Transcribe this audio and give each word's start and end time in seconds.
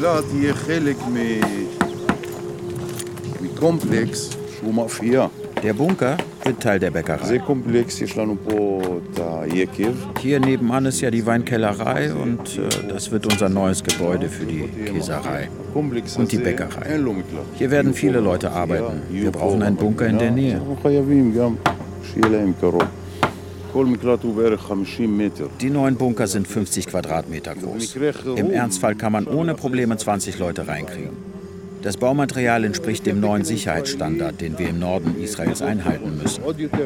המקלט 0.00 0.24
יהיה 0.34 0.54
חלק 0.54 0.96
מקומפלקס 3.42 4.30
שהוא 4.56 4.74
מאפייה. 4.74 5.26
Der 5.56 5.74
Bunker 5.80 6.16
wird 6.44 6.62
Teil 6.62 6.78
der 6.78 6.92
זה 6.92 7.36
Bäckerei. 7.38 7.46
קומפלקס, 7.46 8.00
יש 8.00 8.18
לנו 8.18 8.36
פה 8.44 8.80
את 9.12 9.20
היקב. 9.22 9.92
Hier 10.18 10.40
nebenan 10.40 10.86
ist 10.86 11.00
ja 11.00 11.10
die 11.10 11.26
Weinkellerei 11.26 12.14
und 12.14 12.58
äh, 12.58 12.92
das 12.92 13.10
wird 13.10 13.26
unser 13.26 13.48
neues 13.48 13.82
Gebäude 13.82 14.28
für 14.28 14.44
die 14.44 14.68
Käserei. 14.86 15.48
הקומפלקס 15.70 16.16
Und 16.16 16.32
die 16.32 16.36
הזה, 16.36 16.44
Bäckerei. 16.44 16.84
אין 16.84 17.00
לו 17.00 17.12
מקלט. 17.12 17.58
Hier 17.58 17.70
werden 17.70 17.94
viele 17.94 18.20
Leute 18.20 18.50
arbeiten. 18.52 19.02
Wir 19.10 19.30
brauchen 19.30 19.62
einen 19.62 19.76
Bunker 19.76 20.06
in 20.06 20.18
der 20.18 20.30
Nähe. 20.30 20.60
Die 25.61 25.69
neuen 25.69 25.95
Bunker 25.95 26.27
sind 26.27 26.47
50 26.47 26.87
Quadratmeter 26.87 27.55
groß. 27.55 27.95
Im 28.35 28.51
Ernstfall 28.51 28.95
kann 28.95 29.13
man 29.13 29.27
ohne 29.27 29.55
Probleme 29.55 29.95
20 29.95 30.39
Leute 30.39 30.67
reinkriegen. 30.67 31.31
Das 31.81 31.97
Baumaterial 31.97 32.63
entspricht 32.63 33.05
dem 33.05 33.19
neuen 33.19 33.43
Sicherheitsstandard, 33.43 34.39
den 34.39 34.59
wir 34.59 34.69
im 34.69 34.79
Norden 34.79 35.15
Israels 35.19 35.61
einhalten 35.61 36.19
müssen. 36.21 36.43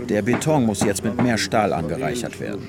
Der 0.08 0.22
Beton 0.22 0.66
muss 0.66 0.82
jetzt 0.84 1.04
mit 1.04 1.22
mehr 1.22 1.38
Stahl 1.38 1.74
angereichert 1.74 2.40
werden. 2.40 2.62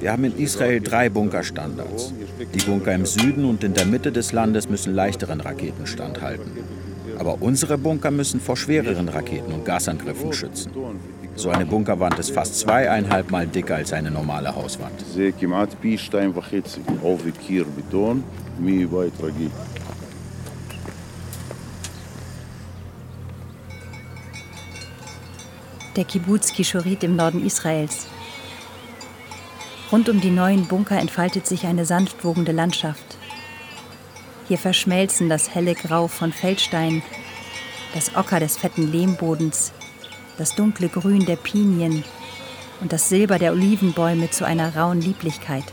Wir 0.00 0.12
haben 0.12 0.24
in 0.24 0.36
Israel 0.38 0.80
drei 0.80 1.08
Bunkerstandards. 1.08 2.12
Die 2.54 2.64
Bunker 2.66 2.94
im 2.94 3.06
Süden 3.06 3.46
und 3.46 3.64
in 3.64 3.72
der 3.72 3.86
Mitte 3.86 4.12
des 4.12 4.32
Landes 4.32 4.68
müssen 4.68 4.94
leichteren 4.94 5.40
Raketen 5.40 5.86
standhalten. 5.86 6.50
Aber 7.18 7.40
unsere 7.40 7.78
Bunker 7.78 8.10
müssen 8.10 8.40
vor 8.40 8.56
schwereren 8.58 9.08
Raketen 9.08 9.52
und 9.52 9.64
Gasangriffen 9.64 10.32
schützen. 10.34 10.72
So 11.36 11.50
eine 11.50 11.66
Bunkerwand 11.66 12.18
ist 12.18 12.30
fast 12.30 12.58
zweieinhalb 12.58 13.30
Mal 13.30 13.46
dicker 13.46 13.76
als 13.76 13.92
eine 13.92 14.10
normale 14.10 14.54
Hauswand. 14.54 15.04
Der 25.94 26.04
Kibbutz 26.04 26.52
Kishorit 26.54 27.04
im 27.04 27.16
Norden 27.16 27.44
Israels. 27.44 28.06
Rund 29.92 30.08
um 30.08 30.22
die 30.22 30.30
neuen 30.30 30.66
Bunker 30.66 30.98
entfaltet 30.98 31.46
sich 31.46 31.66
eine 31.66 31.84
sanft 31.84 32.24
wogende 32.24 32.52
Landschaft. 32.52 33.18
Hier 34.48 34.58
verschmelzen 34.58 35.28
das 35.28 35.54
helle 35.54 35.74
Grau 35.74 36.08
von 36.08 36.32
Feldsteinen, 36.32 37.02
das 37.92 38.16
Ocker 38.16 38.40
des 38.40 38.56
fetten 38.56 38.90
Lehmbodens 38.90 39.72
das 40.38 40.54
dunkle 40.54 40.88
Grün 40.88 41.24
der 41.24 41.36
Pinien 41.36 42.04
und 42.80 42.92
das 42.92 43.08
Silber 43.08 43.38
der 43.38 43.52
Olivenbäume 43.52 44.30
zu 44.30 44.44
einer 44.44 44.76
rauen 44.76 45.00
Lieblichkeit. 45.00 45.64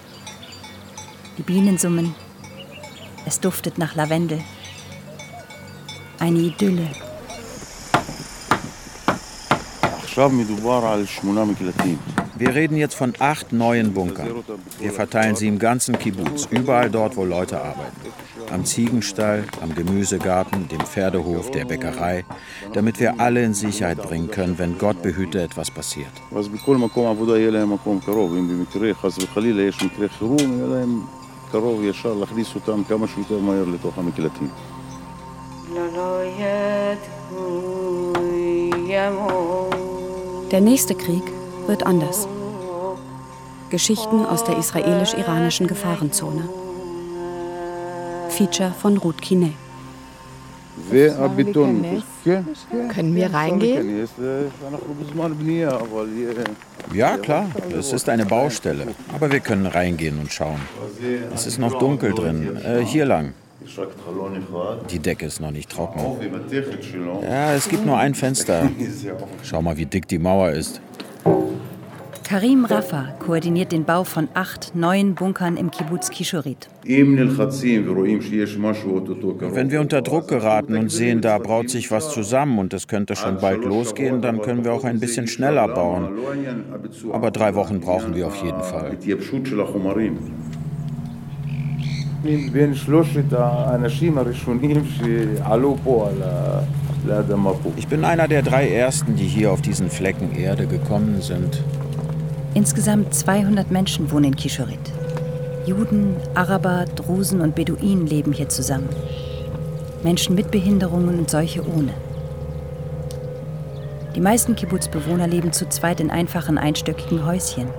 Die 1.37 1.43
Bienen 1.43 1.77
summen, 1.77 2.15
es 3.25 3.39
duftet 3.39 3.77
nach 3.77 3.95
Lavendel. 3.95 4.41
Eine 6.19 6.39
Idylle. 6.39 6.87
Wir 12.35 12.55
reden 12.55 12.77
jetzt 12.77 12.95
von 12.95 13.13
acht 13.19 13.51
neuen 13.51 13.93
Bunkern. 13.93 14.43
Wir 14.79 14.91
verteilen 14.91 15.35
sie 15.35 15.47
im 15.47 15.57
ganzen 15.59 15.97
Kibbutz, 15.97 16.47
überall 16.51 16.89
dort, 16.89 17.17
wo 17.17 17.25
Leute 17.25 17.59
arbeiten 17.59 17.97
Am 18.52 18.64
Ziegenstall, 18.64 19.44
am 19.60 19.74
Gemüsegarten, 19.74 20.68
dem 20.68 20.80
Pferdehof, 20.80 21.50
der 21.50 21.64
Bäckerei, 21.64 22.24
damit 22.72 23.00
wir 23.00 23.20
alle 23.20 23.42
in 23.42 23.54
Sicherheit 23.54 24.02
bringen 24.02 24.30
können, 24.30 24.58
wenn 24.58 24.78
Gott 24.78 25.02
behüte 25.02 25.42
etwas 25.42 25.70
passiert. 25.70 26.12
אז 26.36 26.48
בכל 26.48 26.76
מקום 26.76 27.06
עבודה 27.06 27.38
יהיה 27.38 27.50
להם 27.50 27.72
מקום 27.72 28.00
קרוב. 28.00 28.34
אם 28.34 28.48
במקרה, 28.48 28.94
חס 28.94 29.18
וחלילה, 29.18 29.62
יש 29.62 29.82
מקרה 29.82 30.08
חירום, 30.08 30.58
יהיה 30.58 30.66
להם 30.66 31.00
קרוב 31.52 31.84
ישר 31.84 32.14
להכניס 32.14 32.54
אותם 32.54 32.84
כמה 32.84 33.06
שיותר 33.08 33.38
מהר 33.38 33.64
לתוך 33.64 33.98
המקלטים. 33.98 34.48
Der 40.50 40.62
nächste 40.62 40.94
Krieg 40.94 41.26
wird 41.66 41.82
anders. 41.84 42.26
Geschichten 43.70 44.24
aus 44.24 44.44
der 44.44 44.56
israelisch-iranischen 44.56 45.66
Gefahrenzone. 45.66 46.61
Feature 48.33 48.73
von 48.81 48.97
Ruth 48.97 49.21
Kine. 49.21 49.53
Können 52.89 53.15
wir 53.15 53.31
reingehen? 53.31 54.07
Ja, 56.93 57.17
klar. 57.17 57.45
Es 57.77 57.93
ist 57.93 58.09
eine 58.09 58.25
Baustelle. 58.25 58.87
Aber 59.13 59.31
wir 59.31 59.39
können 59.39 59.67
reingehen 59.67 60.19
und 60.19 60.31
schauen. 60.31 60.59
Es 61.33 61.45
ist 61.45 61.59
noch 61.59 61.77
dunkel 61.77 62.13
drin. 62.13 62.57
Äh, 62.65 62.79
hier 62.83 63.05
lang. 63.05 63.33
Die 64.89 64.99
Decke 64.99 65.27
ist 65.27 65.39
noch 65.39 65.51
nicht 65.51 65.69
trocken. 65.69 66.01
Ja, 67.21 67.53
es 67.53 67.69
gibt 67.69 67.85
nur 67.85 67.97
ein 67.97 68.15
Fenster. 68.15 68.67
Schau 69.43 69.61
mal, 69.61 69.77
wie 69.77 69.85
dick 69.85 70.07
die 70.07 70.17
Mauer 70.17 70.49
ist. 70.49 70.81
Karim 72.23 72.65
Rafa 72.65 73.09
koordiniert 73.19 73.71
den 73.73 73.83
Bau 73.83 74.03
von 74.05 74.29
acht 74.33 74.75
neuen 74.75 75.13
Bunkern 75.13 75.57
im 75.57 75.69
Kibbutz 75.71 76.09
Kishorit. 76.09 76.69
Wenn 76.83 77.17
wir 79.71 79.81
unter 79.81 80.01
Druck 80.01 80.29
geraten 80.29 80.77
und 80.77 80.89
sehen, 80.89 81.21
da 81.21 81.37
braut 81.37 81.69
sich 81.69 81.91
was 81.91 82.11
zusammen 82.11 82.59
und 82.59 82.73
es 82.73 82.87
könnte 82.87 83.15
schon 83.17 83.37
bald 83.39 83.65
losgehen, 83.65 84.21
dann 84.21 84.41
können 84.41 84.63
wir 84.63 84.71
auch 84.71 84.85
ein 84.85 84.99
bisschen 84.99 85.27
schneller 85.27 85.67
bauen. 85.67 86.17
Aber 87.11 87.29
drei 87.29 87.55
Wochen 87.55 87.81
brauchen 87.81 88.15
wir 88.15 88.27
auf 88.27 88.41
jeden 88.41 88.63
Fall. 88.63 88.97
Ich 97.75 97.87
bin 97.87 98.05
einer 98.05 98.27
der 98.29 98.41
drei 98.41 98.69
Ersten, 98.69 99.15
die 99.17 99.25
hier 99.25 99.51
auf 99.51 99.61
diesen 99.61 99.89
Flecken 99.89 100.33
Erde 100.33 100.67
gekommen 100.67 101.21
sind. 101.21 101.61
Insgesamt 102.55 103.15
200 103.15 103.71
Menschen 103.71 104.11
wohnen 104.11 104.25
in 104.25 104.35
Kishorit. 104.35 104.91
Juden, 105.65 106.17
Araber, 106.35 106.85
Drusen 106.95 107.41
und 107.41 107.55
Beduinen 107.55 108.05
leben 108.05 108.31
hier 108.31 108.47
zusammen. 108.47 108.89
Menschen 110.03 110.35
mit 110.35 110.51
Behinderungen 110.51 111.17
und 111.17 111.31
solche 111.31 111.67
ohne. 111.67 111.93
Die 114.15 114.21
meisten 114.21 114.55
Kibbutzbewohner 114.55 115.27
leben 115.27 115.51
zu 115.51 115.67
zweit 115.67 115.99
in 115.99 116.11
einfachen 116.11 116.59
einstöckigen 116.59 117.25
Häuschen. 117.25 117.69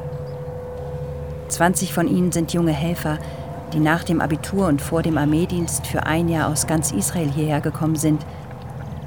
20 1.48 1.94
von 1.94 2.08
ihnen 2.08 2.32
sind 2.32 2.52
junge 2.52 2.72
Helfer, 2.72 3.20
die 3.72 3.78
nach 3.78 4.02
dem 4.02 4.20
Abitur 4.20 4.66
und 4.66 4.82
vor 4.82 5.02
dem 5.02 5.18
Armeedienst 5.18 5.86
für 5.86 6.04
ein 6.04 6.28
Jahr 6.28 6.50
aus 6.50 6.66
ganz 6.66 6.90
Israel 6.90 7.30
hierher 7.30 7.60
gekommen 7.60 7.96
sind, 7.96 8.26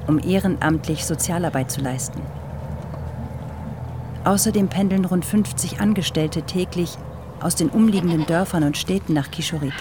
um 0.06 0.18
ehrenamtlich 0.18 1.04
Sozialarbeit 1.04 1.70
zu 1.70 1.82
leisten. 1.82 2.22
Außerdem 4.28 4.68
pendeln 4.68 5.06
rund 5.06 5.24
50 5.24 5.80
Angestellte 5.80 6.42
täglich 6.42 6.98
aus 7.40 7.54
den 7.54 7.70
umliegenden 7.70 8.26
Dörfern 8.26 8.62
und 8.62 8.76
Städten 8.76 9.14
nach 9.14 9.30
Kishorit 9.30 9.72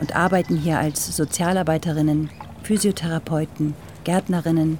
und 0.00 0.14
arbeiten 0.14 0.56
hier 0.56 0.78
als 0.78 1.16
Sozialarbeiterinnen, 1.16 2.30
Physiotherapeuten, 2.62 3.74
Gärtnerinnen, 4.04 4.78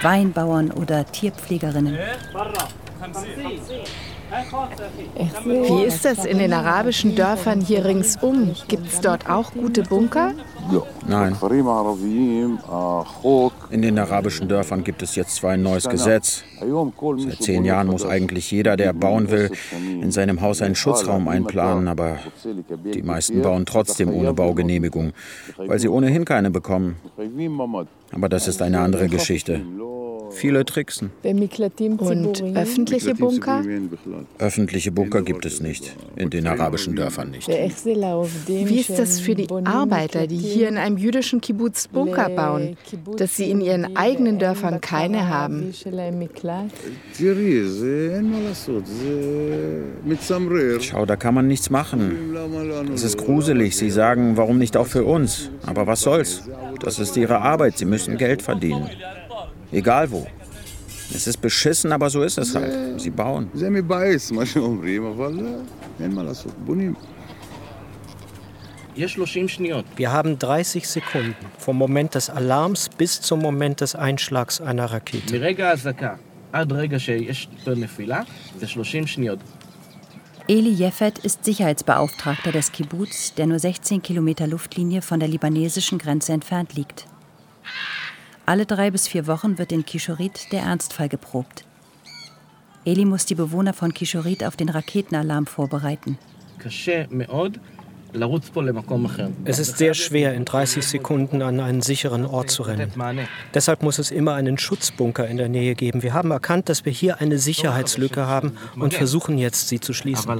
Weinbauern 0.00 0.70
oder 0.70 1.04
Tierpflegerinnen. 1.04 1.98
Wie 5.44 5.84
ist 5.84 6.04
das 6.04 6.24
in 6.24 6.38
den 6.38 6.52
arabischen 6.52 7.14
Dörfern 7.14 7.60
hier 7.60 7.84
ringsum? 7.84 8.54
Gibt 8.68 8.86
es 8.88 9.00
dort 9.00 9.28
auch 9.28 9.52
gute 9.52 9.82
Bunker? 9.82 10.32
Nein. 11.06 11.36
In 13.70 13.82
den 13.82 13.98
arabischen 13.98 14.48
Dörfern 14.48 14.82
gibt 14.82 15.02
es 15.02 15.14
jetzt 15.14 15.36
zwar 15.36 15.52
ein 15.52 15.62
neues 15.62 15.88
Gesetz. 15.88 16.42
Seit 16.58 17.42
zehn 17.42 17.64
Jahren 17.64 17.86
muss 17.86 18.04
eigentlich 18.04 18.50
jeder, 18.50 18.76
der 18.76 18.92
bauen 18.92 19.30
will, 19.30 19.50
in 20.00 20.10
seinem 20.10 20.40
Haus 20.40 20.60
einen 20.60 20.74
Schutzraum 20.74 21.28
einplanen, 21.28 21.86
aber 21.86 22.18
die 22.92 23.02
meisten 23.02 23.42
bauen 23.42 23.64
trotzdem 23.64 24.12
ohne 24.12 24.32
Baugenehmigung, 24.32 25.12
weil 25.56 25.78
sie 25.78 25.88
ohnehin 25.88 26.24
keine 26.24 26.50
bekommen. 26.50 26.96
Aber 28.12 28.28
das 28.28 28.48
ist 28.48 28.60
eine 28.62 28.80
andere 28.80 29.08
Geschichte. 29.08 29.62
Viele 30.30 30.64
tricksen. 30.64 31.10
Und 31.22 32.42
öffentliche 32.54 33.14
Bunker? 33.14 33.62
Öffentliche 34.38 34.92
Bunker 34.92 35.22
gibt 35.22 35.46
es 35.46 35.60
nicht, 35.60 35.96
in 36.16 36.30
den 36.30 36.46
arabischen 36.46 36.96
Dörfern 36.96 37.30
nicht. 37.30 37.48
Wie 37.48 38.80
ist 38.80 38.98
das 38.98 39.20
für 39.20 39.34
die 39.34 39.48
Arbeiter, 39.64 40.26
die 40.26 40.36
hier 40.36 40.68
in 40.68 40.76
einem 40.78 40.98
jüdischen 40.98 41.40
Kibbutz 41.40 41.88
Bunker 41.88 42.28
bauen, 42.30 42.76
dass 43.16 43.36
sie 43.36 43.50
in 43.50 43.60
ihren 43.60 43.96
eigenen 43.96 44.38
Dörfern 44.38 44.80
keine 44.80 45.28
haben? 45.28 45.72
Schau, 50.80 51.06
da 51.06 51.16
kann 51.16 51.34
man 51.34 51.46
nichts 51.46 51.70
machen. 51.70 52.36
Es 52.94 53.02
ist 53.02 53.18
gruselig. 53.18 53.76
Sie 53.76 53.90
sagen, 53.90 54.36
warum 54.36 54.58
nicht 54.58 54.76
auch 54.76 54.86
für 54.86 55.04
uns? 55.04 55.50
Aber 55.64 55.86
was 55.86 56.00
soll's? 56.02 56.42
Das 56.80 56.98
ist 56.98 57.16
ihre 57.16 57.40
Arbeit. 57.40 57.78
Sie 57.78 57.84
müssen 57.84 58.16
Geld 58.16 58.42
verdienen. 58.42 58.88
Egal 59.76 60.10
wo. 60.10 60.26
Es 61.14 61.26
ist 61.26 61.36
beschissen, 61.36 61.92
aber 61.92 62.08
so 62.08 62.22
ist 62.22 62.38
es 62.38 62.54
halt. 62.54 62.98
Sie 62.98 63.10
bauen. 63.10 63.50
Wir 69.96 70.12
haben 70.12 70.38
30 70.38 70.88
Sekunden 70.88 71.34
vom 71.58 71.76
Moment 71.76 72.14
des 72.14 72.30
Alarms 72.30 72.88
bis 72.88 73.20
zum 73.20 73.40
Moment 73.40 73.82
des 73.82 73.94
Einschlags 73.94 74.62
einer 74.62 74.86
Rakete. 74.86 75.30
Eli 80.48 80.70
Jeffet 80.70 81.18
ist 81.18 81.44
Sicherheitsbeauftragter 81.44 82.52
des 82.52 82.72
Kibbuz, 82.72 83.34
der 83.34 83.46
nur 83.46 83.58
16 83.58 84.00
Kilometer 84.00 84.46
Luftlinie 84.46 85.02
von 85.02 85.20
der 85.20 85.28
libanesischen 85.28 85.98
Grenze 85.98 86.32
entfernt 86.32 86.72
liegt. 86.74 87.06
Alle 88.46 88.64
drei 88.64 88.92
bis 88.92 89.08
vier 89.08 89.26
Wochen 89.26 89.58
wird 89.58 89.72
in 89.72 89.84
Kishorit 89.84 90.52
der 90.52 90.62
Ernstfall 90.62 91.08
geprobt. 91.08 91.64
Eli 92.84 93.04
muss 93.04 93.26
die 93.26 93.34
Bewohner 93.34 93.72
von 93.72 93.92
Kishorit 93.92 94.44
auf 94.44 94.54
den 94.54 94.68
Raketenalarm 94.68 95.46
vorbereiten. 95.46 96.16
Es 99.44 99.58
ist 99.58 99.78
sehr 99.78 99.94
schwer, 99.94 100.34
in 100.34 100.44
30 100.44 100.86
Sekunden 100.86 101.42
an 101.42 101.58
einen 101.58 101.82
sicheren 101.82 102.24
Ort 102.24 102.50
zu 102.50 102.62
rennen. 102.62 102.92
Deshalb 103.52 103.82
muss 103.82 103.98
es 103.98 104.12
immer 104.12 104.34
einen 104.34 104.58
Schutzbunker 104.58 105.26
in 105.26 105.36
der 105.36 105.48
Nähe 105.48 105.74
geben. 105.74 106.04
Wir 106.04 106.14
haben 106.14 106.30
erkannt, 106.30 106.68
dass 106.68 106.84
wir 106.84 106.92
hier 106.92 107.20
eine 107.20 107.38
Sicherheitslücke 107.38 108.26
haben 108.26 108.56
und 108.76 108.94
versuchen 108.94 109.38
jetzt, 109.38 109.68
sie 109.68 109.80
zu 109.80 109.92
schließen. 109.92 110.30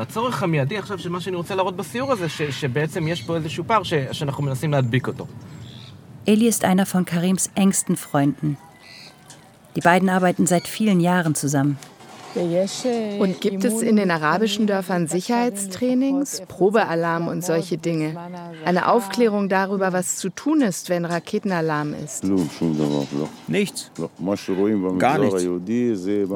Eli 6.27 6.49
ist 6.49 6.65
einer 6.65 6.87
von 6.87 7.05
Karims 7.05 7.51
engsten 7.55 7.97
Freunden. 7.97 8.59
Die 9.77 9.81
beiden 9.81 10.09
arbeiten 10.09 10.49
seit 10.49 10.67
vielen 10.67 10.99
Jahren 10.99 11.37
zusammen. 11.37 11.79
Und 13.19 13.41
gibt 13.41 13.65
es 13.65 13.83
in 13.83 13.97
den 13.97 14.11
arabischen 14.11 14.67
Dörfern 14.67 15.07
Sicherheitstrainings, 15.07 16.43
Probealarm 16.49 17.29
und 17.29 17.45
solche 17.45 17.79
Dinge? 17.79 18.17
Eine 18.65 18.89
Aufklärung 18.89 19.49
darüber, 19.49 19.93
was 19.93 20.17
zu 20.17 20.29
tun 20.29 20.61
ist, 20.61 20.89
wenn 20.89 21.05
Raketenalarm 21.05 21.95
ist? 21.95 22.25
Nichts. 23.49 23.91
Gar 24.99 25.19
nichts. 25.19 25.47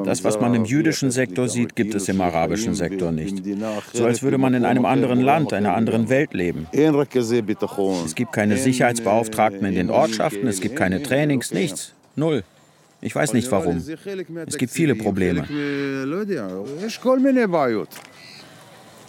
Das, 0.05 0.23
was 0.23 0.39
man 0.39 0.53
im 0.55 0.65
jüdischen 0.65 1.11
Sektor 1.11 1.47
sieht, 1.47 1.75
gibt 1.75 1.93
es 1.95 2.09
im 2.09 2.19
arabischen 2.21 2.73
Sektor 2.73 3.11
nicht. 3.11 3.43
So 3.93 4.05
als 4.05 4.23
würde 4.23 4.37
man 4.37 4.53
in 4.53 4.65
einem 4.65 4.85
anderen 4.85 5.21
Land, 5.21 5.53
einer 5.53 5.75
anderen 5.75 6.09
Welt 6.09 6.33
leben. 6.33 6.67
Es 6.71 8.15
gibt 8.15 8.33
keine 8.33 8.57
Sicherheitsbeauftragten 8.57 9.65
in 9.67 9.75
den 9.75 9.89
Ortschaften, 9.89 10.47
es 10.47 10.61
gibt 10.61 10.75
keine 10.75 11.03
Trainings, 11.03 11.51
nichts. 11.51 11.93
Null. 12.15 12.43
Ich 13.01 13.15
weiß 13.15 13.33
nicht 13.33 13.51
warum. 13.51 13.77
Es 14.45 14.57
gibt 14.57 14.71
viele 14.71 14.95
Probleme. 14.95 15.47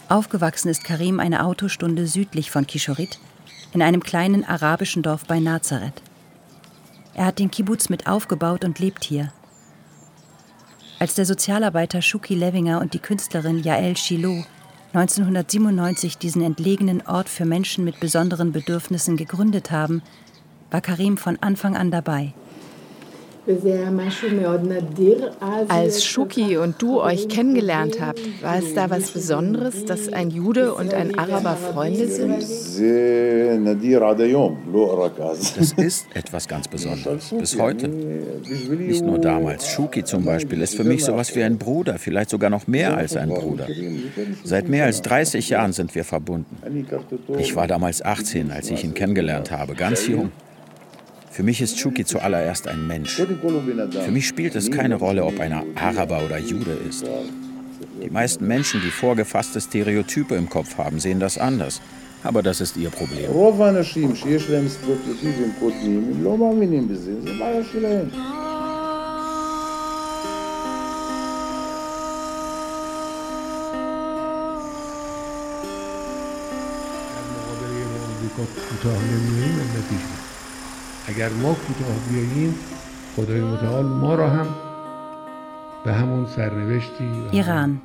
Aufgewachsen 0.09 0.69
ist 0.69 0.83
Karim 0.83 1.19
eine 1.19 1.45
Autostunde 1.45 2.07
südlich 2.07 2.51
von 2.51 2.67
Kishorit, 2.67 3.19
in 3.73 3.81
einem 3.81 4.03
kleinen 4.03 4.43
arabischen 4.43 5.03
Dorf 5.03 5.25
bei 5.25 5.39
Nazareth. 5.39 6.01
Er 7.13 7.25
hat 7.27 7.39
den 7.39 7.51
Kibbutz 7.51 7.89
mit 7.89 8.07
aufgebaut 8.07 8.65
und 8.65 8.79
lebt 8.79 9.03
hier. 9.03 9.31
Als 10.99 11.15
der 11.15 11.25
Sozialarbeiter 11.25 12.01
Shuki 12.01 12.33
Levinger 12.33 12.81
und 12.81 12.93
die 12.93 12.99
Künstlerin 12.99 13.61
Yael 13.63 13.95
Shiloh 13.95 14.43
1997 14.93 16.17
diesen 16.17 16.43
entlegenen 16.43 17.01
Ort 17.05 17.27
für 17.27 17.45
Menschen 17.45 17.83
mit 17.83 17.99
besonderen 17.99 18.51
Bedürfnissen 18.51 19.17
gegründet 19.17 19.71
haben, 19.71 20.01
war 20.71 20.81
Karim 20.81 21.17
von 21.17 21.37
Anfang 21.41 21.75
an 21.75 21.91
dabei. 21.91 22.33
Als 25.67 26.05
Shuki 26.05 26.55
und 26.55 26.81
du 26.81 27.01
euch 27.01 27.27
kennengelernt 27.27 27.99
habt, 27.99 28.21
war 28.41 28.57
es 28.57 28.73
da 28.73 28.89
was 28.89 29.11
Besonderes, 29.11 29.83
dass 29.83 30.11
ein 30.13 30.29
Jude 30.29 30.73
und 30.73 30.93
ein 30.93 31.19
Araber 31.19 31.57
Freunde 31.57 32.07
sind? 32.07 32.41
Das 35.57 35.73
ist 35.73 36.05
etwas 36.13 36.47
ganz 36.47 36.69
Besonderes, 36.69 37.33
bis 37.37 37.59
heute. 37.59 37.89
Nicht 37.89 39.03
nur 39.03 39.19
damals. 39.19 39.67
Shuki 39.67 40.05
zum 40.05 40.23
Beispiel 40.23 40.61
ist 40.61 40.75
für 40.75 40.85
mich 40.85 41.03
sowas 41.03 41.35
wie 41.35 41.43
ein 41.43 41.57
Bruder, 41.57 41.97
vielleicht 41.99 42.29
sogar 42.29 42.49
noch 42.49 42.67
mehr 42.67 42.95
als 42.95 43.17
ein 43.17 43.27
Bruder. 43.27 43.67
Seit 44.45 44.69
mehr 44.69 44.85
als 44.85 45.01
30 45.01 45.49
Jahren 45.49 45.73
sind 45.73 45.95
wir 45.95 46.05
verbunden. 46.05 46.57
Ich 47.37 47.57
war 47.57 47.67
damals 47.67 48.01
18, 48.05 48.51
als 48.51 48.71
ich 48.71 48.85
ihn 48.85 48.93
kennengelernt 48.93 49.51
habe, 49.51 49.75
ganz 49.75 50.07
jung. 50.07 50.31
Für 51.33 51.41
mich 51.41 51.61
ist 51.61 51.77
Chuki 51.77 52.05
zuallererst 52.05 52.67
ein 52.67 52.85
Mensch. 52.85 53.15
Für 53.15 54.11
mich 54.11 54.27
spielt 54.27 54.55
es 54.55 54.69
keine 54.69 54.95
Rolle, 54.95 55.25
ob 55.25 55.39
einer 55.39 55.63
Araber 55.73 56.21
oder 56.23 56.37
Jude 56.37 56.77
ist. 56.87 57.05
Die 58.03 58.09
meisten 58.11 58.45
Menschen, 58.45 58.81
die 58.81 58.91
vorgefasste 58.91 59.59
Stereotype 59.59 60.35
im 60.35 60.47
Kopf 60.47 60.77
haben, 60.77 60.99
sehen 60.99 61.19
das 61.19 61.39
anders. 61.39 61.81
Aber 62.23 62.43
das 62.43 62.61
ist 62.61 62.77
ihr 62.77 62.91
Problem. 62.91 63.31
מתוך 78.83 78.97
נימים 79.03 79.59
הם 79.59 79.67
נטישים. 79.77 80.22
اگر 81.06 81.28
ما 81.28 81.54
کوتاه 81.54 81.96
بیاییم 82.10 82.54
خدای 83.16 83.40
متعال 83.40 83.84
ما 83.84 84.14
را 84.14 84.28
هم 84.28 84.46
به 85.84 85.92
همون 85.92 86.26
سرنوشتی 86.26 87.04
Iran. 87.32 87.80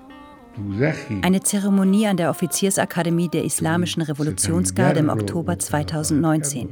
Eine 1.23 1.41
Zeremonie 1.41 2.05
an 2.05 2.17
der 2.17 2.29
Offiziersakademie 2.29 3.27
der 3.27 3.43
Islamischen 3.43 4.03
Revolutionsgarde 4.03 4.99
im 4.99 5.09
Oktober 5.09 5.57
2019. 5.57 6.69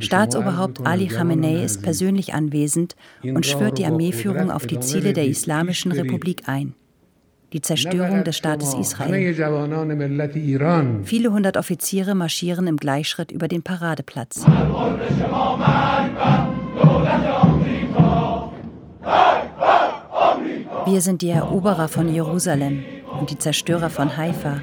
Staatsoberhaupt 0.00 0.86
Ali 0.86 1.06
Khamenei 1.06 1.64
ist 1.64 1.82
persönlich 1.82 2.34
anwesend 2.34 2.94
und 3.22 3.46
schwört 3.46 3.78
die 3.78 3.86
Armeeführung 3.86 4.50
auf 4.50 4.66
die 4.66 4.80
Ziele 4.80 5.14
der 5.14 5.26
Islamischen 5.26 5.92
Republik 5.92 6.42
ein 6.46 6.74
die 7.53 7.61
Zerstörung 7.61 8.23
des 8.23 8.37
Staates 8.37 8.73
Israel. 8.73 9.33
Viele 11.03 11.31
hundert 11.31 11.57
Offiziere 11.57 12.15
marschieren 12.15 12.67
im 12.67 12.77
Gleichschritt 12.77 13.31
über 13.31 13.47
den 13.47 13.63
Paradeplatz. 13.63 14.45
Wir 20.85 21.01
sind 21.01 21.21
die 21.21 21.29
Eroberer 21.29 21.87
von 21.87 22.13
Jerusalem 22.13 22.83
und 23.19 23.29
die 23.29 23.37
Zerstörer 23.37 23.89
von 23.89 24.15
Haifa. 24.15 24.61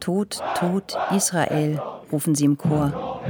Tod, 0.00 0.40
Tod, 0.58 0.96
Israel, 1.14 1.80
rufen 2.10 2.34
sie 2.34 2.46
im 2.46 2.56
Chor. 2.56 3.20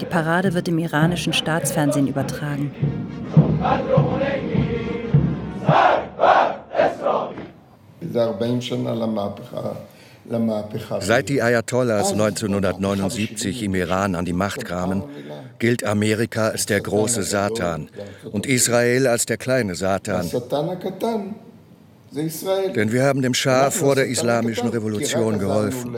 Die 0.00 0.04
Parade 0.04 0.52
wird 0.52 0.68
im 0.68 0.78
iranischen 0.78 1.32
Staatsfernsehen 1.32 2.08
übertragen. 2.08 2.72
Seit 11.00 11.28
die 11.28 11.42
Ayatollahs 11.42 12.12
1979 12.12 13.62
im 13.62 13.74
Iran 13.74 14.14
an 14.14 14.24
die 14.24 14.32
Macht 14.32 14.64
kamen, 14.64 15.02
gilt 15.58 15.84
Amerika 15.84 16.48
als 16.48 16.66
der 16.66 16.80
große 16.80 17.22
Satan 17.22 17.88
und 18.30 18.46
Israel 18.46 19.06
als 19.06 19.26
der 19.26 19.36
kleine 19.36 19.74
Satan. 19.74 20.30
Denn 22.14 22.92
wir 22.92 23.04
haben 23.04 23.22
dem 23.22 23.34
Schah 23.34 23.70
vor 23.70 23.94
der 23.94 24.06
islamischen 24.06 24.68
Revolution 24.68 25.38
geholfen, 25.38 25.96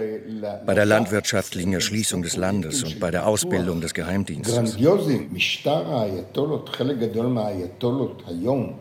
bei 0.64 0.74
der 0.74 0.84
landwirtschaftlichen 0.84 1.72
Erschließung 1.72 2.22
des 2.22 2.36
Landes 2.36 2.84
und 2.84 3.00
bei 3.00 3.10
der 3.10 3.26
Ausbildung 3.26 3.80
des 3.80 3.94
Geheimdienstes. 3.94 4.76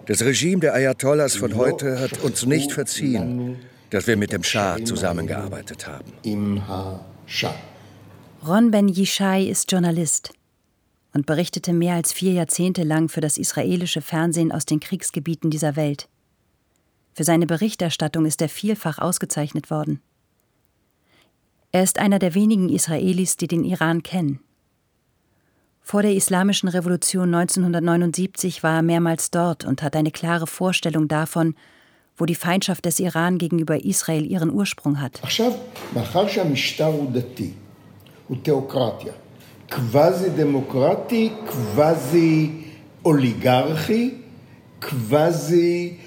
Das 0.06 0.22
Regime 0.25 0.60
der 0.62 0.74
Ayatollahs 0.74 1.36
von 1.36 1.56
heute 1.56 2.00
hat 2.00 2.24
uns 2.24 2.46
nicht 2.46 2.72
verziehen, 2.72 3.58
dass 3.90 4.08
wir 4.08 4.18
mit 4.18 4.32
dem 4.32 4.44
Schah 4.44 4.78
zusammengearbeitet 4.84 5.88
haben. 5.88 6.13
Ron 8.46 8.72
Ben 8.72 8.90
Yishai 8.90 9.46
ist 9.46 9.72
Journalist 9.72 10.34
und 11.13 11.25
berichtete 11.25 11.74
mehr 11.74 11.96
als 11.96 12.12
vier 12.12 12.34
Jahrzehnte 12.34 12.84
lang 12.84 13.08
für 13.08 13.22
das 13.22 13.38
israelische 13.38 14.02
Fernsehen 14.02 14.52
aus 14.52 14.66
den 14.66 14.80
Kriegsgebieten 14.80 15.50
dieser 15.50 15.75
Welt. 15.75 16.08
Für 17.14 17.25
seine 17.25 17.47
Berichterstattung 17.47 18.26
ist 18.26 18.40
er 18.40 18.49
vielfach 18.49 18.99
ausgezeichnet 18.99 19.71
worden. 19.71 20.00
Er 21.73 21.83
ist 21.83 21.99
einer 21.99 22.18
der 22.18 22.35
wenigen 22.35 22.68
Israelis, 22.68 23.37
die 23.37 23.47
den 23.47 23.64
Iran 23.64 24.02
kennen. 24.02 24.40
Vor 25.83 26.02
der 26.02 26.14
Islamischen 26.14 26.68
Revolution 26.68 27.35
1979 27.35 28.62
war 28.62 28.76
er 28.76 28.83
mehrmals 28.83 29.30
dort 29.30 29.64
und 29.64 29.83
hat 29.83 29.97
eine 29.97 30.11
klare 30.11 30.47
Vorstellung 30.47 31.09
davon, 31.09 31.54
wo 32.16 32.26
die 32.26 32.35
Feindschaft 32.35 32.85
des 32.85 33.00
Iran 33.00 33.38
gegenüber 33.38 33.85
Israel 33.85 34.26
ihren 34.26 34.50
Ursprung 34.50 35.00
hat. 35.00 35.21
quasi 39.71 40.30
דמוקרטי, 40.30 41.30
quasi 41.75 42.50
oligarchi, 43.04 44.14
quasi 44.80 45.99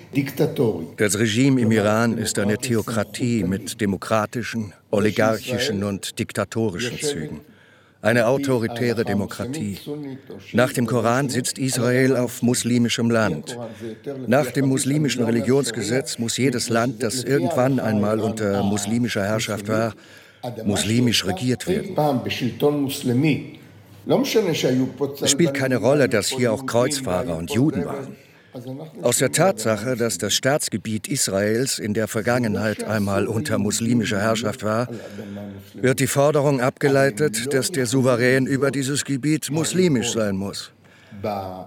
das 0.97 1.19
Regime 1.19 1.61
im 1.61 1.73
Iran 1.73 2.19
ist 2.19 2.39
eine 2.39 2.59
Theokratie 2.59 3.45
mit 3.45 3.81
demokratischen, 3.81 4.73
oligarchischen 4.91 5.85
und 5.85 6.19
diktatorischen 6.19 6.99
Zügen. 6.99 7.41
Eine 8.03 8.27
autoritäre 8.27 9.05
Demokratie. 9.05 9.79
Nach 10.53 10.73
dem 10.73 10.87
Koran 10.87 11.29
sitzt 11.29 11.59
Israel 11.59 12.17
auf 12.17 12.43
muslimischem 12.43 13.11
Land. 13.11 13.59
Nach 14.27 14.51
dem 14.51 14.69
muslimischen 14.69 15.25
Religionsgesetz 15.25 16.19
muss 16.19 16.37
jedes 16.37 16.69
Land, 16.69 17.03
das 17.03 17.25
irgendwann 17.25 17.81
einmal 17.81 18.21
unter 18.21 18.63
muslimischer 18.63 19.25
Herrschaft 19.25 19.67
war, 19.69 19.95
muslimisch 20.65 21.27
regiert 21.27 21.67
werden. 21.67 21.97
Es 25.23 25.31
spielt 25.31 25.55
keine 25.55 25.77
Rolle, 25.79 26.09
dass 26.09 26.29
hier 26.29 26.53
auch 26.53 26.65
Kreuzfahrer 26.65 27.37
und 27.37 27.51
Juden 27.51 27.87
waren. 27.87 28.17
Aus 29.02 29.18
der 29.20 29.32
Tatsache, 29.32 29.96
dass 29.96 30.18
das 30.18 30.34
Staatsgebiet 30.34 31.08
Israels 31.08 31.80
in 31.80 31.94
der 31.94 32.08
Vergangenheit 32.10 32.84
einmal 32.84 33.28
unter 33.28 33.58
muslimischer 33.58 34.20
Herrschaft 34.20 34.64
war, 34.64 34.90
wird 35.74 36.02
die 36.02 36.08
Forderung 36.08 36.60
abgeleitet, 36.60 37.54
dass 37.54 37.72
der 37.72 37.86
Souverän 37.86 38.46
über 38.48 38.70
dieses 38.72 39.06
Gebiet 39.06 39.50
muslimisch 39.52 40.12
sein 40.12 40.36
muss. 40.36 40.72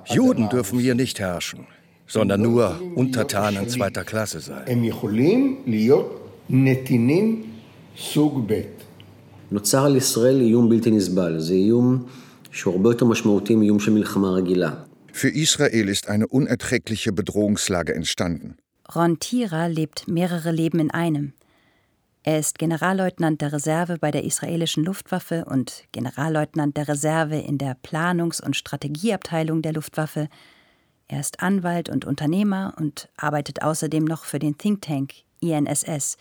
Juden 0.07 0.51
dürfen 0.51 0.79
hier 0.79 0.95
nicht 0.95 1.21
herrschen, 1.21 1.67
sondern 2.07 2.43
nur 2.43 2.79
Untertanen 2.95 3.69
zweiter 3.69 4.05
Klasse 4.05 4.41
sein. 4.41 4.65
נוצר 9.53 9.85
על 9.85 9.97
ישראל 9.97 10.41
איום 10.41 10.69
בלתי 10.69 10.91
נסבל. 10.91 11.39
זה 11.39 11.55
איום 11.55 12.03
שהוא 12.51 12.75
הרבה 12.75 12.91
יותר 12.91 13.05
משמעותי 13.05 13.55
מאיום 13.55 13.81
של 13.81 13.93
מלחמה 13.93 14.29
רגילה. 14.29 14.71
Für 15.20 15.28
Israel 15.28 15.90
ist 15.90 16.08
eine 16.08 16.30
unerträgliche 16.30 17.12
Bedrohungslage 17.12 17.94
entstanden. 17.94 18.56
Ron 18.96 19.20
Tira 19.20 19.66
lebt 19.66 20.08
mehrere 20.08 20.50
Leben 20.50 20.80
in 20.80 20.92
einem. 20.92 21.34
Er 22.24 22.40
ist 22.40 22.58
Generalleutnant 22.58 23.42
der 23.42 23.52
Reserve 23.52 23.98
bei 24.00 24.12
der 24.12 24.24
israelischen 24.24 24.86
Luftwaffe 24.86 25.44
und 25.44 25.84
Generalleutnant 25.92 26.78
der 26.78 26.88
Reserve 26.88 27.36
in 27.36 27.58
der 27.58 27.76
Planungs- 27.84 28.42
und 28.42 28.56
Strategieabteilung 28.56 29.62
der 29.62 29.74
Luftwaffe. 29.74 30.30
Er 31.10 31.20
ist 31.20 31.42
Anwalt 31.42 31.90
und 31.90 32.06
Unternehmer 32.06 32.74
und 32.78 33.10
arbeitet 33.18 33.62
außerdem 33.62 34.06
noch 34.06 34.24
für 34.24 34.40
den 34.40 34.58
Think 34.58 34.84
Tank 34.84 35.12
INSS, 35.42 36.16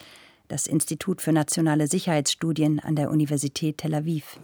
das 0.49 0.67
Institut 0.67 1.23
für 1.23 1.33
nationale 1.33 1.87
Sicherheitsstudien 1.87 2.81
an 2.81 2.97
der 2.97 3.13
Universität 3.13 3.79
Tel 3.79 3.95
Aviv. 3.95 4.41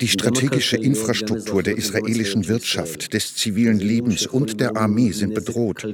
Die 0.00 0.08
strategische 0.08 0.76
Infrastruktur 0.76 1.62
der 1.62 1.76
israelischen 1.76 2.48
Wirtschaft, 2.48 3.12
des 3.12 3.36
zivilen 3.36 3.78
Lebens 3.78 4.26
und 4.26 4.60
der 4.60 4.76
Armee 4.76 5.12
sind 5.12 5.34
bedroht. 5.34 5.86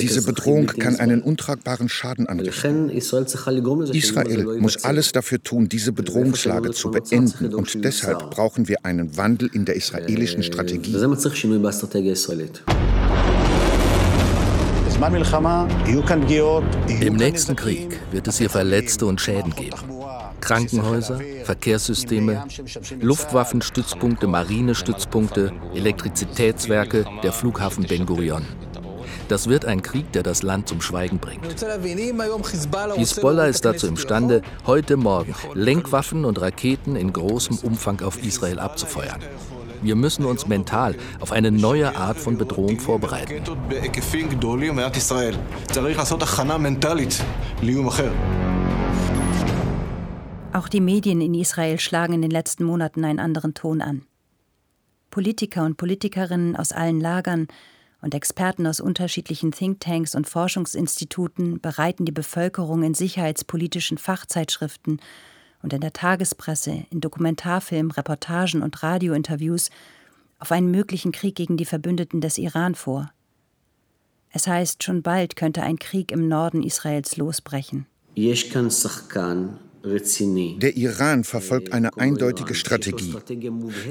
Diese 0.00 0.22
Bedrohung 0.22 0.66
kann 0.66 0.96
einen 0.96 1.22
untragbaren 1.22 1.88
Schaden 1.88 2.26
anrichten. 2.26 2.90
Israel 2.90 4.58
muss 4.58 4.84
alles 4.84 5.12
dafür 5.12 5.42
tun, 5.42 5.68
diese 5.68 5.92
Bedrohungslage 5.92 6.70
zu 6.72 6.90
beenden. 6.90 7.54
Und 7.54 7.84
deshalb 7.84 8.30
brauchen 8.30 8.68
wir 8.68 8.84
einen 8.84 9.16
Wandel 9.16 9.50
in 9.52 9.64
der 9.64 9.76
israelischen 9.76 10.42
Strategie. 10.42 10.94
Im 17.00 17.16
nächsten 17.16 17.56
Krieg 17.56 18.00
wird 18.12 18.28
es 18.28 18.38
hier 18.38 18.50
Verletzte 18.50 19.06
und 19.06 19.20
Schäden 19.20 19.54
geben. 19.54 19.91
Krankenhäuser, 20.42 21.20
Verkehrssysteme, 21.44 22.44
Luftwaffenstützpunkte, 23.00 24.26
Marinestützpunkte, 24.26 25.52
Elektrizitätswerke, 25.74 27.06
der 27.22 27.32
Flughafen 27.32 27.84
Ben 27.84 28.04
Gurion. 28.04 28.44
Das 29.28 29.48
wird 29.48 29.64
ein 29.64 29.82
Krieg, 29.82 30.12
der 30.12 30.22
das 30.22 30.42
Land 30.42 30.68
zum 30.68 30.80
Schweigen 30.80 31.18
bringt. 31.18 31.46
Hisbollah 32.96 33.46
ist 33.46 33.64
dazu 33.64 33.86
imstande, 33.86 34.42
heute 34.66 34.96
Morgen 34.96 35.34
Lenkwaffen 35.54 36.24
und 36.24 36.40
Raketen 36.40 36.96
in 36.96 37.12
großem 37.12 37.58
Umfang 37.58 38.02
auf 38.02 38.22
Israel 38.22 38.58
abzufeuern. 38.58 39.20
Wir 39.80 39.96
müssen 39.96 40.24
uns 40.24 40.46
mental 40.46 40.94
auf 41.20 41.32
eine 41.32 41.50
neue 41.50 41.96
Art 41.96 42.18
von 42.18 42.36
Bedrohung 42.36 42.78
vorbereiten. 42.78 43.42
Auch 50.52 50.68
die 50.68 50.82
Medien 50.82 51.22
in 51.22 51.32
Israel 51.32 51.80
schlagen 51.80 52.12
in 52.12 52.20
den 52.20 52.30
letzten 52.30 52.64
Monaten 52.64 53.06
einen 53.06 53.20
anderen 53.20 53.54
Ton 53.54 53.80
an. 53.80 54.02
Politiker 55.10 55.64
und 55.64 55.78
Politikerinnen 55.78 56.56
aus 56.56 56.72
allen 56.72 57.00
Lagern 57.00 57.48
und 58.02 58.14
Experten 58.14 58.66
aus 58.66 58.78
unterschiedlichen 58.78 59.52
Thinktanks 59.52 60.14
und 60.14 60.28
Forschungsinstituten 60.28 61.60
bereiten 61.60 62.04
die 62.04 62.12
Bevölkerung 62.12 62.82
in 62.82 62.92
sicherheitspolitischen 62.92 63.96
Fachzeitschriften 63.96 65.00
und 65.62 65.72
in 65.72 65.80
der 65.80 65.94
Tagespresse, 65.94 66.84
in 66.90 67.00
Dokumentarfilmen, 67.00 67.92
Reportagen 67.92 68.62
und 68.62 68.82
Radiointerviews 68.82 69.70
auf 70.38 70.52
einen 70.52 70.70
möglichen 70.70 71.12
Krieg 71.12 71.34
gegen 71.34 71.56
die 71.56 71.64
Verbündeten 71.64 72.20
des 72.20 72.36
Iran 72.36 72.74
vor. 72.74 73.10
Es 74.28 74.46
heißt, 74.46 74.82
schon 74.82 75.02
bald 75.02 75.36
könnte 75.36 75.62
ein 75.62 75.78
Krieg 75.78 76.12
im 76.12 76.28
Norden 76.28 76.62
Israels 76.62 77.16
losbrechen. 77.16 77.86
Der 79.84 80.76
Iran 80.76 81.24
verfolgt 81.24 81.72
eine 81.72 81.96
eindeutige 81.96 82.54
Strategie. 82.54 83.14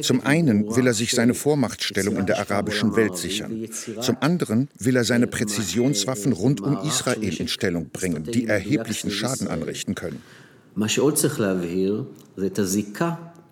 Zum 0.02 0.22
einen 0.22 0.74
will 0.76 0.88
er 0.88 0.94
sich 0.94 1.12
seine 1.12 1.34
Vormachtstellung 1.34 2.18
in 2.18 2.26
der 2.26 2.40
arabischen 2.40 2.96
Welt 2.96 3.18
sichern. 3.18 3.68
Zum 4.00 4.18
anderen 4.22 4.70
will 4.78 4.96
er 4.96 5.04
seine 5.04 5.28
Präzisionswaffen 5.28 6.32
rund 6.32 6.62
um 6.62 6.78
Israel 6.88 7.36
in 7.38 7.48
Stellung 7.48 7.90
bringen, 7.90 8.24
die 8.24 8.48
erheblichen 8.48 9.12
Schaden 9.12 9.48
anrichten 9.48 9.96
können. 9.96 10.22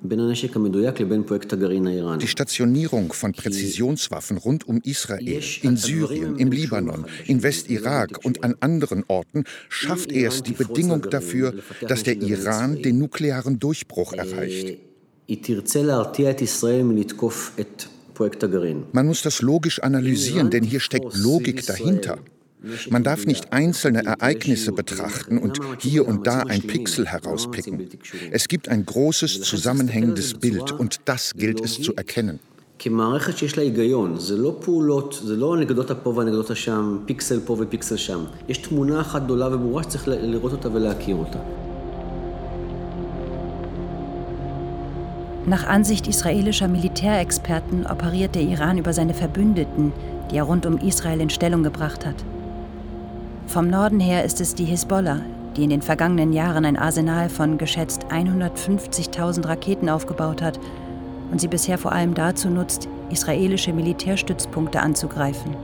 Die 0.01 0.17
Stationierung 2.27 3.11
von 3.11 3.33
Präzisionswaffen 3.33 4.37
rund 4.37 4.67
um 4.67 4.79
Israel, 4.83 5.43
in 5.61 5.75
Syrien, 5.75 6.37
im 6.37 6.51
Libanon, 6.51 7.05
in 7.25 7.43
Westirak 7.43 8.23
und 8.23 8.43
an 8.43 8.55
anderen 8.61 9.03
Orten 9.07 9.43
schafft 9.67 10.11
erst 10.11 10.47
die 10.47 10.53
Bedingung 10.53 11.09
dafür, 11.09 11.53
dass 11.87 12.03
der 12.03 12.21
Iran 12.21 12.81
den 12.81 12.97
nuklearen 12.97 13.59
Durchbruch 13.59 14.13
erreicht. 14.13 14.77
Man 18.91 19.05
muss 19.05 19.21
das 19.21 19.41
logisch 19.41 19.81
analysieren, 19.81 20.49
denn 20.49 20.63
hier 20.63 20.79
steckt 20.79 21.15
Logik 21.15 21.65
dahinter. 21.65 22.19
Man 22.88 23.04
darf 23.04 23.26
nicht 23.26 23.52
einzelne 23.52 24.04
Ereignisse 24.06 24.72
betrachten 24.72 25.36
und 25.38 25.60
hier 25.78 26.08
und 26.08 26.26
da 26.26 26.40
ein 26.40 26.62
Pixel 26.62 27.06
herauspicken. 27.06 27.88
Es 28.30 28.48
gibt 28.48 28.68
ein 28.68 28.86
großes 28.86 29.42
zusammenhängendes 29.42 30.34
Bild 30.34 30.72
und 30.72 31.00
das 31.04 31.34
gilt 31.34 31.60
es 31.60 31.82
zu 31.82 31.94
erkennen. 31.94 32.38
כמערכת 32.78 33.38
שיש 33.38 33.56
לה 33.56 33.62
היגיון, 33.62 34.18
זה 34.18 34.36
לא 34.36 34.56
פעולות, 34.60 35.20
זה 35.24 35.36
לא 35.36 35.56
אנקדוטה 35.56 35.94
פה 35.94 36.10
ואנקדוטה 36.16 36.54
שם, 36.54 36.98
פיקסל 37.06 37.40
פה 37.44 37.56
ופיקסל 37.60 37.96
שם. 37.96 38.24
יש 38.48 38.58
תמונה 38.58 39.00
אחת 39.00 39.24
גדולה 39.24 39.54
וברורה 39.54 39.82
שצריך 39.82 40.08
לראות 40.08 40.52
אותה 40.52 40.68
ולהכיר 40.72 41.16
אותה. 41.16 41.38
Nach 45.46 45.66
Ansicht 45.66 46.06
israelischer 46.06 46.68
Militärexperten 46.68 47.86
operiert 47.86 48.34
der 48.34 48.42
Iran 48.42 48.78
über 48.78 48.94
seine 48.94 49.12
Verbündeten, 49.12 49.92
die 50.30 50.36
er 50.36 50.44
rund 50.44 50.64
um 50.64 50.78
Israel 50.78 51.20
in 51.20 51.28
Stellung 51.28 51.62
gebracht 51.62 52.06
hat. 52.06 52.16
Vom 53.49 53.67
Norden 53.67 53.99
her 53.99 54.23
ist 54.25 54.41
es 54.41 54.53
die 54.53 54.65
Hisbollah, 54.65 55.21
die 55.57 55.63
in 55.63 55.71
den 55.71 55.81
vergangenen 55.81 56.33
Jahren 56.33 56.65
ein 56.65 56.77
Arsenal 56.77 57.29
von 57.29 57.57
geschätzt 57.57 58.05
150.000 58.11 59.47
Raketen 59.47 59.89
aufgebaut 59.89 60.43
hat 60.43 60.59
und 61.31 61.41
sie 61.41 61.47
bisher 61.47 61.79
vor 61.79 61.91
allem 61.91 62.13
dazu 62.13 62.47
nutzt, 62.51 62.87
israelische 63.09 63.73
Militärstützpunkte 63.73 64.81
anzugreifen. 64.81 65.55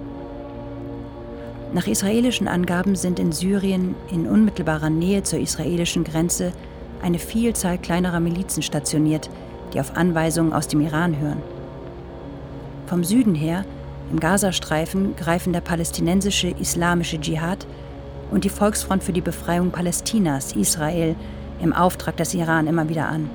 Nach 1.75 1.85
israelischen 1.85 2.47
Angaben 2.47 2.95
sind 2.95 3.19
in 3.19 3.31
Syrien 3.31 3.93
in 4.11 4.27
unmittelbarer 4.27 4.89
Nähe 4.89 5.21
zur 5.21 5.37
israelischen 5.37 6.03
Grenze 6.03 6.53
eine 7.03 7.19
Vielzahl 7.19 7.77
kleinerer 7.77 8.19
Milizen 8.19 8.63
stationiert, 8.63 9.29
die 9.75 9.79
auf 9.79 9.95
Anweisungen 9.95 10.53
aus 10.53 10.67
dem 10.67 10.81
Iran 10.81 11.19
hören. 11.19 11.43
Vom 12.87 13.03
Süden 13.03 13.35
her 13.35 13.63
im 14.11 14.19
Gazastreifen 14.19 15.15
greifen 15.15 15.53
der 15.53 15.61
palästinensische 15.61 16.49
Islamische 16.49 17.19
Dschihad 17.19 17.65
und 18.31 18.43
die 18.43 18.49
Volksfront 18.49 19.03
für 19.03 19.13
die 19.13 19.21
Befreiung 19.21 19.71
Palästinas, 19.71 20.55
Israel, 20.55 21.15
im 21.61 21.73
Auftrag 21.73 22.17
des 22.17 22.33
Iran 22.33 22.67
immer 22.67 22.89
wieder 22.89 23.07
an. 23.07 23.29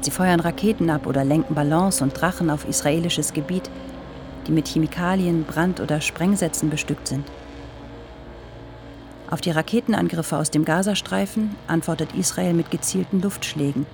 Sie 0.00 0.10
feuern 0.10 0.40
Raketen 0.40 0.90
ab 0.90 1.06
oder 1.06 1.24
lenken 1.24 1.54
Ballons 1.54 2.02
und 2.02 2.18
Drachen 2.20 2.50
auf 2.50 2.68
israelisches 2.68 3.32
Gebiet, 3.32 3.68
die 4.46 4.52
mit 4.52 4.68
Chemikalien, 4.68 5.44
Brand- 5.44 5.80
oder 5.80 6.00
Sprengsätzen 6.00 6.70
bestückt 6.70 7.08
sind. 7.08 7.26
Auf 9.30 9.40
die 9.40 9.50
Raketenangriffe 9.50 10.36
aus 10.38 10.50
dem 10.50 10.64
Gazastreifen 10.64 11.56
antwortet 11.66 12.14
Israel 12.14 12.54
mit 12.54 12.70
gezielten 12.70 13.20
Luftschlägen. 13.20 13.86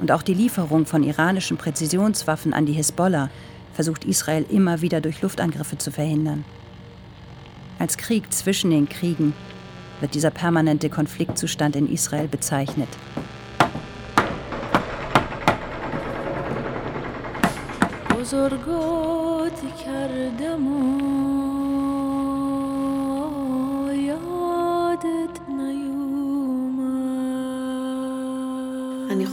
Und 0.00 0.10
auch 0.10 0.22
die 0.22 0.34
Lieferung 0.34 0.84
von 0.84 1.02
iranischen 1.02 1.56
Präzisionswaffen 1.56 2.52
an 2.52 2.66
die 2.66 2.72
Hisbollah 2.72 3.30
versucht 3.74 4.04
Israel 4.04 4.46
immer 4.48 4.80
wieder 4.80 5.00
durch 5.00 5.20
Luftangriffe 5.20 5.78
zu 5.78 5.90
verhindern. 5.90 6.44
Als 7.78 7.96
Krieg 7.96 8.32
zwischen 8.32 8.70
den 8.70 8.88
Kriegen 8.88 9.34
wird 10.00 10.14
dieser 10.14 10.30
permanente 10.30 10.88
Konfliktzustand 10.88 11.76
in 11.76 11.92
Israel 11.92 12.28
bezeichnet. 12.28 12.88
بزرگات 18.24 19.60
کردم 19.84 20.66
و 20.66 21.23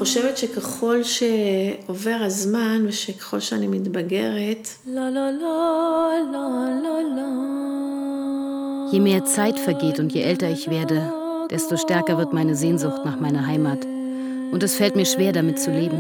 חושבת 0.01 0.37
שככל 0.37 0.99
שעובר 1.03 2.17
הזמן 2.21 2.85
ושככל 2.87 3.39
שאני 3.39 3.67
מתבגרת, 3.67 4.67
לא, 4.87 5.09
לא, 5.09 5.31
לא, 5.31 6.11
לא, 6.33 6.99
לא, 7.15 7.27
Je 8.93 8.99
mehr 8.99 9.23
Zeit 9.35 9.57
vergeht 9.67 9.99
und 9.99 10.09
je 10.15 10.21
älter 10.31 10.49
ich 10.57 10.65
werde, 10.69 10.97
desto 11.51 11.77
stärker 11.77 12.17
wird 12.17 12.33
meine 12.33 12.55
Sehnsucht 12.55 13.01
nach 13.05 13.19
meiner 13.25 13.45
Heimat. 13.45 13.81
Und 14.53 14.63
es 14.63 14.73
fällt 14.79 14.95
mir 14.95 15.05
schwer, 15.05 15.31
damit 15.33 15.59
zu 15.59 15.69
leben. 15.71 15.99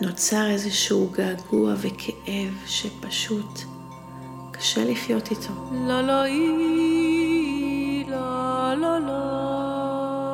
נוצר 0.00 0.50
איזשהו 0.50 1.10
געגוע 1.12 1.74
וכאב 1.78 2.54
שפשוט 2.66 3.60
קשה 4.52 4.84
לחיות 4.84 5.30
איתו. 5.30 5.52
לא, 5.72 6.00
לא, 6.02 6.06
לא, 6.06 6.24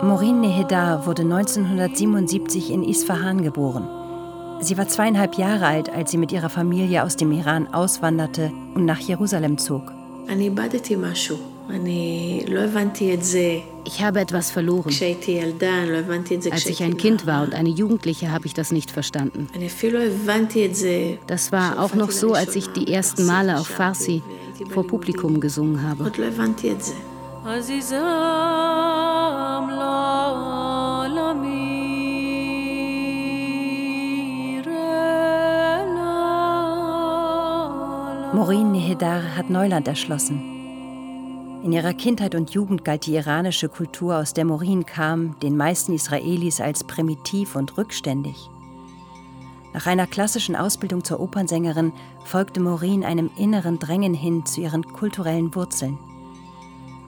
Maureen 0.03 0.41
Nehedar 0.41 1.07
wurde 1.07 1.23
1977 1.23 2.73
in 2.73 2.83
Isfahan 2.83 3.45
geboren. 3.45 3.89
Sie 4.61 4.77
war 4.77 4.89
zweieinhalb 4.89 5.37
Jahre 5.37 5.67
alt, 5.67 5.91
als 5.91 6.11
sie 6.11 6.17
mit 6.17 6.33
ihrer 6.33 6.51
Familie 6.51 7.05
aus 7.05 7.15
dem 7.15 7.31
Iran 7.31 7.73
auswanderte 7.73 8.51
und 8.75 8.85
nach 8.85 8.99
Jerusalem 8.99 9.59
zog. 9.59 9.93
Ich 13.85 14.03
habe 14.03 14.21
etwas 14.21 14.51
verloren. 14.51 14.93
Als 16.51 16.67
ich 16.67 16.83
ein 16.83 16.97
Kind 16.97 17.27
war 17.27 17.45
und 17.45 17.55
eine 17.55 17.69
Jugendliche, 17.69 18.33
habe 18.33 18.47
ich 18.47 18.55
das 18.55 18.73
nicht 18.73 18.91
verstanden. 18.91 19.49
Das 21.29 21.53
war 21.53 21.79
auch 21.79 21.95
noch 21.95 22.11
so, 22.11 22.33
als 22.33 22.57
ich 22.57 22.67
die 22.73 22.93
ersten 22.93 23.25
Male 23.25 23.57
auf 23.57 23.69
Farsi 23.69 24.21
vor 24.71 24.85
Publikum 24.85 25.39
gesungen 25.39 25.89
habe. 25.89 26.11
Maureen 38.35 38.73
Nehedar 38.73 39.37
hat 39.37 39.51
Neuland 39.51 39.87
erschlossen. 39.87 41.61
In 41.63 41.71
ihrer 41.71 41.95
Kindheit 41.95 42.35
und 42.35 42.51
Jugend 42.51 42.85
galt 42.85 43.07
die 43.07 43.15
iranische 43.15 43.69
Kultur, 43.69 44.17
aus 44.17 44.35
der 44.35 44.45
Maureen 44.45 44.85
kam, 44.85 45.39
den 45.41 45.57
meisten 45.57 45.93
Israelis 45.93 46.61
als 46.61 46.83
primitiv 46.83 47.55
und 47.55 47.79
rückständig. 47.79 48.51
Nach 49.73 49.87
einer 49.87 50.07
klassischen 50.07 50.57
Ausbildung 50.57 51.05
zur 51.05 51.21
Opernsängerin 51.21 51.93
folgte 52.25 52.61
Maureen 52.61 53.05
einem 53.05 53.31
inneren 53.37 53.79
Drängen 53.79 54.13
hin 54.13 54.45
zu 54.45 54.61
ihren 54.61 54.83
kulturellen 54.93 55.55
Wurzeln. 55.55 55.99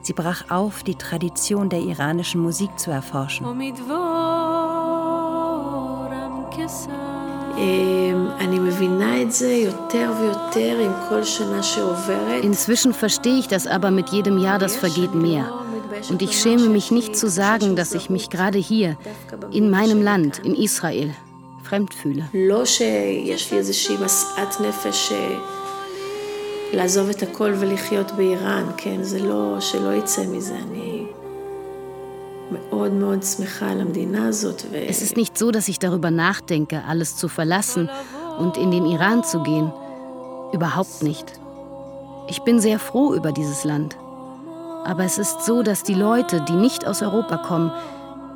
Sie 0.05 0.13
brach 0.13 0.51
auf, 0.51 0.83
die 0.83 0.93
Tradition 0.93 1.67
der 1.67 1.79
iranischen 1.79 2.39
Musik 2.39 2.77
zu 2.77 2.91
erforschen. 2.91 3.43
Inzwischen 12.43 12.93
verstehe 12.93 13.39
ich 13.39 13.47
das 13.47 13.65
aber 13.65 13.89
mit 13.89 14.09
jedem 14.09 14.37
Jahr, 14.37 14.59
das 14.59 14.75
vergeht 14.75 15.15
mehr. 15.15 15.51
Und 16.11 16.21
ich 16.21 16.39
schäme 16.39 16.69
mich 16.69 16.91
nicht 16.91 17.17
zu 17.17 17.27
sagen, 17.27 17.75
dass 17.75 17.95
ich 17.95 18.11
mich 18.11 18.29
gerade 18.29 18.59
hier, 18.59 18.97
in 19.49 19.71
meinem 19.71 20.03
Land, 20.03 20.37
in 20.37 20.53
Israel, 20.53 21.15
fremd 21.63 21.95
fühle. 21.95 22.29
לעזוב 26.74 27.08
את 27.08 27.22
הכל 27.22 27.52
ולחיות 27.58 28.12
באיראן, 28.12 28.64
כן? 28.76 29.02
זה 29.02 29.18
לא, 29.22 29.56
שלא 29.60 29.94
יצא 29.94 30.22
מזה. 30.26 30.54
אני 30.54 31.06
Es 34.88 35.02
ist 35.02 35.16
nicht 35.16 35.38
so, 35.38 35.52
dass 35.52 35.68
ich 35.68 35.78
darüber 35.78 36.10
nachdenke, 36.10 36.82
alles 36.84 37.16
zu 37.16 37.28
verlassen 37.28 37.88
und 38.38 38.56
in 38.56 38.70
den 38.70 38.86
Iran 38.86 39.22
zu 39.22 39.42
gehen. 39.42 39.72
Überhaupt 40.52 41.02
nicht. 41.02 41.32
Ich 42.28 42.42
bin 42.42 42.58
sehr 42.58 42.78
froh 42.78 43.14
über 43.14 43.32
dieses 43.32 43.64
Land. 43.64 43.96
Aber 44.84 45.04
es 45.04 45.18
ist 45.18 45.44
so, 45.44 45.62
dass 45.62 45.82
die 45.82 45.94
Leute, 45.94 46.44
die 46.48 46.54
nicht 46.54 46.86
aus 46.86 47.02
Europa 47.02 47.36
kommen, 47.36 47.70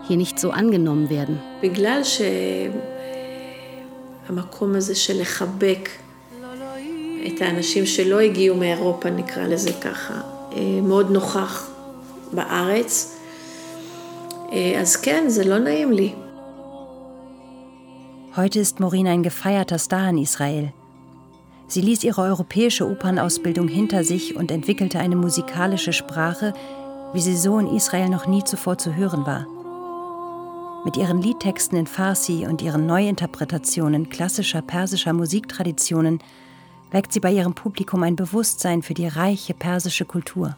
hier 0.06 0.16
nicht 0.16 0.38
so 0.38 0.50
angenommen 0.50 1.08
werden. 1.10 1.40
את 7.26 7.40
האנשים 7.40 7.86
שלא 7.86 8.20
הגיעו 8.20 8.56
מאירופה, 8.56 9.10
נקרא 9.10 9.42
לזה 9.42 9.70
ככה, 9.80 10.14
מאוד 10.82 11.10
נוכח 11.10 11.70
בארץ. 12.32 13.16
אז 14.80 14.96
כן, 14.96 15.24
זה 15.28 15.44
לא 15.44 15.58
נעים 15.58 15.92
לי. 15.92 16.12
Heute 18.36 18.58
ist 18.58 18.80
Morin 18.80 19.06
ein 19.06 19.22
gefeierter 19.22 19.78
Star 19.78 20.10
in 20.10 20.18
Israel. 20.18 20.72
Sie 21.68 21.80
ließ 21.80 22.02
ihre 22.02 22.22
europäische 22.22 22.84
Opernausbildung 22.84 23.68
hinter 23.68 24.02
sich 24.02 24.34
und 24.36 24.50
entwickelte 24.50 24.98
eine 24.98 25.16
musikalische 25.16 25.92
Sprache, 25.92 26.52
wie 27.12 27.20
sie 27.20 27.36
so 27.36 27.58
in 27.60 27.68
Israel 27.68 28.08
noch 28.08 28.26
nie 28.26 28.42
zuvor 28.42 28.76
zu 28.76 28.96
hören 28.96 29.24
war. 29.24 29.46
Mit 30.84 30.96
ihren 30.96 31.22
Liedtexten 31.22 31.78
in 31.78 31.86
Farsi 31.86 32.46
und 32.48 32.60
ihren 32.60 32.86
Neuinterpretationen 32.86 34.08
klassischer 34.08 34.62
persischer 34.62 35.12
Musiktraditionen 35.12 36.18
weckt 36.91 37.13
sie 37.13 37.19
bei 37.19 37.31
ihrem 37.31 37.53
Publikum 37.53 38.03
ein 38.03 38.15
Bewusstsein 38.15 38.81
für 38.81 38.93
die 38.93 39.07
reiche 39.07 39.53
persische 39.53 40.05
Kultur. 40.05 40.55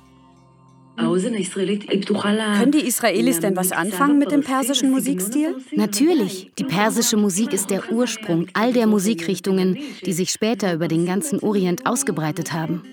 Können 0.98 2.72
die 2.72 2.86
Israelis 2.86 3.39
denn 3.39 3.56
was 3.56 3.72
anfangen 3.72 4.20
mit 4.20 4.32
dem 4.32 4.44
persischen 4.44 4.91
Musikstil? 4.91 5.56
Natürlich. 5.72 6.52
Die 6.60 6.63
persische 6.63 7.17
Musik 7.17 7.54
ist 7.54 7.70
der 7.70 7.91
Ursprung 7.91 8.48
all 8.54 8.74
der 8.74 8.88
Musikrichtungen, 8.88 9.78
die 10.06 10.13
sich 10.13 10.32
später 10.32 10.74
über 10.74 10.88
den 10.88 11.06
ganzen 11.06 11.39
Orient 11.39 11.86
ausgebreitet 11.86 12.54
haben. 12.54 12.84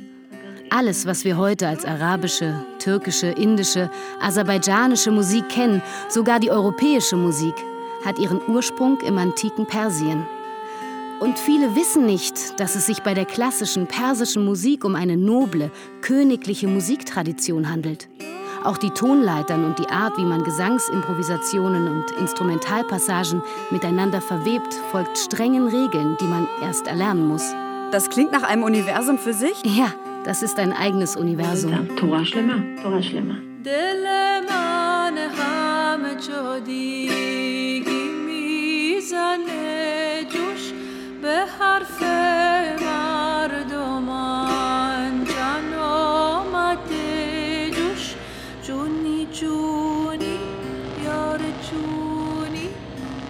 Alles, 0.70 1.06
was 1.06 1.24
wir 1.24 1.36
heute 1.38 1.66
als 1.66 1.84
arabische, 1.84 2.64
türkische, 2.78 3.28
indische, 3.28 3.90
aserbaidschanische 4.20 5.10
Musik 5.10 5.48
kennen, 5.48 5.82
sogar 6.08 6.40
die 6.40 6.50
europäische 6.50 7.16
Musik, 7.16 7.54
hat 8.04 8.18
ihren 8.18 8.40
Ursprung 8.48 9.00
im 9.00 9.18
antiken 9.18 9.66
Persien. 9.66 10.26
Und 11.20 11.38
viele 11.38 11.74
wissen 11.74 12.06
nicht, 12.06 12.60
dass 12.60 12.76
es 12.76 12.86
sich 12.86 13.02
bei 13.02 13.12
der 13.12 13.24
klassischen 13.24 13.86
persischen 13.86 14.44
Musik 14.44 14.84
um 14.84 14.94
eine 14.94 15.16
noble, 15.16 15.70
königliche 16.00 16.68
Musiktradition 16.68 17.68
handelt. 17.68 18.08
Auch 18.64 18.78
die 18.78 18.90
Tonleitern 18.90 19.64
und 19.64 19.78
die 19.78 19.88
Art, 19.88 20.16
wie 20.16 20.24
man 20.24 20.44
Gesangsimprovisationen 20.44 21.88
und 21.88 22.10
Instrumentalpassagen 22.20 23.42
miteinander 23.70 24.20
verwebt, 24.20 24.74
folgt 24.92 25.18
strengen 25.18 25.66
Regeln, 25.66 26.16
die 26.20 26.26
man 26.26 26.46
erst 26.62 26.86
erlernen 26.86 27.26
muss. 27.26 27.52
Das 27.90 28.10
klingt 28.10 28.32
nach 28.32 28.42
einem 28.42 28.62
Universum 28.62 29.18
für 29.18 29.32
sich? 29.32 29.56
Ja, 29.64 29.92
das 30.24 30.42
ist 30.42 30.58
ein 30.58 30.72
eigenes 30.72 31.16
Universum. 31.16 31.96
Torah 31.96 32.24
Shlema, 32.24 32.62
Torah 32.82 33.02
Shlema. 33.02 33.36
به 41.22 41.44
حرف 41.60 42.02
مردمان 42.82 44.14
جان 45.24 45.74
آمده. 45.82 47.70
جوش 47.70 48.14
جونی 48.62 49.26
جونی 49.32 50.38
یار 51.04 51.38
جونی 51.38 52.68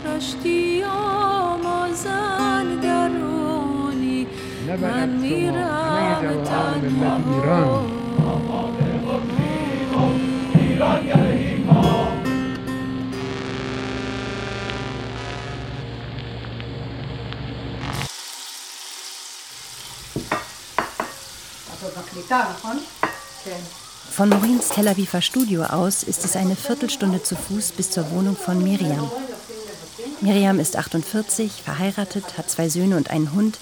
رشتی 0.05 0.85
آمازن 0.85 2.67
درونی. 2.83 4.27
من 4.83 5.09
میرم 5.09 6.45
تنها 6.45 7.17
ایران. 7.17 7.88
Von 24.11 24.29
Morins 24.31 24.69
Tel 24.71 24.89
Aviver 24.89 25.23
Studio 25.23 25.65
aus 25.65 26.03
ist 26.03 26.25
es 26.25 26.37
eine 26.37 26.57
Viertelstunde 26.57 27.23
zu 27.23 27.37
Fuß 27.37 27.73
bis 27.73 27.91
zur 27.91 28.11
Wohnung 28.11 28.37
von 28.37 28.63
Miriam. 28.63 29.11
Miriam 30.21 30.59
ist 30.59 30.77
48, 30.77 31.63
verheiratet, 31.63 32.37
hat 32.37 32.51
zwei 32.51 32.69
Söhne 32.69 32.97
und 32.97 33.11
einen 33.11 33.33
Hund. 33.35 33.59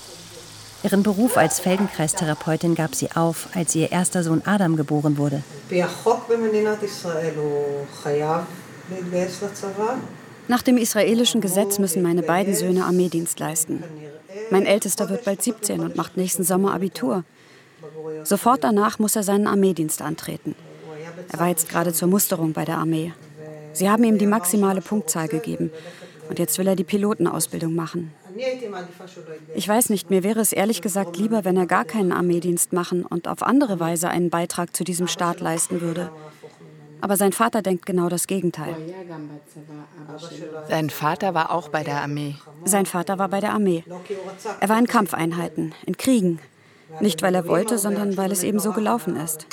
Ihren 0.82 1.02
Beruf 1.02 1.36
als 1.36 1.60
Feldenkreistherapeutin 1.60 2.74
gab 2.74 2.94
sie 2.94 3.10
auf, 3.12 3.48
als 3.54 3.74
ihr 3.74 3.92
erster 3.92 4.22
Sohn 4.22 4.42
Adam 4.44 4.76
geboren 4.76 5.18
wurde. 5.18 5.42
Nach 10.48 10.62
dem 10.62 10.76
israelischen 10.76 11.40
Gesetz 11.40 11.78
müssen 11.78 12.02
meine 12.02 12.22
beiden 12.22 12.54
Söhne 12.54 12.84
Armeedienst 12.84 13.38
leisten. 13.40 13.82
Mein 14.50 14.64
ältester 14.64 15.10
wird 15.10 15.24
bald 15.24 15.42
17 15.42 15.80
und 15.80 15.96
macht 15.96 16.16
nächsten 16.16 16.44
Sommer 16.44 16.72
Abitur. 16.72 17.24
Sofort 18.24 18.64
danach 18.64 18.98
muss 18.98 19.16
er 19.16 19.22
seinen 19.22 19.46
Armeedienst 19.46 20.02
antreten. 20.02 20.54
Er 21.32 21.38
war 21.38 21.48
jetzt 21.48 21.68
gerade 21.68 21.92
zur 21.92 22.08
Musterung 22.08 22.52
bei 22.52 22.64
der 22.64 22.78
Armee. 22.78 23.12
Sie 23.72 23.90
haben 23.90 24.04
ihm 24.04 24.18
die 24.18 24.26
maximale 24.26 24.80
Punktzahl 24.80 25.28
gegeben. 25.28 25.70
Und 26.28 26.38
jetzt 26.38 26.58
will 26.58 26.66
er 26.66 26.76
die 26.76 26.84
Pilotenausbildung 26.84 27.74
machen. 27.74 28.12
Ich 29.54 29.68
weiß 29.68 29.90
nicht, 29.90 30.10
mir 30.10 30.22
wäre 30.22 30.40
es 30.40 30.52
ehrlich 30.52 30.82
gesagt 30.82 31.16
lieber, 31.16 31.44
wenn 31.44 31.56
er 31.56 31.66
gar 31.66 31.84
keinen 31.84 32.12
Armeedienst 32.12 32.72
machen 32.72 33.04
und 33.06 33.28
auf 33.28 33.42
andere 33.42 33.80
Weise 33.80 34.08
einen 34.08 34.30
Beitrag 34.30 34.76
zu 34.76 34.84
diesem 34.84 35.08
Staat 35.08 35.40
leisten 35.40 35.80
würde. 35.80 36.10
Aber 37.00 37.16
sein 37.16 37.32
Vater 37.32 37.62
denkt 37.62 37.86
genau 37.86 38.08
das 38.08 38.26
Gegenteil. 38.26 38.74
Sein 40.68 40.90
Vater 40.90 41.34
war 41.34 41.50
auch 41.50 41.68
bei 41.68 41.84
der 41.84 42.00
Armee. 42.02 42.36
Sein 42.64 42.86
Vater 42.86 43.18
war 43.18 43.28
bei 43.28 43.40
der 43.40 43.52
Armee. 43.52 43.84
Er 44.60 44.68
war 44.68 44.78
in 44.78 44.86
Kampfeinheiten, 44.86 45.74
in 45.86 45.96
Kriegen. 45.96 46.40
Nicht, 47.00 47.22
weil 47.22 47.34
er 47.34 47.46
wollte, 47.46 47.78
sondern 47.78 48.16
weil 48.16 48.32
es 48.32 48.42
eben 48.42 48.58
so 48.58 48.72
gelaufen 48.72 49.16
ist. 49.16 49.46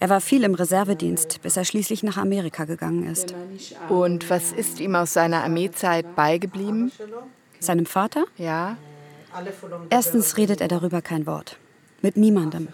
Er 0.00 0.08
war 0.08 0.20
viel 0.20 0.42
im 0.42 0.54
Reservedienst, 0.54 1.42
bis 1.42 1.56
er 1.56 1.64
schließlich 1.64 2.02
nach 2.02 2.16
Amerika 2.16 2.64
gegangen 2.64 3.06
ist. 3.06 3.34
Und 3.88 4.28
was 4.30 4.50
ist 4.50 4.80
ihm 4.80 4.96
aus 4.96 5.12
seiner 5.12 5.44
Armeezeit 5.44 6.16
beigeblieben? 6.16 6.90
Seinem 7.60 7.86
Vater? 7.86 8.24
Ja. 8.36 8.76
Erstens 9.90 10.36
redet 10.36 10.60
er 10.60 10.68
darüber 10.68 11.02
kein 11.02 11.26
Wort. 11.26 11.56
Mit 12.00 12.16
niemandem. 12.16 12.68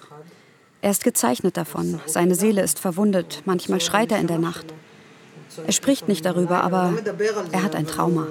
Er 0.80 0.90
ist 0.90 1.04
gezeichnet 1.04 1.56
davon. 1.56 2.00
Seine 2.06 2.34
Seele 2.34 2.62
ist 2.62 2.78
verwundet. 2.78 3.42
Manchmal 3.44 3.80
schreit 3.80 4.10
er 4.10 4.20
in 4.20 4.26
der 4.26 4.38
Nacht. 4.38 4.66
Er 5.66 5.72
spricht 5.72 6.08
nicht 6.08 6.24
darüber, 6.24 6.62
aber 6.62 6.94
er 7.52 7.62
hat 7.62 7.74
ein 7.74 7.86
Trauma. 7.86 8.26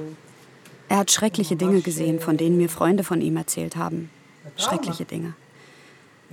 Er 0.90 0.98
hat 0.98 1.12
schreckliche 1.12 1.56
Dinge 1.56 1.82
gesehen, 1.82 2.20
von 2.20 2.38
denen 2.38 2.58
mir 2.58 2.70
Freunde 2.70 3.04
von 3.04 3.22
ihm 3.22 3.38
erzählt 3.38 3.76
haben. 3.76 4.10
Schreckliche 4.56 5.06
Dinge. 5.06 5.34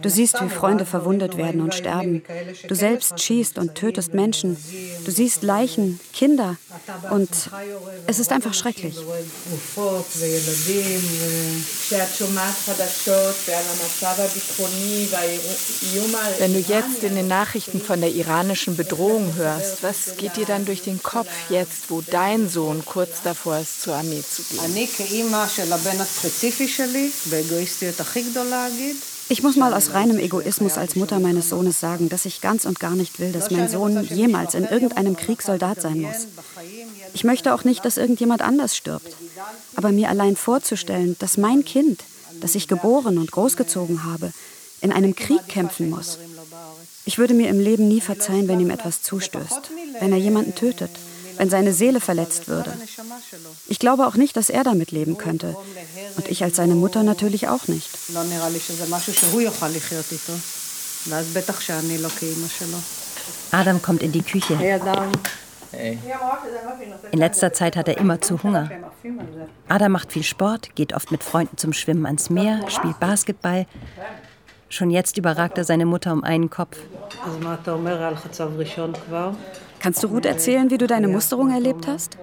Du 0.02 0.10
siehst, 0.10 0.40
wie 0.40 0.48
Freunde 0.48 0.86
verwundet 0.86 1.36
werden 1.36 1.60
und 1.60 1.74
sterben. 1.74 2.22
Du 2.68 2.74
selbst 2.74 3.20
schießt 3.20 3.58
und 3.58 3.74
tötest 3.74 4.14
Menschen. 4.14 4.56
Du 5.04 5.10
siehst 5.10 5.42
Leichen, 5.42 6.00
Kinder. 6.12 6.56
Und 7.10 7.30
es 8.06 8.18
ist 8.18 8.32
einfach 8.32 8.54
schrecklich. 8.54 8.96
Wenn 16.38 16.52
du 16.52 16.58
jetzt 16.60 17.04
in 17.04 17.14
den 17.14 17.28
Nachrichten 17.28 17.80
von 17.80 18.00
der 18.00 18.10
iranischen 18.10 18.76
Bedrohung 18.76 19.34
hörst, 19.36 19.82
was 19.82 20.16
geht 20.16 20.36
dir 20.36 20.46
dann 20.46 20.64
durch 20.64 20.82
den 20.82 21.02
Kopf 21.02 21.28
jetzt, 21.48 21.90
wo 21.90 22.02
dein 22.02 22.48
Sohn 22.48 22.84
kurz 22.84 23.22
davor 23.22 23.58
ist, 23.58 23.82
zur 23.82 23.94
Armee 23.94 24.22
zu 24.22 24.42
gehen? 24.42 24.60
Ich 29.28 29.42
muss 29.42 29.56
mal 29.56 29.72
aus 29.72 29.92
reinem 29.92 30.18
Egoismus 30.18 30.76
als 30.76 30.96
Mutter 30.96 31.18
meines 31.18 31.48
Sohnes 31.48 31.80
sagen, 31.80 32.08
dass 32.08 32.26
ich 32.26 32.40
ganz 32.40 32.64
und 32.66 32.78
gar 32.78 32.94
nicht 32.94 33.18
will, 33.18 33.32
dass 33.32 33.50
mein 33.50 33.68
Sohn 33.68 34.04
jemals 34.04 34.54
in 34.54 34.64
irgendeinem 34.64 35.16
Krieg 35.16 35.42
Soldat 35.42 35.80
sein 35.80 36.00
muss. 36.02 36.26
Ich 37.14 37.24
möchte 37.24 37.54
auch 37.54 37.64
nicht, 37.64 37.84
dass 37.84 37.96
irgendjemand 37.96 38.42
anders 38.42 38.76
stirbt. 38.76 39.16
Aber 39.76 39.92
mir 39.92 40.10
allein 40.10 40.36
vorzustellen, 40.36 41.16
dass 41.18 41.36
mein 41.36 41.64
Kind, 41.64 42.02
das 42.40 42.54
ich 42.54 42.68
geboren 42.68 43.18
und 43.18 43.30
großgezogen 43.30 44.04
habe, 44.04 44.32
in 44.80 44.92
einem 44.92 45.14
Krieg 45.16 45.48
kämpfen 45.48 45.88
muss. 45.88 46.18
Ich 47.06 47.18
würde 47.18 47.34
mir 47.34 47.48
im 47.48 47.60
Leben 47.60 47.88
nie 47.88 48.00
verzeihen, 48.00 48.48
wenn 48.48 48.60
ihm 48.60 48.70
etwas 48.70 49.02
zustößt, 49.02 49.70
wenn 50.00 50.12
er 50.12 50.18
jemanden 50.18 50.54
tötet 50.54 50.90
wenn 51.36 51.50
seine 51.50 51.72
Seele 51.72 52.00
verletzt 52.00 52.48
würde. 52.48 52.72
Ich 53.68 53.78
glaube 53.78 54.06
auch 54.06 54.14
nicht, 54.14 54.36
dass 54.36 54.50
er 54.50 54.64
damit 54.64 54.90
leben 54.90 55.18
könnte. 55.18 55.56
Und 56.16 56.28
ich 56.28 56.42
als 56.42 56.56
seine 56.56 56.74
Mutter 56.74 57.02
natürlich 57.02 57.48
auch 57.48 57.68
nicht. 57.68 57.88
Adam 63.50 63.82
kommt 63.82 64.02
in 64.02 64.12
die 64.12 64.22
Küche. 64.22 64.54
In 67.10 67.18
letzter 67.18 67.52
Zeit 67.52 67.76
hat 67.76 67.88
er 67.88 67.98
immer 67.98 68.20
zu 68.20 68.42
Hunger. 68.42 68.70
Adam 69.68 69.92
macht 69.92 70.12
viel 70.12 70.22
Sport, 70.22 70.74
geht 70.74 70.94
oft 70.94 71.10
mit 71.10 71.24
Freunden 71.24 71.56
zum 71.56 71.72
Schwimmen 71.72 72.06
ans 72.06 72.30
Meer, 72.30 72.68
spielt 72.68 73.00
Basketball. 73.00 73.66
Schon 74.68 74.90
jetzt 74.90 75.18
überragt 75.18 75.58
er 75.58 75.64
seine 75.64 75.86
Mutter 75.86 76.12
um 76.12 76.24
einen 76.24 76.50
Kopf. 76.50 76.78
Kannst 79.84 80.02
du 80.02 80.08
gut 80.08 80.24
erzählen, 80.24 80.70
wie 80.70 80.78
du 80.78 80.86
deine 80.86 81.08
Musterung 81.08 81.50
erlebt 81.50 81.86
hast? 81.86 82.16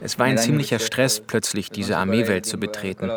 Es 0.00 0.18
war 0.18 0.26
ein 0.26 0.38
ziemlicher 0.38 0.78
Stress, 0.78 1.18
plötzlich 1.18 1.70
diese 1.70 1.96
Armeewelt 1.96 2.46
zu 2.46 2.58
betreten. 2.58 3.10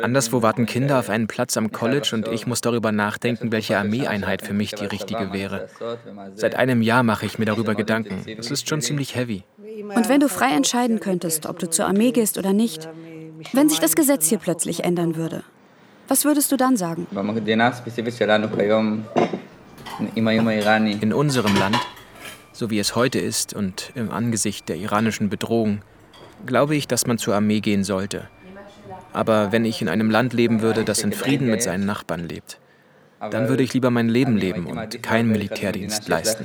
Anderswo 0.00 0.40
warten 0.40 0.64
Kinder 0.64 0.98
auf 0.98 1.10
einen 1.10 1.26
Platz 1.26 1.58
am 1.58 1.70
College 1.72 2.12
und 2.14 2.28
ich 2.28 2.46
muss 2.46 2.62
darüber 2.62 2.90
nachdenken, 2.90 3.52
welche 3.52 3.76
Armeeeinheit 3.76 4.40
für 4.40 4.54
mich 4.54 4.72
die 4.72 4.86
richtige 4.86 5.34
wäre. 5.34 5.68
Seit 6.34 6.54
einem 6.56 6.80
Jahr 6.80 7.02
mache 7.02 7.26
ich 7.26 7.38
mir 7.38 7.44
darüber 7.44 7.74
Gedanken. 7.74 8.24
Es 8.38 8.50
ist 8.50 8.66
schon 8.66 8.80
ziemlich 8.80 9.14
heavy. 9.14 9.44
Und 9.94 10.08
wenn 10.08 10.20
du 10.20 10.30
frei 10.30 10.56
entscheiden 10.56 11.00
könntest, 11.00 11.44
ob 11.44 11.58
du 11.58 11.68
zur 11.68 11.84
Armee 11.84 12.12
gehst 12.12 12.38
oder 12.38 12.54
nicht, 12.54 12.88
wenn 13.52 13.68
sich 13.68 13.78
das 13.78 13.94
Gesetz 13.94 14.30
hier 14.30 14.38
plötzlich 14.38 14.84
ändern 14.84 15.16
würde, 15.16 15.44
was 16.08 16.24
würdest 16.24 16.52
du 16.52 16.56
dann 16.56 16.76
sagen? 16.76 17.06
In 21.00 21.12
unserem 21.12 21.54
Land, 21.56 21.78
so 22.52 22.70
wie 22.70 22.78
es 22.78 22.94
heute 22.96 23.18
ist 23.18 23.54
und 23.54 23.92
im 23.94 24.10
Angesicht 24.10 24.68
der 24.68 24.76
iranischen 24.76 25.28
Bedrohung, 25.28 25.82
glaube 26.46 26.76
ich, 26.76 26.88
dass 26.88 27.06
man 27.06 27.18
zur 27.18 27.34
Armee 27.34 27.60
gehen 27.60 27.84
sollte. 27.84 28.28
Aber 29.12 29.52
wenn 29.52 29.64
ich 29.64 29.82
in 29.82 29.88
einem 29.88 30.10
Land 30.10 30.32
leben 30.32 30.62
würde, 30.62 30.84
das 30.84 31.02
in 31.02 31.12
Frieden 31.12 31.48
mit 31.48 31.62
seinen 31.62 31.84
Nachbarn 31.84 32.28
lebt, 32.28 32.58
dann 33.30 33.48
würde 33.48 33.62
ich 33.62 33.72
lieber 33.72 33.90
mein 33.90 34.08
Leben 34.08 34.36
leben 34.36 34.66
und 34.66 35.02
keinen 35.02 35.30
Militärdienst 35.30 36.08
leisten. 36.08 36.44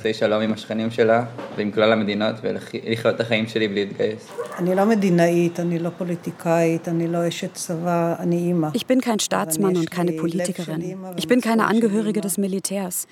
Ich 8.74 8.86
bin 8.86 9.02
kein 9.02 9.20
Staatsmann 9.20 9.78
und 9.78 9.92
keine 9.92 10.12
Politikerin. 10.14 10.98
Ich 11.16 11.28
bin 11.28 11.42
keine 11.42 11.66
Angehörige 11.66 12.22
des 12.22 12.38
Militärs. 12.38 13.08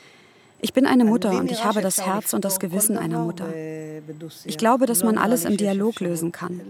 Ich 0.64 0.74
bin 0.74 0.86
eine 0.86 1.04
Mutter 1.04 1.30
und 1.30 1.50
ich 1.50 1.64
habe 1.64 1.80
das 1.80 2.04
Herz 2.04 2.34
und 2.34 2.44
das 2.44 2.60
Gewissen 2.60 2.98
einer 2.98 3.18
Mutter. 3.20 3.46
Ich 4.44 4.58
glaube, 4.58 4.86
dass 4.86 5.02
man 5.02 5.16
alles 5.16 5.44
im 5.44 5.56
Dialog 5.56 6.00
lösen 6.00 6.32
kann. 6.32 6.60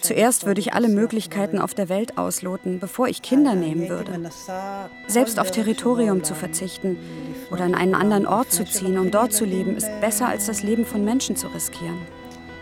Zuerst 0.00 0.46
würde 0.46 0.60
ich 0.60 0.72
alle 0.74 0.88
Möglichkeiten 0.88 1.58
auf 1.58 1.74
der 1.74 1.88
Welt 1.88 2.16
ausloten, 2.16 2.78
bevor 2.78 3.08
ich 3.08 3.22
Kinder 3.22 3.54
nehmen 3.54 3.88
würde. 3.88 4.12
Selbst 5.08 5.40
auf 5.40 5.50
Territorium 5.50 6.22
zu 6.22 6.34
verzichten 6.34 6.96
oder 7.50 7.64
an 7.64 7.74
einen 7.74 7.94
anderen 7.94 8.26
Ort 8.26 8.52
zu 8.52 8.64
ziehen, 8.64 8.98
um 8.98 9.10
dort 9.10 9.32
zu 9.32 9.44
leben, 9.44 9.76
ist 9.76 9.88
besser 10.00 10.28
als 10.28 10.46
das 10.46 10.62
Leben 10.62 10.86
von 10.86 11.04
Menschen 11.04 11.36
zu 11.36 11.48
riskieren. 11.48 11.98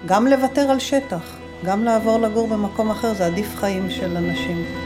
גם 0.07 0.27
לוותר 0.27 0.71
על 0.71 0.79
שטח, 0.79 1.37
גם 1.65 1.85
לעבור 1.85 2.19
לגור 2.19 2.49
במקום 2.49 2.91
אחר, 2.91 3.15
זה 3.15 3.27
עדיף 3.27 3.57
חיים 3.57 3.91
של 3.91 4.17
אנשים. 4.17 4.84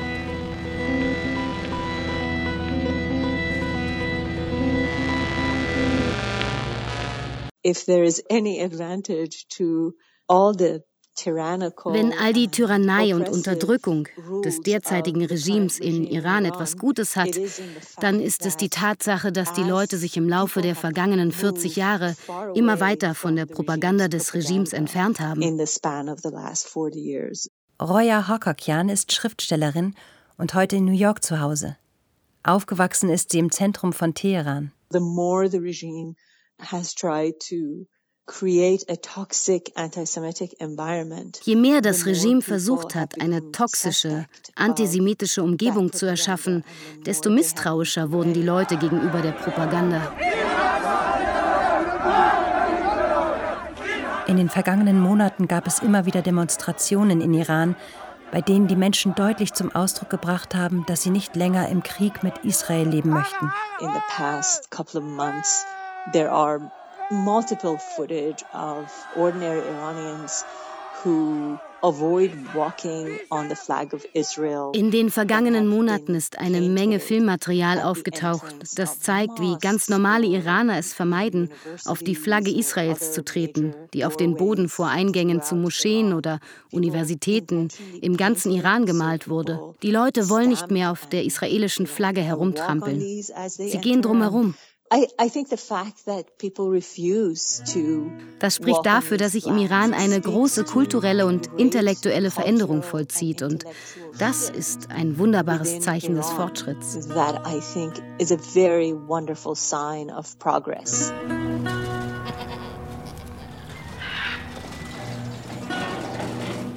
If 7.64 7.86
there 7.86 8.04
is 8.04 8.24
any 8.30 8.62
advantage 8.62 9.48
to 9.58 9.94
all 10.28 10.54
the 10.54 10.84
wenn 11.86 12.14
all 12.14 12.34
die 12.34 12.48
Tyrannei 12.48 13.14
und 13.14 13.28
Unterdrückung 13.28 14.08
des 14.44 14.62
derzeitigen 14.62 15.26
Regimes 15.26 15.78
in 15.80 16.06
Iran 16.06 16.46
etwas 16.46 16.78
Gutes 16.78 17.18
hat, 17.18 17.38
dann 18.00 18.22
ist 18.22 18.46
es 18.46 18.56
die 18.58 18.70
Tatsache, 18.70 19.32
dass 19.32 19.54
die 19.54 19.64
Leute 19.64 19.98
sich 19.98 20.16
im 20.18 20.30
Laufe 20.30 20.62
der 20.62 20.76
vergangenen 20.76 21.32
40 21.32 21.76
Jahre 21.76 22.16
immer 22.56 22.80
weiter 22.80 23.16
von 23.16 23.36
der 23.36 23.46
Propaganda 23.46 24.08
des 24.08 24.34
Regimes 24.34 24.72
entfernt 24.72 25.20
haben. 25.20 25.42
Roya 27.82 28.28
Hokokyan 28.30 28.90
ist 28.90 29.12
Schriftstellerin 29.12 29.96
und 30.38 30.54
heute 30.54 30.78
in 30.78 30.86
New 30.86 30.94
York 30.94 31.24
zu 31.24 31.40
Hause. 31.40 31.78
Aufgewachsen 32.44 33.10
ist 33.10 33.32
sie 33.32 33.40
im 33.40 33.52
Zentrum 33.52 33.94
von 33.94 34.14
Teheran. 34.14 34.72
The 34.92 35.00
more 35.00 35.50
the 35.50 35.58
regime 35.58 36.16
Je 41.44 41.56
mehr 41.56 41.82
das 41.82 42.06
Regime 42.06 42.42
versucht 42.42 42.96
hat, 42.96 43.20
eine 43.22 43.52
toxische, 43.52 44.28
antisemitische 44.56 45.42
Umgebung 45.42 45.92
zu 45.92 46.06
erschaffen, 46.06 46.64
desto 47.06 47.30
misstrauischer 47.32 48.12
wurden 48.12 48.34
die 48.34 48.44
Leute 48.44 48.78
gegenüber 48.78 49.22
der 49.22 49.32
Propaganda. 49.32 50.14
In 54.28 54.38
den 54.38 54.50
vergangenen 54.50 55.00
Monaten 55.00 55.48
gab 55.48 55.66
es 55.66 55.80
immer 55.80 56.06
wieder 56.06 56.22
Demonstrationen 56.22 57.22
in 57.22 57.34
Iran, 57.34 57.76
bei 58.32 58.42
denen 58.42 58.68
die 58.68 58.76
Menschen 58.76 59.16
deutlich 59.16 59.54
zum 59.54 59.74
Ausdruck 59.74 60.12
gebracht 60.12 60.54
haben, 60.54 60.86
dass 60.86 61.02
sie 61.02 61.10
nicht 61.10 61.36
länger 61.36 61.68
im 61.70 61.82
Krieg 61.82 62.22
mit 62.22 62.38
Israel 62.44 62.88
leben 62.88 63.10
möchten. 63.10 63.52
In 63.80 63.88
the 63.88 64.02
past 64.16 64.70
couple 64.70 65.00
of 65.00 65.06
months 65.08 65.66
there 66.14 66.30
are 66.32 66.72
multiple 67.12 67.78
footage 67.78 68.44
of 68.54 68.92
ordinary 69.16 69.60
Iranians 69.60 70.44
who 71.04 71.60
in 74.74 74.92
den 74.92 75.10
vergangenen 75.10 75.68
Monaten 75.68 76.14
ist 76.14 76.38
eine 76.38 76.60
Menge 76.62 77.00
Filmmaterial 77.00 77.82
aufgetaucht, 77.82 78.54
das 78.76 79.00
zeigt, 79.00 79.40
wie 79.40 79.56
ganz 79.62 79.88
normale 79.88 80.26
Iraner 80.26 80.78
es 80.78 80.94
vermeiden, 80.94 81.50
auf 81.86 82.00
die 82.00 82.16
Flagge 82.16 82.52
Israels 82.52 83.14
zu 83.14 83.24
treten, 83.24 83.74
die 83.94 84.04
auf 84.04 84.18
den 84.18 84.36
Boden 84.36 84.68
vor 84.68 84.88
Eingängen 84.88 85.42
zu 85.42 85.56
Moscheen 85.56 86.12
oder 86.14 86.40
Universitäten 86.72 87.70
im 88.02 88.18
ganzen 88.18 88.52
Iran 88.52 88.86
gemalt 88.86 89.30
wurde. 89.30 89.74
Die 89.82 89.92
Leute 89.92 90.30
wollen 90.30 90.50
nicht 90.50 90.70
mehr 90.72 90.92
auf 90.92 91.08
der 91.08 91.24
israelischen 91.24 91.88
Flagge 91.88 92.22
herumtrampeln. 92.22 93.00
Sie 93.48 93.78
gehen 93.78 94.02
drumherum. 94.02 94.56
Das 98.40 98.56
spricht 98.56 98.86
dafür, 98.86 99.18
dass 99.18 99.32
sich 99.34 99.46
im 99.46 99.58
Iran 99.58 99.94
eine 99.94 100.20
große 100.20 100.64
kulturelle 100.64 101.28
und 101.28 101.48
intellektuelle 101.58 102.32
Veränderung 102.32 102.82
vollzieht. 102.82 103.44
Und 103.44 103.66
das 104.18 104.50
ist 104.50 104.90
ein 104.90 105.20
wunderbares 105.20 105.80
Zeichen 105.80 106.16
des 106.16 106.30
Fortschritts. 106.32 107.08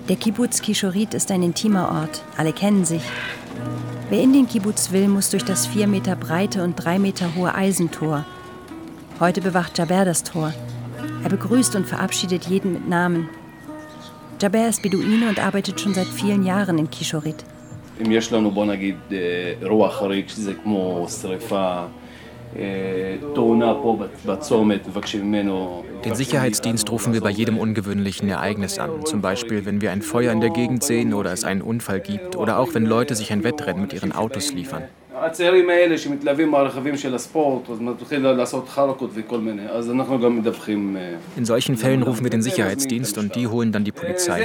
Der 0.09 0.17
Kibbutz 0.17 0.61
Kishorit 0.61 1.15
ist 1.15 1.31
ein 1.31 1.43
intimer 1.43 1.91
Ort. 1.93 2.23
Alle 2.37 2.53
kennen 2.53 2.85
sich. 2.85 3.03
Wer 4.13 4.21
in 4.21 4.35
den 4.35 4.47
Kibbutz 4.47 4.93
will, 4.93 5.09
muss 5.09 5.31
durch 5.31 5.43
das 5.43 5.67
vier 5.67 5.87
Meter 5.87 6.17
breite 6.17 6.63
und 6.63 6.75
drei 6.77 6.99
Meter 6.99 7.35
hohe 7.35 7.55
Eisentor. 7.55 8.27
Heute 9.19 9.41
bewacht 9.41 9.79
Jaber 9.79 10.05
das 10.05 10.23
Tor. 10.23 10.53
Er 11.25 11.31
begrüßt 11.31 11.75
und 11.77 11.87
verabschiedet 11.87 12.45
jeden 12.45 12.75
mit 12.75 12.87
Namen. 12.87 13.31
Jaber 14.39 14.69
ist 14.69 14.83
Beduine 14.83 15.31
und 15.31 15.43
arbeitet 15.43 15.81
schon 15.81 15.95
seit 15.95 16.09
vielen 16.09 16.45
Jahren 16.45 16.77
in 16.77 16.91
Kishorit. 16.91 17.43
Den 26.05 26.15
Sicherheitsdienst 26.15 26.91
rufen 26.91 27.13
wir 27.15 27.21
bei 27.21 27.31
jedem 27.31 27.59
ungewöhnlichen 27.59 28.29
Ereignis 28.29 28.79
an. 28.79 29.07
Zum 29.07 29.21
Beispiel, 29.23 29.65
wenn 29.65 29.81
wir 29.81 29.93
ein 29.93 30.03
Feuer 30.03 30.33
in 30.33 30.41
der 30.41 30.51
Gegend 30.51 30.83
sehen 30.83 31.15
oder 31.15 31.33
es 31.33 31.45
einen 31.45 31.63
Unfall 31.63 32.01
gibt 32.01 32.37
oder 32.37 32.59
auch 32.59 32.75
wenn 32.75 32.85
Leute 32.85 33.15
sich 33.15 33.33
ein 33.33 33.45
Wettrennen 33.45 33.83
mit 33.83 33.93
ihren 33.93 34.13
Autos 34.13 34.53
liefern. 34.53 34.85
הצעירים 35.22 35.70
האלה 35.70 35.98
שמתלווים 35.98 36.52
ברכבים 36.52 36.98
של 36.98 37.16
הספורט, 37.16 37.70
אז 37.70 37.80
מתחיל 37.80 38.28
לעשות 38.28 38.70
חרקות 38.70 39.10
וכל 39.14 39.40
מיני, 39.40 39.70
אז 39.70 39.92
אנחנו 39.92 40.20
גם 40.20 40.38
מדווחים. 40.38 40.98
In 41.38 41.46
solchen 41.46 41.76
Fällen 41.78 42.04
rufen 42.04 42.24
wir 42.24 42.30
den 42.30 42.42
Sicherheitsdienst 42.42 43.18
und 43.18 43.36
die 43.36 43.48
holen 43.48 43.72
dann 43.72 43.84
die 43.84 43.92
Polizei. 43.92 44.40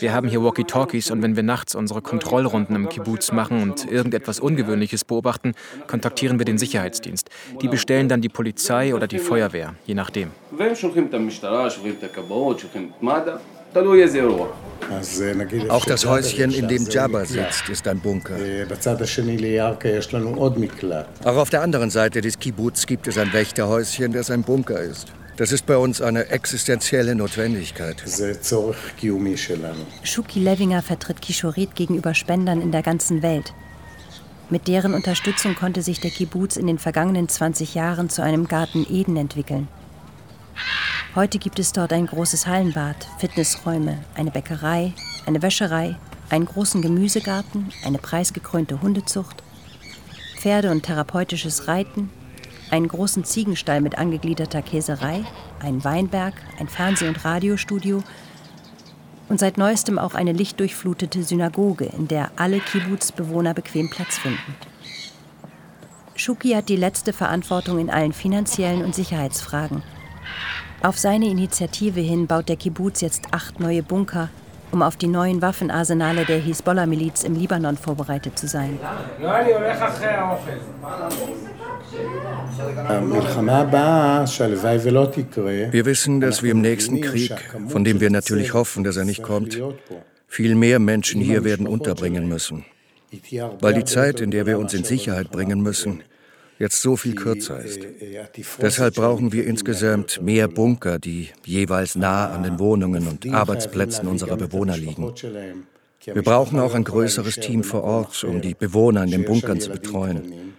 Wir 0.00 0.12
haben 0.14 0.28
hier 0.28 0.42
Walkie-Talkies 0.42 1.10
und 1.10 1.22
wenn 1.22 1.36
wir 1.36 1.42
nachts 1.42 1.74
unsere 1.74 2.02
Kontrollrunden 2.02 2.74
im 2.76 2.88
Kibbutz 2.88 3.32
machen 3.32 3.62
und 3.62 3.90
irgendetwas 3.90 4.40
Ungewöhnliches 4.40 5.04
beobachten, 5.04 5.52
kontaktieren 5.86 6.38
wir 6.38 6.44
den 6.44 6.58
Sicherheitsdienst. 6.58 7.30
Die 7.62 7.68
bestellen 7.68 8.08
dann 8.08 8.20
die 8.20 8.28
Polizei 8.28 8.94
oder 8.94 9.06
die 9.06 9.18
Feuerwehr, 9.18 9.74
je 9.86 9.94
nachdem. 9.94 10.28
Auch 15.69 15.85
das 15.85 16.05
Häuschen, 16.05 16.51
in 16.51 16.67
dem 16.67 16.85
Jabba 16.87 17.25
sitzt, 17.25 17.69
ist 17.69 17.87
ein 17.87 17.99
Bunker. 17.99 18.35
Auch 21.23 21.37
auf 21.37 21.49
der 21.49 21.61
anderen 21.61 21.89
Seite 21.89 22.21
des 22.21 22.37
Kibbutz 22.37 22.85
gibt 22.85 23.07
es 23.07 23.17
ein 23.17 23.33
Wächterhäuschen, 23.33 24.11
das 24.11 24.29
ein 24.29 24.43
Bunker 24.43 24.79
ist. 24.79 25.07
Das 25.37 25.51
ist 25.51 25.65
bei 25.65 25.77
uns 25.77 25.99
eine 25.99 26.27
existenzielle 26.29 27.15
Notwendigkeit. 27.15 28.03
Shuki 30.03 30.39
Levinger 30.39 30.83
vertritt 30.83 31.21
Kishorit 31.21 31.75
gegenüber 31.75 32.13
Spendern 32.13 32.61
in 32.61 32.71
der 32.71 32.83
ganzen 32.83 33.23
Welt. 33.23 33.53
Mit 34.51 34.67
deren 34.67 34.93
Unterstützung 34.93 35.55
konnte 35.55 35.81
sich 35.81 35.99
der 35.99 36.11
Kibbutz 36.11 36.57
in 36.57 36.67
den 36.67 36.77
vergangenen 36.77 37.27
20 37.27 37.73
Jahren 37.73 38.09
zu 38.09 38.21
einem 38.21 38.47
Garten 38.47 38.85
Eden 38.87 39.17
entwickeln. 39.17 39.67
Heute 41.15 41.37
gibt 41.37 41.59
es 41.59 41.71
dort 41.71 41.93
ein 41.93 42.07
großes 42.07 42.47
Hallenbad, 42.47 42.95
Fitnessräume, 43.19 43.99
eine 44.15 44.31
Bäckerei, 44.31 44.93
eine 45.27 45.43
Wäscherei, 45.43 45.95
einen 46.31 46.45
großen 46.45 46.81
Gemüsegarten, 46.81 47.71
eine 47.85 47.99
preisgekrönte 47.99 48.81
Hundezucht, 48.81 49.43
Pferde- 50.37 50.71
und 50.71 50.83
therapeutisches 50.83 51.67
Reiten, 51.67 52.09
einen 52.71 52.87
großen 52.87 53.23
Ziegenstall 53.25 53.79
mit 53.81 53.99
angegliederter 53.99 54.63
Käserei, 54.63 55.23
einen 55.59 55.83
Weinberg, 55.83 56.33
ein 56.59 56.67
Fernseh- 56.67 57.07
und 57.07 57.23
Radiostudio 57.23 58.03
und 59.29 59.39
seit 59.39 59.59
neuestem 59.59 59.99
auch 59.99 60.15
eine 60.15 60.31
lichtdurchflutete 60.31 61.21
Synagoge, 61.21 61.85
in 61.85 62.07
der 62.07 62.31
alle 62.37 62.59
Kibbutz-Bewohner 62.59 63.53
bequem 63.53 63.91
Platz 63.91 64.17
finden. 64.17 64.55
Schuki 66.15 66.53
hat 66.53 66.69
die 66.69 66.75
letzte 66.75 67.13
Verantwortung 67.13 67.77
in 67.77 67.91
allen 67.91 68.13
finanziellen 68.13 68.83
und 68.83 68.95
Sicherheitsfragen– 68.95 69.83
auf 70.81 70.97
seine 70.97 71.27
Initiative 71.27 72.01
hin 72.01 72.27
baut 72.27 72.49
der 72.49 72.57
Kibbutz 72.57 73.01
jetzt 73.01 73.23
acht 73.31 73.59
neue 73.59 73.83
Bunker, 73.83 74.29
um 74.71 74.81
auf 74.81 74.97
die 74.97 75.07
neuen 75.07 75.41
Waffenarsenale 75.41 76.25
der 76.25 76.39
Hisbollah-Miliz 76.39 77.23
im 77.23 77.35
Libanon 77.35 77.77
vorbereitet 77.77 78.37
zu 78.37 78.47
sein. 78.47 78.77
Wir 85.71 85.85
wissen, 85.85 86.21
dass 86.21 86.43
wir 86.43 86.51
im 86.51 86.61
nächsten 86.61 87.01
Krieg, 87.01 87.33
von 87.67 87.83
dem 87.83 88.01
wir 88.01 88.09
natürlich 88.09 88.53
hoffen, 88.53 88.83
dass 88.83 88.97
er 88.97 89.05
nicht 89.05 89.23
kommt, 89.23 89.57
viel 90.27 90.55
mehr 90.55 90.79
Menschen 90.79 91.21
hier 91.21 91.43
werden 91.43 91.67
unterbringen 91.67 92.27
müssen. 92.27 92.65
Weil 93.61 93.75
die 93.75 93.85
Zeit, 93.85 94.19
in 94.19 94.31
der 94.31 94.47
wir 94.47 94.57
uns 94.57 94.73
in 94.73 94.83
Sicherheit 94.83 95.29
bringen 95.29 95.61
müssen, 95.61 96.01
jetzt 96.63 96.81
so 96.81 96.95
viel 96.95 97.13
kürzer 97.13 97.59
ist. 97.59 97.81
Deshalb 98.61 98.95
brauchen 98.95 99.33
wir 99.33 99.45
insgesamt 99.45 100.21
mehr 100.21 100.47
Bunker, 100.47 100.97
die 100.97 101.29
jeweils 101.45 101.95
nah 101.95 102.29
an 102.29 102.43
den 102.43 102.57
Wohnungen 102.57 103.05
und 103.07 103.29
Arbeitsplätzen 103.29 104.07
unserer 104.07 104.37
Bewohner 104.37 104.77
liegen. 104.77 105.13
Wir 106.05 106.23
brauchen 106.23 106.59
auch 106.59 106.73
ein 106.73 106.85
größeres 106.85 107.35
Team 107.35 107.63
vor 107.63 107.83
Ort, 107.83 108.23
um 108.23 108.41
die 108.41 108.53
Bewohner 108.53 109.03
in 109.03 109.11
den 109.11 109.25
Bunkern 109.25 109.59
zu 109.59 109.71
betreuen. 109.71 110.53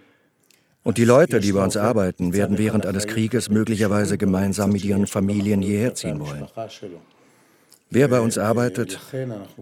Und 0.83 0.99
die 0.99 1.05
Leute, 1.05 1.39
die 1.39 1.51
bei 1.51 1.63
uns 1.63 1.75
arbeiten, 1.75 2.33
werden 2.33 2.59
während 2.59 2.85
eines 2.85 3.07
Krieges 3.07 3.49
möglicherweise 3.49 4.19
gemeinsam 4.19 4.71
mit 4.71 4.83
ihren 4.83 5.07
Familien 5.07 5.63
hierher 5.63 5.95
ziehen 5.95 6.19
wollen. 6.19 6.47
Wer 7.89 8.07
bei 8.07 8.19
uns 8.19 8.37
arbeitet, 8.37 8.99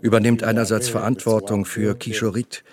übernimmt 0.02 0.44
einerseits 0.44 0.90
Verantwortung 0.90 1.64
für 1.64 1.96
Kishorit, 1.96 2.64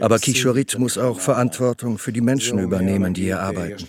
aber 0.00 0.18
Kishorit 0.18 0.78
muss 0.78 0.98
auch 0.98 1.20
Verantwortung 1.20 1.98
für 1.98 2.12
die 2.12 2.20
Menschen 2.20 2.58
übernehmen, 2.58 3.14
die 3.14 3.22
hier 3.22 3.40
arbeiten. 3.40 3.86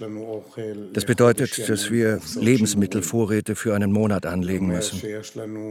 Das 0.93 1.05
bedeutet, 1.05 1.69
dass 1.69 1.91
wir 1.91 2.19
Lebensmittelvorräte 2.39 3.55
für 3.55 3.75
einen 3.75 3.91
Monat 3.91 4.25
anlegen 4.25 4.67
müssen. 4.67 5.01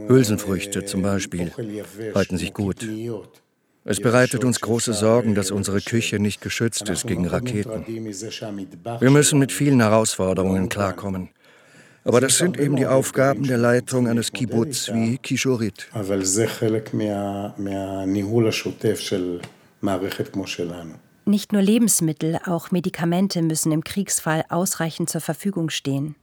Hülsenfrüchte 0.07 0.85
zum 0.85 1.01
Beispiel 1.01 1.51
halten 2.15 2.37
sich 2.37 2.53
gut. 2.53 2.87
Es 3.85 3.99
bereitet 3.99 4.45
uns 4.45 4.61
große 4.61 4.93
Sorgen, 4.93 5.35
dass 5.35 5.51
unsere 5.51 5.81
Küche 5.81 6.17
nicht 6.19 6.41
geschützt 6.41 6.87
ist 6.87 7.05
gegen 7.05 7.27
Raketen. 7.27 7.85
Wir 7.85 9.11
müssen 9.11 9.39
mit 9.39 9.51
vielen 9.51 9.81
Herausforderungen 9.81 10.69
klarkommen. 10.69 11.29
Aber 12.05 12.19
das 12.19 12.37
sind 12.37 12.59
eben 12.59 12.75
die 12.75 12.85
Aufgaben 12.85 13.43
der 13.43 13.57
Leitung 13.57 14.07
eines 14.07 14.31
Kibbutz 14.31 14.89
wie 14.93 15.17
Kishorit. 15.17 15.87
Nicht 21.25 21.53
nur 21.53 21.61
Lebensmittel, 21.61 22.39
auch 22.45 22.71
Medikamente 22.71 23.41
müssen 23.41 23.71
im 23.71 23.83
Kriegsfall 23.83 24.43
ausreichend 24.49 25.09
zur 25.09 25.21
Verfügung 25.21 25.69
stehen. 25.69 26.15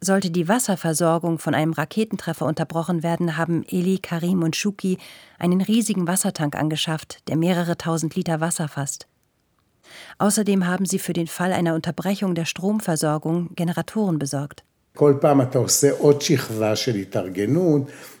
Sollte 0.00 0.30
die 0.30 0.48
Wasserversorgung 0.48 1.38
von 1.38 1.54
einem 1.54 1.74
Raketentreffer 1.74 2.46
unterbrochen 2.46 3.02
werden, 3.02 3.36
haben 3.36 3.64
Eli, 3.68 3.98
Karim 3.98 4.42
und 4.42 4.56
Shuki 4.56 4.96
einen 5.38 5.60
riesigen 5.60 6.06
Wassertank 6.06 6.56
angeschafft, 6.56 7.28
der 7.28 7.36
mehrere 7.36 7.76
tausend 7.76 8.16
Liter 8.16 8.40
Wasser 8.40 8.66
fasst. 8.66 9.06
Außerdem 10.18 10.66
haben 10.66 10.86
sie 10.86 10.98
für 10.98 11.12
den 11.12 11.26
Fall 11.26 11.52
einer 11.52 11.74
Unterbrechung 11.74 12.34
der 12.34 12.46
Stromversorgung 12.46 13.54
Generatoren 13.56 14.18
besorgt. 14.18 14.64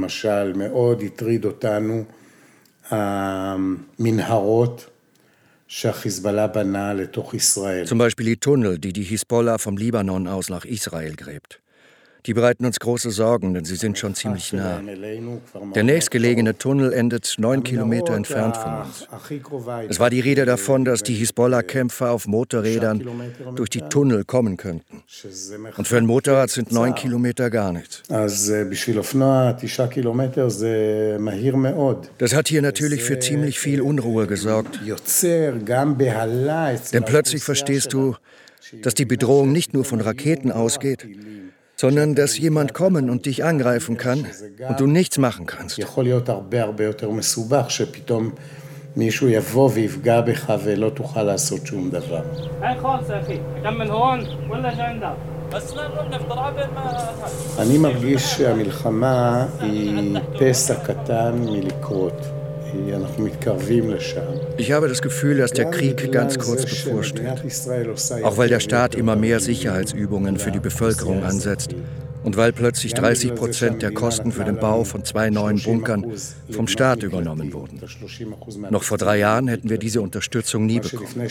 Zum 7.92 7.98
Beispiel 7.98 8.26
die 8.26 8.36
Tunnel, 8.36 8.78
die 8.78 8.92
die 8.92 9.02
Hisbollah 9.02 9.58
vom 9.58 9.76
Libanon 9.76 10.28
aus 10.28 10.48
nach 10.48 10.64
Israel 10.64 11.16
gräbt. 11.16 11.60
Die 12.25 12.33
bereiten 12.33 12.65
uns 12.65 12.79
große 12.79 13.09
Sorgen, 13.09 13.53
denn 13.53 13.65
sie 13.65 13.75
sind 13.75 13.97
schon 13.97 14.13
ziemlich 14.13 14.53
nah. 14.53 14.81
Der 15.73 15.83
nächstgelegene 15.83 16.57
Tunnel 16.57 16.93
endet 16.93 17.35
neun 17.39 17.63
Kilometer 17.63 18.13
entfernt 18.13 18.57
von 18.57 18.81
uns. 18.81 19.07
Es 19.89 19.99
war 19.99 20.09
die 20.11 20.19
Rede 20.19 20.45
davon, 20.45 20.85
dass 20.85 21.01
die 21.01 21.15
Hisbollah-Kämpfer 21.15 22.11
auf 22.11 22.27
Motorrädern 22.27 23.03
durch 23.55 23.69
die 23.69 23.81
Tunnel 23.81 24.23
kommen 24.23 24.57
könnten. 24.57 25.03
Und 25.77 25.87
für 25.87 25.97
ein 25.97 26.05
Motorrad 26.05 26.51
sind 26.51 26.71
neun 26.71 26.93
Kilometer 26.93 27.49
gar 27.49 27.73
nichts. 27.73 28.03
Das 32.17 32.35
hat 32.35 32.47
hier 32.47 32.61
natürlich 32.61 33.03
für 33.03 33.19
ziemlich 33.19 33.59
viel 33.59 33.81
Unruhe 33.81 34.27
gesorgt. 34.27 34.79
Denn 36.93 37.05
plötzlich 37.05 37.43
verstehst 37.43 37.93
du, 37.93 38.15
dass 38.83 38.93
die 38.93 39.05
Bedrohung 39.05 39.51
nicht 39.51 39.73
nur 39.73 39.85
von 39.85 40.01
Raketen 40.01 40.51
ausgeht, 40.51 41.07
sondern 41.81 42.09
dass 42.19 42.31
jemand 42.37 42.69
kommen 42.81 43.09
und 43.09 43.21
dich 43.25 43.39
angreifen 43.51 43.95
kann 44.05 44.19
und 44.69 44.79
du 44.81 44.85
nichts 44.99 45.17
machen 45.17 45.45
kannst. 45.45 45.79
מישהו 48.97 49.29
יבוא 49.29 49.69
ויפגע 49.73 50.21
בך 50.21 50.53
ולא 50.63 50.89
תוכל 50.89 51.23
לעשות 51.23 51.65
שום 51.65 51.89
דבר. 51.89 52.21
אני 57.59 57.77
מרגיש 57.77 58.23
שהמלחמה 58.23 59.45
היא 59.59 60.17
פסע 60.39 60.75
קטן 60.75 61.45
מלקרות. 61.45 62.40
Ich 64.57 64.71
habe 64.71 64.87
das 64.87 65.01
Gefühl, 65.01 65.37
dass 65.37 65.51
der 65.51 65.69
Krieg 65.69 66.11
ganz 66.11 66.37
kurz 66.37 66.65
bevorsteht. 66.65 67.27
Auch 68.23 68.37
weil 68.37 68.49
der 68.49 68.59
Staat 68.59 68.95
immer 68.95 69.15
mehr 69.15 69.39
Sicherheitsübungen 69.39 70.37
für 70.37 70.51
die 70.51 70.59
Bevölkerung 70.59 71.23
ansetzt 71.23 71.75
und 72.23 72.37
weil 72.37 72.53
plötzlich 72.53 72.93
30 72.93 73.35
Prozent 73.35 73.81
der 73.81 73.91
Kosten 73.91 74.31
für 74.31 74.43
den 74.43 74.57
Bau 74.57 74.83
von 74.83 75.03
zwei 75.03 75.29
neuen 75.29 75.61
Bunkern 75.61 76.05
vom 76.49 76.67
Staat 76.67 77.03
übernommen 77.03 77.53
wurden. 77.53 77.81
Noch 78.69 78.83
vor 78.83 78.97
drei 78.97 79.17
Jahren 79.17 79.47
hätten 79.47 79.69
wir 79.69 79.77
diese 79.77 80.01
Unterstützung 80.01 80.65
nie 80.65 80.79
bekommen. 80.79 81.29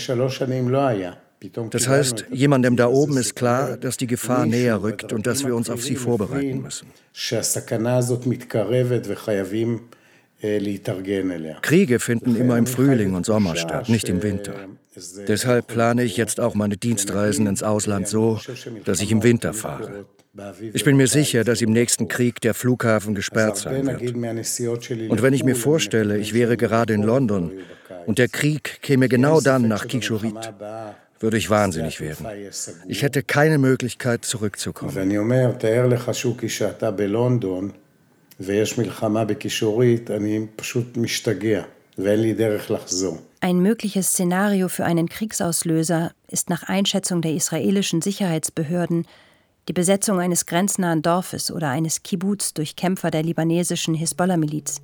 Das 1.71 1.89
heißt, 1.89 2.27
jemandem 2.31 2.77
da 2.77 2.89
oben 2.89 3.17
ist 3.17 3.35
klar, 3.35 3.79
dass 3.79 3.97
die 3.97 4.07
Gefahr 4.07 4.45
näher 4.45 4.83
rückt 4.83 5.13
und 5.13 5.27
dass 5.27 5.45
wir 5.45 5.55
uns 5.57 5.71
auf 5.71 5.83
sie 5.83 5.97
vorbereiten 5.97 6.61
müssen. 6.63 6.89
Kriege 11.63 11.99
finden 11.99 12.37
immer 12.37 12.57
im 12.59 12.67
Frühling 12.67 13.15
und 13.15 13.27
Sommer 13.27 13.57
statt, 13.57 13.89
nicht 13.89 14.09
im 14.09 14.23
Winter. 14.23 14.55
Deshalb 15.29 15.69
plane 15.69 16.03
ich 16.03 16.17
jetzt 16.17 16.41
auch 16.41 16.55
meine 16.55 16.77
Dienstreisen 16.77 17.47
ins 17.47 17.63
Ausland 17.63 18.09
so, 18.09 18.41
dass 18.85 19.01
ich 19.01 19.13
im 19.13 19.23
Winter 19.23 19.53
fahre. 19.53 20.07
Ich 20.73 20.85
bin 20.85 20.97
mir 20.97 21.07
sicher, 21.07 21.45
dass 21.45 21.61
im 21.61 21.73
nächsten 21.73 22.09
Krieg 22.09 22.41
der 22.41 22.55
Flughafen 22.55 23.15
gesperrt 23.15 23.57
sein 23.57 23.87
wird. 23.87 25.11
Und 25.11 25.23
wenn 25.23 25.33
ich 25.33 25.45
mir 25.45 25.57
vorstelle, 25.57 26.19
ich 26.19 26.35
wäre 26.35 26.57
gerade 26.57 26.95
in 26.95 27.03
London 27.03 27.53
und 28.07 28.19
der 28.19 28.29
Krieg 28.29 28.81
käme 28.83 29.09
genau 29.09 29.41
dann 29.41 29.69
nach 29.69 29.87
Kishorit, 29.89 30.53
würde 31.19 31.37
ich 31.37 31.51
wahnsinnig 31.51 32.01
werden. 32.01 32.27
Ich 32.87 33.03
hätte 33.03 33.23
keine 33.23 33.59
Möglichkeit 33.59 34.25
zurückzukommen. 34.25 34.95
ויש 38.40 38.78
מלחמה 38.78 39.26
בקישורית, 39.26 40.12
אני 40.12 40.46
פשוט 40.56 40.98
משתגע 40.98 41.62
ואין 41.98 42.20
לי 42.20 42.34
דרך 42.34 42.72
לחזור. 42.72 43.18
Ein 43.42 43.62
mögliches 43.62 44.08
Szenario 44.14 44.68
für 44.70 44.86
einen 44.86 45.08
Kriegsauslöser 45.08 46.12
ist 46.28 46.50
nach 46.50 46.64
Einschätzung 46.64 47.22
der 47.22 47.34
israelischen 47.34 48.02
Sicherheitsbehörden 48.02 49.06
die 49.68 49.74
Besetzung 49.74 50.20
eines 50.20 50.46
grenznahen 50.46 51.02
Dorfes 51.02 51.52
oder 51.52 51.70
eines 51.70 52.04
Kibbuz 52.04 52.54
durch 52.54 52.76
Kämpfer 52.76 53.12
der 53.12 53.24
libanesischen 53.24 53.94
Hisbollah-Miliz. 53.96 54.82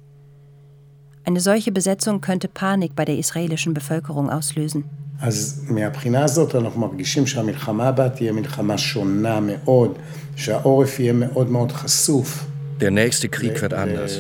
Eine 1.24 1.40
solche 1.40 1.72
Besetzung 1.72 2.22
könnte 2.22 2.48
Panik 2.48 2.96
bei 2.96 3.06
der 3.06 3.18
israelischen 3.18 3.74
Bevölkerung 3.74 4.30
auslösen. 4.30 4.84
אז 5.22 5.66
מהבחינה 5.70 6.24
הזאת 6.24 6.56
אנחנו 6.56 6.82
מרגישים 6.82 7.28
שהמלחמה 7.28 7.88
הבאה 7.88 8.10
תהיה 8.10 8.32
מלחמה 8.32 8.78
שונה 8.78 9.40
מאוד, 9.40 9.98
שהעורף 10.36 11.00
יהיה 11.00 11.14
מאוד 11.14 11.50
מאוד 11.50 11.72
חשוף. 11.72 12.46
der 12.81 12.91
nächste 12.91 13.29
Krieg 13.29 13.61
wird 13.63 13.75
anders. 13.75 14.19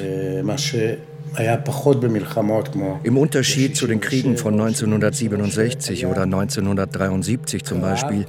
Im 3.02 3.18
Unterschied 3.18 3.76
zu 3.76 3.86
den 3.86 4.00
Kriegen 4.00 4.36
von 4.36 4.54
1967 4.54 6.06
oder 6.06 6.22
1973 6.22 7.64
zum 7.64 7.80
Beispiel 7.80 8.24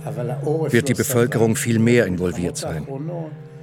wird 0.70 0.90
die 0.90 0.94
Bevölkerung 0.94 1.56
viel 1.56 1.80
mehr 1.80 2.06
involviert 2.06 2.58
sein. 2.58 2.86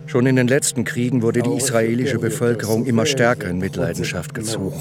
Schon 0.06 0.26
in 0.26 0.36
den 0.36 0.48
letzten 0.48 0.84
Kriegen 0.84 1.22
wurde 1.22 1.42
die 1.42 1.56
israelische 1.56 2.18
Bevölkerung 2.18 2.84
immer 2.86 3.06
stärker 3.06 3.48
in 3.48 3.58
Mitleidenschaft 3.58 4.34
gezogen. 4.34 4.80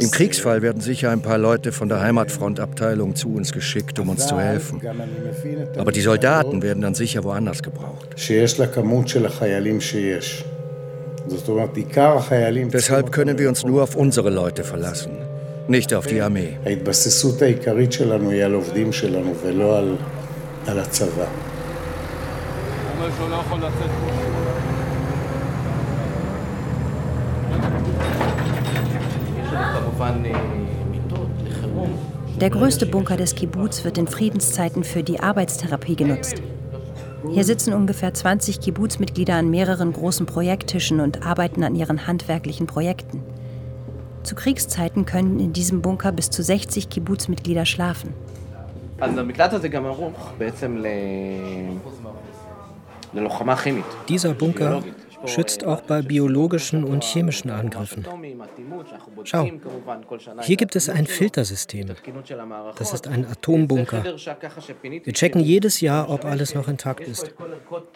Im 0.00 0.10
Kriegsfall 0.10 0.62
werden 0.62 0.80
sicher 0.80 1.10
ein 1.10 1.20
paar 1.20 1.38
Leute 1.38 1.72
von 1.72 1.88
der 1.88 2.00
Heimatfrontabteilung 2.00 3.14
zu 3.14 3.34
uns 3.34 3.52
geschickt, 3.52 3.98
um 3.98 4.08
uns 4.08 4.26
zu 4.26 4.38
helfen. 4.38 4.80
Aber 5.76 5.92
die 5.92 6.00
Soldaten 6.00 6.62
werden 6.62 6.80
dann 6.80 6.94
sicher 6.94 7.24
woanders 7.24 7.62
gebraucht. 7.62 8.08
Deshalb 12.72 13.12
können 13.12 13.38
wir 13.38 13.48
uns 13.48 13.64
nur 13.64 13.82
auf 13.82 13.94
unsere 13.96 14.30
Leute 14.30 14.64
verlassen, 14.64 15.10
nicht 15.68 15.92
auf 15.92 16.06
die 16.06 16.20
Armee. 16.20 16.56
Der 32.40 32.50
größte 32.50 32.86
Bunker 32.86 33.16
des 33.16 33.34
Kibbuz 33.34 33.84
wird 33.84 33.98
in 33.98 34.06
Friedenszeiten 34.06 34.84
für 34.84 35.02
die 35.02 35.18
Arbeitstherapie 35.18 35.96
genutzt. 35.96 36.40
Hier 37.30 37.44
sitzen 37.44 37.72
ungefähr 37.72 38.14
20 38.14 38.60
Kibbuz-Mitglieder 38.60 39.34
an 39.34 39.50
mehreren 39.50 39.92
großen 39.92 40.24
Projekttischen 40.24 41.00
und 41.00 41.26
arbeiten 41.26 41.64
an 41.64 41.74
ihren 41.74 42.06
handwerklichen 42.06 42.68
Projekten. 42.68 43.22
Zu 44.22 44.36
Kriegszeiten 44.36 45.04
können 45.04 45.40
in 45.40 45.52
diesem 45.52 45.82
Bunker 45.82 46.12
bis 46.12 46.30
zu 46.30 46.42
60 46.42 46.88
Kibbuz-Mitglieder 46.88 47.66
schlafen. 47.66 48.14
Dieser 54.08 54.34
Bunker 54.34 54.82
schützt 55.26 55.64
auch 55.64 55.80
bei 55.82 56.02
biologischen 56.02 56.84
und 56.84 57.04
chemischen 57.04 57.50
Angriffen. 57.50 58.06
Schau, 59.24 59.48
hier 60.42 60.56
gibt 60.56 60.76
es 60.76 60.88
ein 60.88 61.06
Filtersystem. 61.06 61.88
Das 62.76 62.92
ist 62.92 63.08
ein 63.08 63.26
Atombunker. 63.26 64.04
Wir 64.04 65.12
checken 65.12 65.40
jedes 65.40 65.80
Jahr, 65.80 66.08
ob 66.10 66.24
alles 66.24 66.54
noch 66.54 66.68
intakt 66.68 67.06
ist. 67.06 67.34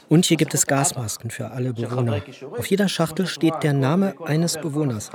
Und 0.09 0.25
hier 0.25 0.37
gibt 0.37 0.55
es 0.55 0.67
Gasmasken 0.67 1.31
für 1.31 1.51
alle 1.51 1.73
Bewohner. 1.73 2.23
Auf 2.57 2.67
jeder 2.67 2.89
Schachtel 2.89 3.27
steht 3.27 3.63
der 3.63 3.73
Name 3.73 4.15
eines 4.25 4.59
Bewohners. 4.59 5.13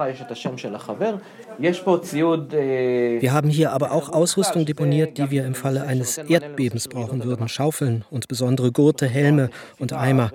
Wir 3.19 3.34
haben 3.34 3.49
hier 3.49 3.71
aber 3.71 3.91
auch 3.91 4.09
Ausrüstung 4.09 4.65
deponiert, 4.65 5.17
die 5.17 5.32
wir 5.32 5.45
im 5.45 5.55
Falle 5.55 5.84
eines 5.84 6.17
Erdbebens 6.17 6.88
brauchen 6.88 7.23
würden. 7.23 7.47
Schaufeln 7.47 8.05
und 8.09 8.27
besondere 8.27 8.71
Gurte, 8.71 9.07
Helme 9.07 9.49
und 9.79 9.93
Eimer. 9.93 10.32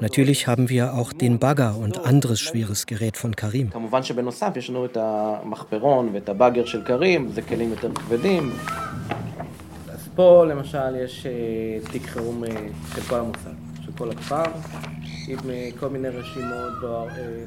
Natürlich 0.00 0.46
haben 0.46 0.68
wir 0.68 0.94
auch 0.94 1.12
den 1.12 1.38
Bagger 1.38 1.76
und 1.76 2.04
anderes 2.06 2.40
schweres 2.40 2.86
Gerät 2.86 3.16
von 3.16 3.34
Karim. 3.34 3.72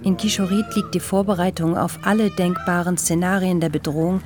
In 0.03 0.17
Kishorit 0.17 0.75
liegt 0.75 0.93
die 0.93 0.99
Vorbereitung 0.99 1.77
auf 1.77 1.99
alle 2.03 2.29
denkbaren 2.31 2.97
Szenarien 2.97 3.59
der 3.59 3.69
Bedrohung 3.69 4.21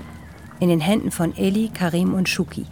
in 0.59 0.69
den 0.69 0.79
Händen 0.79 1.11
von 1.11 1.35
Eli, 1.35 1.69
Karim 1.73 2.13
und 2.13 2.29
Shuki. 2.29 2.65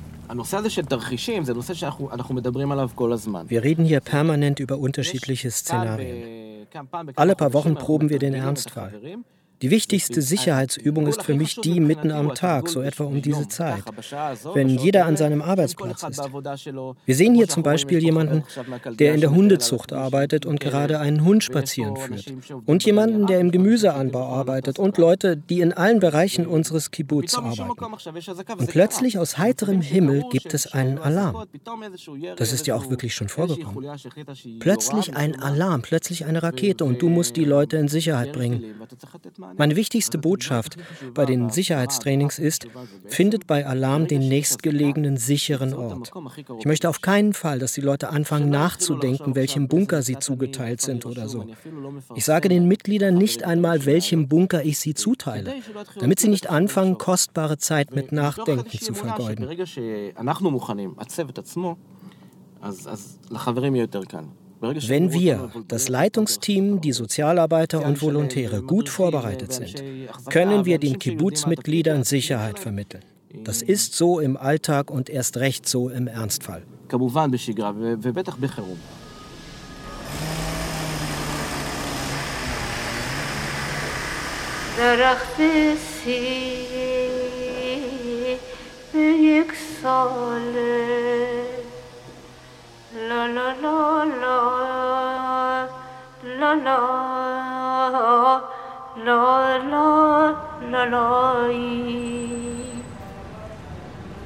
Wir 3.48 3.64
reden 3.64 3.86
hier 3.86 4.00
permanent 4.00 4.60
über 4.60 4.78
unterschiedliche 4.78 5.50
Szenarien. 5.50 6.68
Alle 7.16 7.36
paar 7.36 7.54
Wochen 7.54 7.74
proben 7.76 8.10
wir 8.10 8.20
den 8.20 8.36
Ernstfall. 8.36 8.94
Die 9.62 9.72
wichtigste 9.72 10.22
Sicherheitsübung 10.22 11.08
ist 11.08 11.24
für 11.24 11.34
mich 11.34 11.56
die 11.56 11.80
mitten 11.80 12.12
am 12.12 12.34
Tag, 12.34 12.70
so 12.70 12.82
etwa 12.82 13.04
um 13.04 13.22
diese 13.22 13.48
Zeit, 13.48 13.84
wenn 14.54 14.70
jeder 14.70 15.06
an 15.06 15.18
seinem 15.18 15.42
Arbeitsplatz 15.42 16.04
ist. 16.04 16.22
Wir 17.06 17.16
sehen 17.16 17.36
hier 17.36 17.48
zum 17.48 17.64
Beispiel 17.64 18.00
jemanden, 18.00 18.44
der 18.98 19.14
in 19.14 19.22
der 19.22 19.32
Hundezucht 19.32 19.92
arbeitet 19.92 20.46
und 20.46 20.60
gerade 20.60 21.00
einen 21.00 21.26
Hund 21.26 21.44
spazieren 21.44 21.98
führt. 21.98 22.34
Und 22.66 22.86
jemanden, 22.86 23.28
der 23.28 23.40
im 23.40 23.52
Gemüseanbau 23.52 24.26
arbeitet. 24.28 24.80
Und 24.80 24.98
Leute, 24.98 25.36
die 25.36 25.62
in 25.62 25.74
allen 25.74 26.00
Bereichen 26.00 26.48
unseres 26.48 26.92
Kibbutz 26.92 27.36
arbeiten. 27.36 27.84
Und 28.58 28.70
plötzlich 28.70 29.18
aus 29.18 29.38
heiterem 29.38 29.82
Himmel 29.82 30.24
gibt 30.32 30.54
es 30.54 30.72
einen 30.72 30.98
Alarm. 30.98 31.46
Das 32.38 32.54
ist 32.54 32.68
ja 32.68 32.76
auch 32.76 32.90
wirklich 32.90 33.14
schon 33.14 33.30
vorgekommen. 33.30 33.90
Plötzlich 34.60 35.16
ein 35.16 35.40
Alarm, 35.42 35.82
plötzlich 35.82 36.26
eine 36.26 36.44
Rakete 36.44 36.86
und 36.86 37.02
du 37.02 37.10
musst 37.10 37.36
die 37.36 37.46
Leute 37.46 37.78
in 37.78 37.88
Sicherheit 37.88 38.34
bringen. 38.34 38.64
Meine 39.58 39.76
wichtigste 39.76 40.18
Botschaft 40.18 40.78
bei 41.14 41.26
den 41.26 41.50
Sicherheitstrainings 41.50 42.40
ist, 42.40 42.68
findet 43.06 43.48
bei 43.48 43.66
Alarm 43.66 44.08
den 44.08 44.28
nächstgelegenen 44.28 45.18
sicheren 45.18 45.74
Ort. 45.74 46.12
Ich 46.60 46.66
möchte 46.66 46.90
auf 46.90 47.02
keinen 47.02 47.34
Fall, 47.34 47.60
dass 47.60 47.74
die 47.74 47.82
Leute 47.82 48.10
anfangen 48.10 48.50
nachzudenken, 48.50 49.36
welchem 49.36 49.68
Bunker 49.68 50.02
sie 50.02 50.20
zugeteilt 50.20 50.82
sind 50.82 51.06
oder 51.06 51.28
so. 51.30 51.48
Ich 52.16 52.26
sage 52.26 52.50
den 52.50 52.68
Mitgliedern 52.68 53.16
nicht 53.16 53.44
einmal, 53.44 53.86
welchem 53.86 54.28
Bunker 54.28 54.64
ich 54.64 54.80
sie 54.80 54.94
zuteile, 54.94 55.56
damit 56.00 56.20
sie 56.20 56.30
nicht 56.30 56.50
anfangen, 56.50 56.98
kostbare 56.98 57.58
Zeit 57.58 57.96
mit 57.96 58.12
Nachdenken 58.12 58.80
zu 58.80 58.94
vergeuden. 58.94 59.48
Wenn 64.62 65.14
wir, 65.14 65.52
das 65.68 65.88
Leitungsteam, 65.88 66.82
die 66.82 66.92
Sozialarbeiter 66.92 67.86
und 67.86 68.02
Volontäre 68.02 68.62
gut 68.62 68.90
vorbereitet 68.90 69.54
sind, 69.54 69.82
können 70.30 70.66
wir 70.66 70.80
den 70.80 71.00
Kibbutz-Mitgliedern 71.00 72.04
Sicherheit 72.04 72.60
vermitteln. 72.60 73.04
Das 73.44 73.62
ist 73.62 73.94
so 73.96 74.20
im 74.20 74.36
Alltag 74.36 74.92
und 74.92 75.10
erst 75.10 75.38
recht 75.38 75.68
so 75.68 75.90
im 75.90 76.08
Ernstfall. 76.08 76.64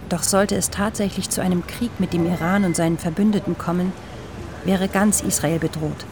Doch 0.10 0.24
sollte 0.24 0.56
es 0.56 0.70
tatsächlich 0.70 1.30
zu 1.30 1.42
einem 1.42 1.66
Krieg 1.66 1.92
mit 2.00 2.12
dem 2.14 2.26
Iran 2.26 2.66
und 2.66 2.76
seinen 2.76 2.98
Verbündeten 2.98 3.58
kommen, 3.58 3.94
wäre 4.66 4.88
ganz 4.90 5.22
Israel 5.22 5.60
bedroht. 5.60 6.06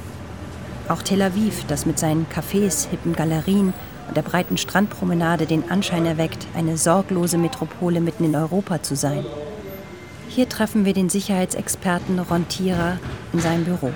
Auch 0.88 1.02
Tel 1.02 1.22
Aviv, 1.22 1.66
das 1.68 1.86
mit 1.86 2.00
seinen 2.00 2.26
Cafés, 2.28 2.88
hippen 2.90 3.14
Galerien 3.14 3.74
und 4.08 4.18
der 4.18 4.24
breiten 4.24 4.58
Strandpromenade 4.58 5.46
den 5.46 5.70
Anschein 5.70 6.06
erweckt, 6.06 6.48
eine 6.56 6.78
sorglose 6.78 7.38
Metropole 7.38 8.02
mitten 8.02 8.24
in 8.24 8.36
Europa 8.36 8.82
zu 8.82 8.96
sein. 8.96 9.26
Hier 10.34 10.48
treffen 10.48 10.86
wir 10.86 10.94
den 10.94 11.10
Sicherheitsexperten 11.10 12.18
Ron 12.18 12.48
Tira 12.48 13.00
in 13.34 13.42
seinem 13.42 13.66
Büro. 13.66 13.92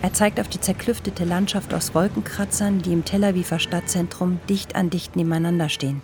Er 0.00 0.14
zeigt 0.14 0.40
auf 0.40 0.48
die 0.48 0.58
zerklüftete 0.58 1.26
Landschaft 1.26 1.74
aus 1.74 1.94
Wolkenkratzern, 1.94 2.80
die 2.80 2.94
im 2.94 3.04
Tel 3.04 3.22
Aviver 3.22 3.58
Stadtzentrum 3.58 4.40
dicht 4.48 4.74
an 4.74 4.88
dicht 4.88 5.14
nebeneinander 5.14 5.68
stehen. 5.68 6.00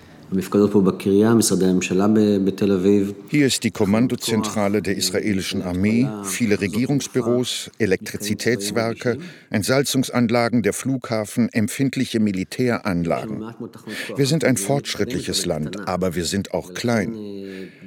Hier 3.30 3.46
ist 3.46 3.64
die 3.64 3.70
Kommandozentrale 3.70 4.82
der 4.82 4.96
israelischen 4.96 5.62
Armee, 5.62 6.06
viele 6.22 6.60
Regierungsbüros, 6.60 7.70
Elektrizitätswerke, 7.78 9.16
Entsalzungsanlagen, 9.48 10.62
der 10.62 10.74
Flughafen, 10.74 11.48
empfindliche 11.48 12.20
Militäranlagen. 12.20 13.42
Wir 14.16 14.26
sind 14.26 14.44
ein 14.44 14.58
fortschrittliches 14.58 15.46
Land, 15.46 15.88
aber 15.88 16.14
wir 16.14 16.26
sind 16.26 16.52
auch 16.52 16.74
klein. 16.74 17.16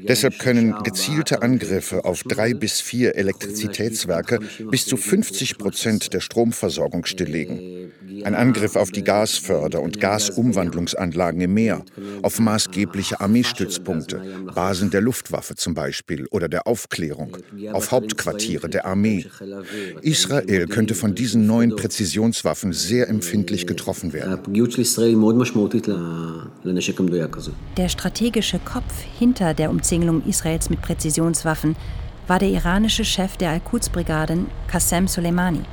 Deshalb 0.07 0.39
können 0.39 0.73
gezielte 0.83 1.43
Angriffe 1.43 2.05
auf 2.05 2.23
drei 2.23 2.55
bis 2.55 2.81
vier 2.81 3.15
Elektrizitätswerke 3.15 4.39
bis 4.71 4.87
zu 4.87 4.97
50 4.97 5.59
Prozent 5.59 6.13
der 6.13 6.21
Stromversorgung 6.21 7.05
stilllegen. 7.05 7.91
Ein 8.23 8.35
Angriff 8.35 8.75
auf 8.75 8.91
die 8.91 9.03
Gasförder- 9.03 9.81
und 9.81 9.99
Gasumwandlungsanlagen 9.99 11.41
im 11.41 11.53
Meer, 11.53 11.83
auf 12.31 12.39
maßgebliche 12.39 13.19
Armeestützpunkte, 13.19 14.21
Basen 14.55 14.89
der 14.89 15.01
Luftwaffe 15.01 15.55
zum 15.55 15.73
Beispiel 15.73 16.27
oder 16.31 16.47
der 16.47 16.65
Aufklärung, 16.65 17.35
auf 17.73 17.91
Hauptquartiere 17.91 18.69
der 18.69 18.85
Armee. 18.85 19.25
Israel 20.01 20.67
könnte 20.67 20.95
von 20.95 21.13
diesen 21.13 21.45
neuen 21.45 21.75
Präzisionswaffen 21.75 22.71
sehr 22.71 23.09
empfindlich 23.09 23.67
getroffen 23.67 24.13
werden. 24.13 24.39
Der 27.77 27.89
strategische 27.89 28.59
Kopf 28.59 28.93
hinter 29.19 29.53
der 29.53 29.69
Umzingelung 29.69 30.23
Israels 30.25 30.69
mit 30.69 30.81
Präzisionswaffen 30.81 31.75
war 32.27 32.39
der 32.39 32.49
iranische 32.49 33.03
Chef 33.03 33.35
der 33.35 33.49
Al-Quds-Brigaden, 33.49 34.47
Qassem 34.67 35.09
Soleimani. 35.09 35.63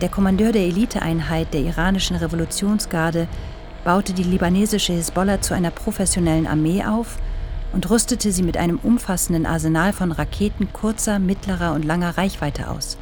Der 0.00 0.08
Kommandeur 0.08 0.50
der 0.50 0.62
Eliteeinheit 0.62 1.54
der 1.54 1.60
iranischen 1.60 2.16
Revolutionsgarde 2.16 3.28
baute 3.84 4.14
die 4.14 4.22
libanesische 4.22 4.94
Hisbollah 4.94 5.40
zu 5.40 5.54
einer 5.54 5.70
professionellen 5.70 6.46
Armee 6.46 6.84
auf 6.84 7.18
und 7.72 7.88
rüstete 7.90 8.32
sie 8.32 8.42
mit 8.42 8.56
einem 8.56 8.78
umfassenden 8.82 9.46
Arsenal 9.46 9.92
von 9.92 10.12
Raketen 10.12 10.72
kurzer, 10.72 11.18
mittlerer 11.18 11.72
und 11.72 11.84
langer 11.84 12.16
Reichweite 12.16 12.70
aus. 12.70 12.96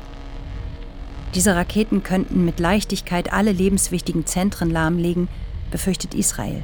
Diese 1.34 1.54
Raketen 1.54 2.02
könnten 2.02 2.44
mit 2.44 2.60
Leichtigkeit 2.60 3.32
alle 3.32 3.52
lebenswichtigen 3.52 4.26
Zentren 4.26 4.70
lahmlegen, 4.70 5.28
befürchtet 5.70 6.14
Israel. 6.14 6.62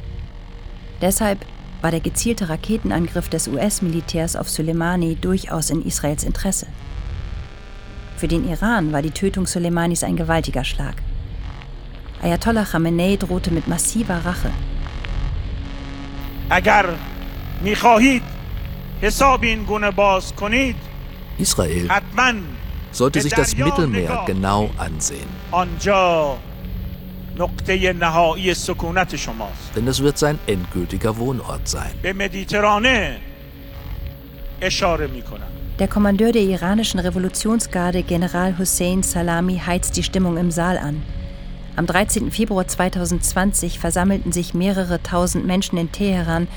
Deshalb 1.00 1.38
war 1.80 1.90
der 1.90 2.00
gezielte 2.00 2.48
Raketenangriff 2.48 3.28
des 3.28 3.48
US-Militärs 3.48 4.36
auf 4.36 4.50
Soleimani 4.50 5.16
durchaus 5.16 5.70
in 5.70 5.84
Israels 5.84 6.24
Interesse. 6.24 6.66
Für 8.16 8.28
den 8.28 8.48
Iran 8.48 8.92
war 8.92 9.00
die 9.00 9.12
Tötung 9.12 9.46
Soleimanis 9.46 10.02
ein 10.02 10.16
gewaltiger 10.16 10.64
Schlag. 10.64 10.96
Ayatollah 12.22 12.64
Khamenei 12.64 13.16
drohte 13.16 13.50
mit 13.52 13.68
massiver 13.68 14.24
Rache. 14.24 14.50
Israel 21.38 21.88
sollte 22.90 23.20
sich 23.20 23.32
das 23.32 23.56
Mittelmeer 23.56 24.24
genau 24.26 24.70
ansehen. 24.78 25.28
Denn 29.76 29.86
es 29.86 30.02
wird 30.02 30.18
sein 30.18 30.38
endgültiger 30.46 31.16
Wohnort 31.16 31.68
sein. 31.68 31.92
Der 35.78 35.86
Kommandeur 35.86 36.32
der 36.32 36.42
iranischen 36.42 36.98
Revolutionsgarde, 36.98 38.02
General 38.02 38.58
Hussein 38.58 39.04
Salami, 39.04 39.62
heizt 39.64 39.96
die 39.96 40.02
Stimmung 40.02 40.36
im 40.36 40.50
Saal 40.50 40.78
an. 40.78 41.02
Am 41.78 41.86
13. 41.86 42.32
Februar 42.32 42.66
2020 42.66 43.78
versammelten 43.78 44.32
sich 44.32 44.52
mehrere 44.52 45.00
tausend 45.00 45.46
Menschen 45.46 45.78
in 45.78 45.92
Teheran, 45.92 46.48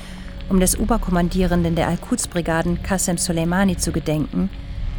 um 0.48 0.58
des 0.58 0.76
Oberkommandierenden 0.76 1.76
der 1.76 1.86
Al-Quds-Brigaden 1.86 2.82
Qasem 2.82 3.18
Soleimani 3.18 3.76
zu 3.76 3.92
gedenken, 3.92 4.50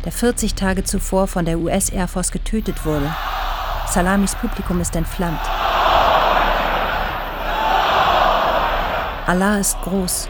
der 0.05 0.13
40 0.13 0.55
Tage 0.55 0.85
zuvor 0.85 1.27
von 1.27 1.43
der 1.43 1.59
US-Air 1.59 2.07
Force 2.07 2.31
getötet 2.31 2.85
wurde. 2.85 3.13
Salamis 3.89 4.33
Publikum 4.35 4.79
ist 4.79 4.95
entflammt. 4.95 5.41
Allah 9.27 9.57
ist 9.57 9.77
groß. 9.81 10.29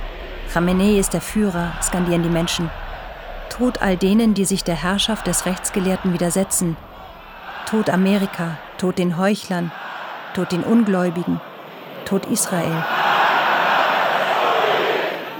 Khamenei 0.51 0.97
ist 0.97 1.13
der 1.13 1.21
Führer, 1.21 1.71
skandieren 1.83 2.23
die 2.23 2.29
Menschen. 2.29 2.71
Tod 3.49 3.83
all 3.83 3.95
denen, 3.95 4.33
die 4.33 4.45
sich 4.45 4.63
der 4.63 4.81
Herrschaft 4.81 5.27
des 5.27 5.45
Rechtsgelehrten 5.45 6.13
widersetzen. 6.13 6.77
Tod 7.67 7.91
Amerika, 7.91 8.57
Tod 8.79 8.97
den 8.97 9.19
Heuchlern, 9.19 9.71
Tod 10.33 10.51
den 10.51 10.63
Ungläubigen, 10.63 11.39
Tod 12.05 12.25
Israel. 12.25 12.83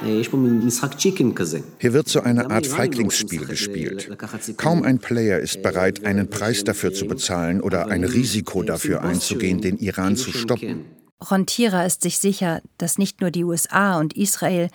Hier 0.03 1.93
wird 1.93 2.07
so 2.09 2.21
eine 2.21 2.51
Art 2.51 2.67
Feiglingsspiel 2.67 3.45
gespielt. 3.45 4.15
Kaum 4.57 4.83
ein 4.83 4.99
Player 4.99 5.39
ist 5.39 5.63
bereit, 5.63 6.05
einen 6.05 6.29
Preis 6.29 6.63
dafür 6.63 6.93
zu 6.93 7.07
bezahlen 7.07 7.59
oder 7.61 7.87
ein 7.87 8.03
Risiko 8.03 8.61
dafür 8.61 9.01
einzugehen, 9.01 9.61
den 9.61 9.77
Iran 9.79 10.15
zu 10.15 10.31
stoppen. 10.31 10.85
Rontira 11.27 11.85
ist 11.85 12.03
sich 12.03 12.19
sicher, 12.19 12.61
dass 12.77 12.99
nicht 12.99 13.19
nur 13.21 13.31
die 13.31 13.45
USA 13.45 13.97
und 13.97 14.15
Israel, 14.15 14.69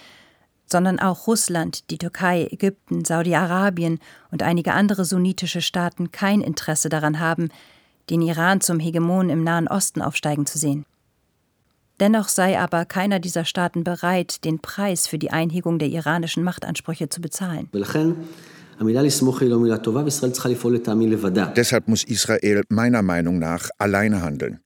sondern 0.66 0.98
auch 0.98 1.28
Russland, 1.28 1.90
die 1.90 1.98
Türkei, 1.98 2.48
Ägypten, 2.50 3.04
Saudi-Arabien 3.04 4.00
und 4.32 4.42
einige 4.42 4.72
andere 4.72 5.04
sunnitische 5.04 5.60
Staaten 5.60 6.10
kein 6.10 6.40
Interesse 6.40 6.88
daran 6.88 7.20
haben, 7.20 7.50
den 8.10 8.22
Iran 8.22 8.60
zum 8.60 8.80
Hegemon 8.80 9.30
im 9.30 9.44
Nahen 9.44 9.68
Osten 9.68 10.02
aufsteigen 10.02 10.46
zu 10.46 10.58
sehen. 10.58 10.84
Dennoch 12.00 12.28
sei 12.28 12.58
aber 12.58 12.84
keiner 12.84 13.18
dieser 13.18 13.44
Staaten 13.44 13.82
bereit, 13.82 14.44
den 14.44 14.60
Preis 14.60 15.06
für 15.08 15.18
die 15.18 15.30
Einhegung 15.30 15.78
der 15.78 15.88
iranischen 15.88 16.44
Machtansprüche 16.44 17.08
zu 17.08 17.20
bezahlen. 17.20 17.68
Deshalb 21.56 21.88
muss 21.88 22.04
Israel 22.04 22.62
meiner 22.68 23.02
Meinung 23.02 23.40
nach 23.40 23.70
alleine 23.78 24.22
handeln. 24.22 24.60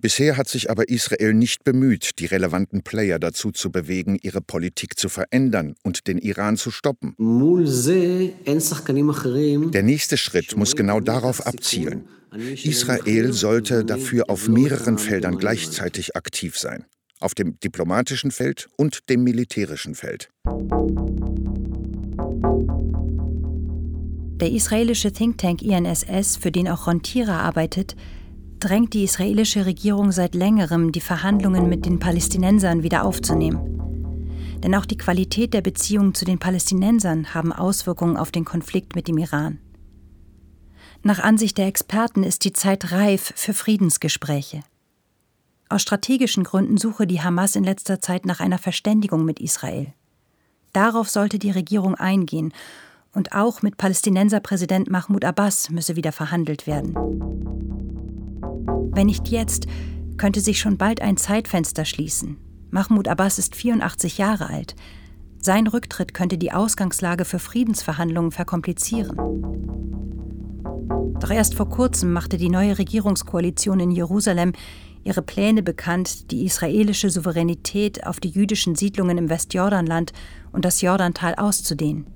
Bisher 0.00 0.36
hat 0.36 0.48
sich 0.48 0.70
aber 0.70 0.88
Israel 0.88 1.34
nicht 1.34 1.64
bemüht, 1.64 2.18
die 2.18 2.26
relevanten 2.26 2.82
Player 2.82 3.18
dazu 3.18 3.50
zu 3.50 3.70
bewegen, 3.70 4.18
ihre 4.22 4.40
Politik 4.40 4.98
zu 4.98 5.08
verändern 5.08 5.74
und 5.82 6.06
den 6.06 6.18
Iran 6.18 6.56
zu 6.56 6.70
stoppen. 6.70 7.14
Der 9.70 9.82
nächste 9.82 10.16
Schritt 10.16 10.56
muss 10.56 10.76
genau 10.76 11.00
darauf 11.00 11.46
abzielen. 11.46 12.08
Israel 12.64 13.32
sollte 13.32 13.84
dafür 13.84 14.30
auf 14.30 14.48
mehreren 14.48 14.98
Feldern 14.98 15.36
gleichzeitig 15.36 16.16
aktiv 16.16 16.58
sein. 16.58 16.86
Auf 17.20 17.34
dem 17.34 17.58
diplomatischen 17.60 18.30
Feld 18.30 18.68
und 18.76 19.08
dem 19.10 19.22
militärischen 19.22 19.94
Feld. 19.94 20.30
Der 24.40 24.50
israelische 24.50 25.12
Think 25.12 25.38
Tank 25.38 25.62
INSS, 25.62 26.36
für 26.36 26.50
den 26.50 26.68
auch 26.68 26.88
Ron 26.88 27.02
Tira 27.02 27.38
arbeitet, 27.40 27.94
drängt 28.62 28.94
die 28.94 29.02
israelische 29.02 29.66
Regierung 29.66 30.12
seit 30.12 30.36
längerem, 30.36 30.92
die 30.92 31.00
Verhandlungen 31.00 31.68
mit 31.68 31.84
den 31.84 31.98
Palästinensern 31.98 32.84
wieder 32.84 33.04
aufzunehmen. 33.04 33.80
Denn 34.62 34.74
auch 34.76 34.86
die 34.86 34.96
Qualität 34.96 35.52
der 35.52 35.62
Beziehungen 35.62 36.14
zu 36.14 36.24
den 36.24 36.38
Palästinensern 36.38 37.34
haben 37.34 37.52
Auswirkungen 37.52 38.16
auf 38.16 38.30
den 38.30 38.44
Konflikt 38.44 38.94
mit 38.94 39.08
dem 39.08 39.18
Iran. 39.18 39.58
Nach 41.02 41.18
Ansicht 41.18 41.58
der 41.58 41.66
Experten 41.66 42.22
ist 42.22 42.44
die 42.44 42.52
Zeit 42.52 42.92
reif 42.92 43.32
für 43.34 43.52
Friedensgespräche. 43.52 44.60
Aus 45.68 45.82
strategischen 45.82 46.44
Gründen 46.44 46.76
suche 46.76 47.08
die 47.08 47.20
Hamas 47.20 47.56
in 47.56 47.64
letzter 47.64 48.00
Zeit 48.00 48.26
nach 48.26 48.38
einer 48.38 48.58
Verständigung 48.58 49.24
mit 49.24 49.40
Israel. 49.40 49.92
Darauf 50.72 51.10
sollte 51.10 51.40
die 51.40 51.50
Regierung 51.50 51.96
eingehen 51.96 52.52
und 53.12 53.32
auch 53.32 53.62
mit 53.62 53.76
Palästinenserpräsident 53.76 54.88
Mahmoud 54.88 55.24
Abbas 55.24 55.70
müsse 55.70 55.96
wieder 55.96 56.12
verhandelt 56.12 56.68
werden. 56.68 56.94
Wenn 58.66 59.06
nicht 59.06 59.28
jetzt, 59.28 59.66
könnte 60.16 60.40
sich 60.40 60.58
schon 60.58 60.78
bald 60.78 61.00
ein 61.00 61.16
Zeitfenster 61.16 61.84
schließen. 61.84 62.36
Mahmoud 62.70 63.08
Abbas 63.08 63.38
ist 63.38 63.56
84 63.56 64.18
Jahre 64.18 64.48
alt. 64.48 64.74
Sein 65.40 65.66
Rücktritt 65.66 66.14
könnte 66.14 66.38
die 66.38 66.52
Ausgangslage 66.52 67.24
für 67.24 67.38
Friedensverhandlungen 67.38 68.30
verkomplizieren. 68.30 69.16
Doch 71.18 71.30
erst 71.30 71.54
vor 71.54 71.68
kurzem 71.68 72.12
machte 72.12 72.36
die 72.36 72.48
neue 72.48 72.78
Regierungskoalition 72.78 73.80
in 73.80 73.90
Jerusalem 73.90 74.52
ihre 75.04 75.22
Pläne 75.22 75.62
bekannt, 75.62 76.30
die 76.30 76.44
israelische 76.44 77.10
Souveränität 77.10 78.06
auf 78.06 78.20
die 78.20 78.30
jüdischen 78.30 78.74
Siedlungen 78.74 79.18
im 79.18 79.28
Westjordanland 79.28 80.12
und 80.52 80.64
das 80.64 80.80
Jordantal 80.80 81.34
auszudehnen. 81.34 82.06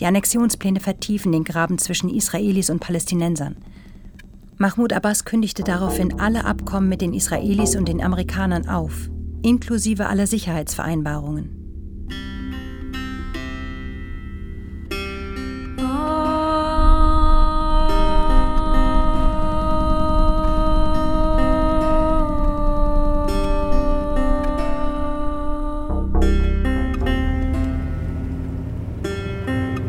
Die 0.00 0.06
Annexionspläne 0.06 0.80
vertiefen 0.80 1.32
den 1.32 1.44
Graben 1.44 1.78
zwischen 1.78 2.10
Israelis 2.10 2.68
und 2.68 2.80
Palästinensern. 2.80 3.56
Mahmoud 4.58 4.94
Abbas 4.94 5.26
kündigte 5.26 5.62
daraufhin 5.64 6.18
alle 6.18 6.46
Abkommen 6.46 6.88
mit 6.88 7.02
den 7.02 7.12
Israelis 7.12 7.76
und 7.76 7.88
den 7.88 8.02
Amerikanern 8.02 8.68
auf, 8.68 9.10
inklusive 9.42 10.06
aller 10.06 10.26
Sicherheitsvereinbarungen. 10.26 11.50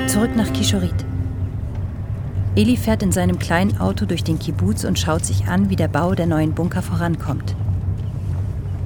Zurück 0.07 0.35
nach 0.35 0.51
Kishorit. 0.51 1.06
Eli 2.57 2.75
fährt 2.75 3.03
in 3.03 3.11
seinem 3.11 3.37
kleinen 3.37 3.79
Auto 3.79 4.07
durch 4.07 4.23
den 4.23 4.39
Kibbuz 4.39 4.83
und 4.83 4.97
schaut 4.97 5.23
sich 5.23 5.45
an, 5.45 5.69
wie 5.69 5.75
der 5.75 5.87
Bau 5.87 6.15
der 6.15 6.25
neuen 6.25 6.55
Bunker 6.55 6.81
vorankommt. 6.81 7.55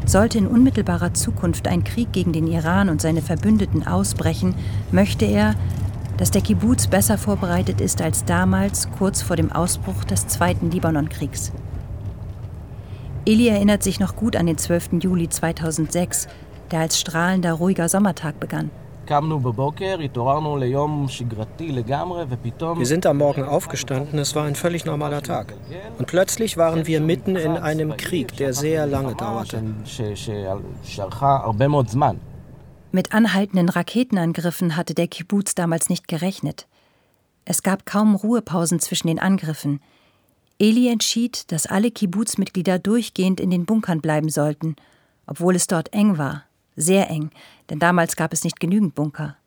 Sollte 0.05 0.39
in 0.39 0.47
unmittelbarer 0.47 1.13
Zukunft 1.13 1.69
ein 1.69 1.85
Krieg 1.85 2.11
gegen 2.11 2.33
den 2.33 2.47
Iran 2.47 2.89
und 2.89 3.01
seine 3.01 3.21
Verbündeten 3.21 3.87
ausbrechen, 3.87 4.55
möchte 4.91 5.23
er, 5.23 5.55
dass 6.17 6.31
der 6.31 6.41
Kibbuz 6.41 6.87
besser 6.87 7.17
vorbereitet 7.17 7.79
ist 7.79 8.01
als 8.01 8.25
damals, 8.25 8.89
kurz 8.97 9.21
vor 9.21 9.37
dem 9.37 9.53
Ausbruch 9.53 10.03
des 10.03 10.27
Zweiten 10.27 10.69
Libanonkriegs. 10.69 11.53
Eli 13.25 13.47
erinnert 13.47 13.83
sich 13.83 14.01
noch 14.01 14.17
gut 14.17 14.35
an 14.35 14.47
den 14.47 14.57
12. 14.57 15.01
Juli 15.01 15.29
2006, 15.29 16.27
der 16.71 16.81
als 16.81 16.99
strahlender, 16.99 17.53
ruhiger 17.53 17.87
Sommertag 17.87 18.37
begann. 18.37 18.69
Wir 22.77 22.85
sind 22.85 23.05
am 23.05 23.17
Morgen 23.17 23.43
aufgestanden, 23.43 24.19
es 24.19 24.35
war 24.35 24.45
ein 24.45 24.55
völlig 24.55 24.85
normaler 24.85 25.21
Tag. 25.21 25.53
Und 25.97 26.07
plötzlich 26.07 26.55
waren 26.55 26.87
wir 26.87 27.01
mitten 27.01 27.35
in 27.35 27.57
einem 27.57 27.97
Krieg, 27.97 28.37
der 28.37 28.53
sehr 28.53 28.87
lange 28.87 29.15
dauerte. 29.15 29.61
Mit 32.93 33.13
anhaltenden 33.13 33.67
Raketenangriffen 33.69 34.77
hatte 34.77 34.93
der 34.93 35.07
Kibbuz 35.09 35.55
damals 35.55 35.89
nicht 35.89 36.07
gerechnet. 36.07 36.67
Es 37.43 37.63
gab 37.63 37.85
kaum 37.85 38.15
Ruhepausen 38.15 38.79
zwischen 38.79 39.07
den 39.07 39.19
Angriffen. 39.19 39.81
Eli 40.57 40.87
entschied, 40.87 41.51
dass 41.51 41.65
alle 41.67 41.91
Kibbuz-Mitglieder 41.91 42.79
durchgehend 42.79 43.41
in 43.41 43.49
den 43.49 43.65
Bunkern 43.65 43.99
bleiben 43.99 44.29
sollten, 44.29 44.77
obwohl 45.25 45.55
es 45.55 45.67
dort 45.67 45.91
eng 45.93 46.17
war 46.17 46.45
sehr 46.75 47.09
eng, 47.09 47.31
denn 47.71 47.79
damals 47.79 48.17
gab 48.17 48.33
es 48.33 48.43
nicht 48.43 48.59
genügend 48.59 48.95
Bunker. 48.95 49.37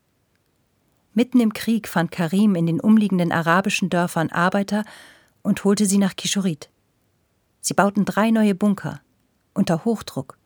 Mitten 1.13 1.41
im 1.41 1.53
Krieg 1.53 1.87
fand 1.87 2.11
Karim 2.11 2.55
in 2.55 2.65
den 2.65 2.81
umliegenden 2.81 3.31
arabischen 3.31 3.91
Dörfern 3.91 4.31
Arbeiter 4.31 4.85
und 5.43 5.63
holte 5.63 5.85
sie 5.85 5.99
nach 5.99 6.17
Kishorit. 6.17 6.71
Sie 7.61 7.75
bauten 7.75 8.07
drei 8.07 8.31
neue 8.31 8.55
Bunker 8.55 9.03
unter 9.53 9.85
Hochdruck. 9.85 10.39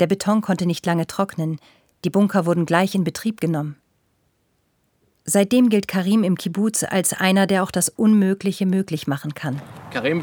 Der 0.00 0.06
Beton 0.06 0.40
konnte 0.40 0.64
nicht 0.64 0.86
lange 0.86 1.06
trocknen, 1.06 1.60
die 2.06 2.10
Bunker 2.10 2.46
wurden 2.46 2.64
gleich 2.64 2.94
in 2.94 3.04
Betrieb 3.04 3.42
genommen. 3.42 3.76
Seitdem 5.24 5.68
gilt 5.68 5.86
Karim 5.86 6.24
im 6.24 6.36
Kibbuz 6.36 6.82
als 6.82 7.12
einer, 7.12 7.46
der 7.46 7.62
auch 7.62 7.70
das 7.70 7.88
Unmögliche 7.88 8.66
möglich 8.66 9.06
machen 9.06 9.34
kann. 9.34 9.62
Karim 9.92 10.20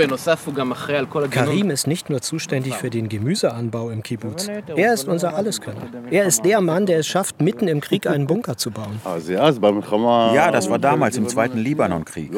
ist 1.69 1.87
nicht 1.87 2.09
nur 2.09 2.21
zuständig 2.21 2.75
für 2.75 2.89
den 2.89 3.07
Gemüseanbau 3.07 3.91
im 3.91 4.03
Kibbuz. 4.03 4.49
Er 4.75 4.93
ist 4.93 5.07
unser 5.07 5.35
Alleskönner. 5.35 5.87
Er 6.11 6.25
ist 6.25 6.43
der 6.43 6.59
Mann, 6.59 6.85
der 6.85 6.99
es 6.99 7.07
schafft, 7.07 7.39
mitten 7.39 7.69
im 7.69 7.79
Krieg 7.79 8.07
einen 8.07 8.27
Bunker 8.27 8.57
zu 8.57 8.71
bauen. 8.71 8.99
Ja, 10.33 10.51
das 10.51 10.69
war 10.69 10.79
damals 10.79 11.15
im 11.15 11.29
Zweiten 11.29 11.59
Libanonkrieg. 11.59 12.33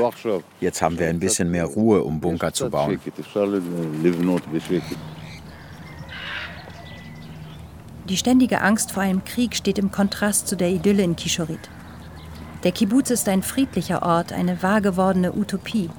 Jetzt 0.60 0.84
haben 0.84 1.00
wir 1.00 1.08
ein 1.08 1.20
bisschen 1.20 1.50
mehr 1.50 1.66
Ruhe, 1.66 2.04
um 2.04 2.20
Bunker 2.20 2.54
zu 2.54 2.70
bauen. 2.70 3.00
Die 8.08 8.18
ständige 8.18 8.62
Angst 8.62 8.92
vor 8.92 9.02
einem 9.02 9.24
Krieg 9.24 9.56
steht 9.56 9.80
im 9.80 9.90
Kontrast 9.90 10.48
zu 10.48 10.56
der 10.56 10.70
Idylle 10.70 11.02
in 11.02 11.16
Kishorit. 11.16 11.72
Der 12.64 12.72
Kibbuz 12.72 13.10
ist 13.10 13.28
ein 13.28 13.42
friedlicher 13.42 14.04
Ort, 14.04 14.32
eine 14.32 14.62
wahrgewordene 14.62 15.34
Utopie. 15.34 15.90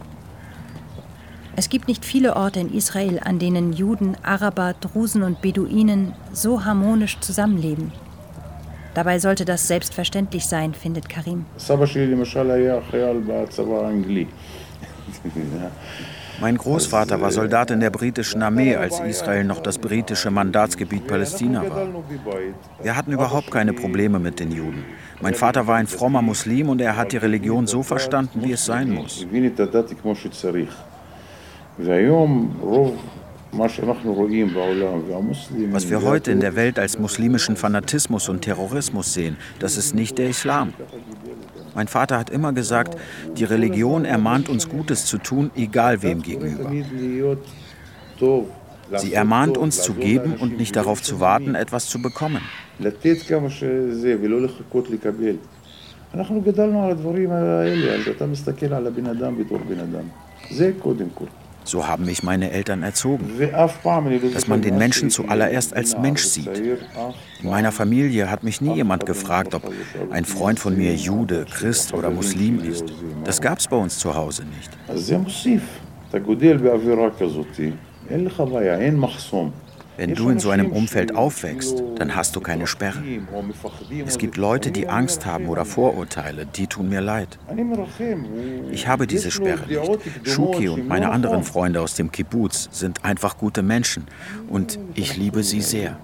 Es 1.56 1.68
gibt 1.68 1.88
nicht 1.88 2.04
viele 2.04 2.36
Orte 2.36 2.60
in 2.60 2.72
Israel, 2.72 3.18
an 3.22 3.40
denen 3.40 3.72
Juden, 3.72 4.16
Araber, 4.22 4.74
Drusen 4.80 5.24
und 5.24 5.42
Beduinen 5.42 6.14
so 6.32 6.64
harmonisch 6.64 7.18
zusammenleben. 7.18 7.90
Dabei 8.94 9.18
sollte 9.18 9.44
das 9.44 9.66
selbstverständlich 9.66 10.46
sein, 10.46 10.72
findet 10.72 11.08
Karim. 11.08 11.46
Mein 16.42 16.56
Großvater 16.56 17.20
war 17.20 17.30
Soldat 17.30 17.70
in 17.70 17.78
der 17.78 17.90
britischen 17.90 18.42
Armee, 18.42 18.74
als 18.74 18.98
Israel 18.98 19.44
noch 19.44 19.60
das 19.60 19.78
britische 19.78 20.28
Mandatsgebiet 20.32 21.06
Palästina 21.06 21.62
war. 21.70 21.86
Wir 22.82 22.96
hatten 22.96 23.12
überhaupt 23.12 23.52
keine 23.52 23.72
Probleme 23.72 24.18
mit 24.18 24.40
den 24.40 24.50
Juden. 24.50 24.84
Mein 25.20 25.34
Vater 25.34 25.68
war 25.68 25.76
ein 25.76 25.86
frommer 25.86 26.20
Muslim 26.20 26.68
und 26.68 26.80
er 26.80 26.96
hat 26.96 27.12
die 27.12 27.18
Religion 27.18 27.68
so 27.68 27.84
verstanden, 27.84 28.42
wie 28.42 28.50
es 28.50 28.64
sein 28.64 28.90
muss. 28.90 29.24
Was 33.51 33.77
wir 35.89 36.01
heute 36.03 36.31
in 36.31 36.39
der 36.41 36.55
Welt 36.55 36.77
als 36.79 36.99
muslimischen 36.99 37.55
Fanatismus 37.55 38.29
und 38.29 38.41
Terrorismus 38.41 39.13
sehen, 39.13 39.37
das 39.59 39.77
ist 39.77 39.95
nicht 39.95 40.17
der 40.17 40.29
Islam. 40.29 40.73
Mein 41.73 41.87
Vater 41.87 42.19
hat 42.19 42.29
immer 42.29 42.53
gesagt, 42.53 42.97
die 43.37 43.45
Religion 43.45 44.05
ermahnt 44.05 44.49
uns 44.49 44.69
Gutes 44.69 45.05
zu 45.05 45.17
tun, 45.17 45.49
egal 45.55 46.03
wem 46.03 46.21
gegenüber. 46.21 46.71
Sie 48.95 49.13
ermahnt 49.13 49.57
uns 49.57 49.81
zu 49.81 49.93
geben 49.93 50.35
und 50.39 50.57
nicht 50.57 50.75
darauf 50.75 51.01
zu 51.01 51.19
warten, 51.19 51.55
etwas 51.55 51.87
zu 51.87 52.01
bekommen. 52.01 52.41
לתת 52.79 53.21
כמה 53.27 53.49
שזה 53.49 54.15
ולא 54.21 54.41
לחכות 54.41 54.89
לקבל. 54.89 55.35
אנחנו 56.13 56.41
גדלנו 56.41 56.83
על 56.83 56.91
הדברים 56.91 57.31
האלה, 57.31 57.95
אז 57.95 58.07
אתה 58.15 58.25
מסתכל 58.25 58.73
על 58.73 58.87
הבן 58.87 59.05
אדם 59.05 59.37
בתור 59.37 59.57
בן 59.57 59.79
אדם. 59.79 60.05
זה 60.51 60.71
קודם 60.79 61.07
כל. 61.13 61.25
So 61.64 61.86
haben 61.86 62.06
mich 62.06 62.22
meine 62.22 62.50
Eltern 62.50 62.82
erzogen, 62.82 63.30
dass 64.34 64.48
man 64.48 64.62
den 64.62 64.78
Menschen 64.78 65.10
zuallererst 65.10 65.74
als 65.74 65.96
Mensch 65.98 66.24
sieht. 66.24 66.48
In 67.42 67.50
meiner 67.50 67.72
Familie 67.72 68.30
hat 68.30 68.42
mich 68.42 68.60
nie 68.60 68.74
jemand 68.74 69.06
gefragt, 69.06 69.54
ob 69.54 69.62
ein 70.10 70.24
Freund 70.24 70.58
von 70.58 70.76
mir 70.76 70.94
Jude, 70.94 71.46
Christ 71.48 71.94
oder 71.94 72.10
Muslim 72.10 72.62
ist. 72.64 72.84
Das 73.24 73.40
gab 73.40 73.58
es 73.58 73.68
bei 73.68 73.76
uns 73.76 73.98
zu 73.98 74.14
Hause 74.14 74.44
nicht. 74.44 74.70
Wenn 79.96 80.14
du 80.14 80.30
in 80.30 80.38
so 80.38 80.50
einem 80.50 80.72
Umfeld 80.72 81.14
aufwächst, 81.14 81.82
dann 81.96 82.14
hast 82.16 82.34
du 82.34 82.40
keine 82.40 82.66
Sperre. 82.66 83.02
Es 84.06 84.18
gibt 84.18 84.36
Leute, 84.36 84.70
die 84.70 84.88
Angst 84.88 85.26
haben 85.26 85.48
oder 85.48 85.64
Vorurteile, 85.64 86.46
die 86.46 86.66
tun 86.66 86.88
mir 86.88 87.00
leid. 87.00 87.38
Ich 88.70 88.88
habe 88.88 89.06
diese 89.06 89.30
Sperre 89.30 89.66
nicht. 89.66 90.00
Shuki 90.24 90.68
und 90.68 90.88
meine 90.88 91.10
anderen 91.10 91.42
Freunde 91.42 91.80
aus 91.80 91.94
dem 91.94 92.10
Kibbutz 92.10 92.68
sind 92.72 93.04
einfach 93.04 93.36
gute 93.36 93.62
Menschen 93.62 94.06
und 94.48 94.78
ich 94.94 95.16
liebe 95.16 95.42
sie 95.42 95.60
sehr. 95.60 95.98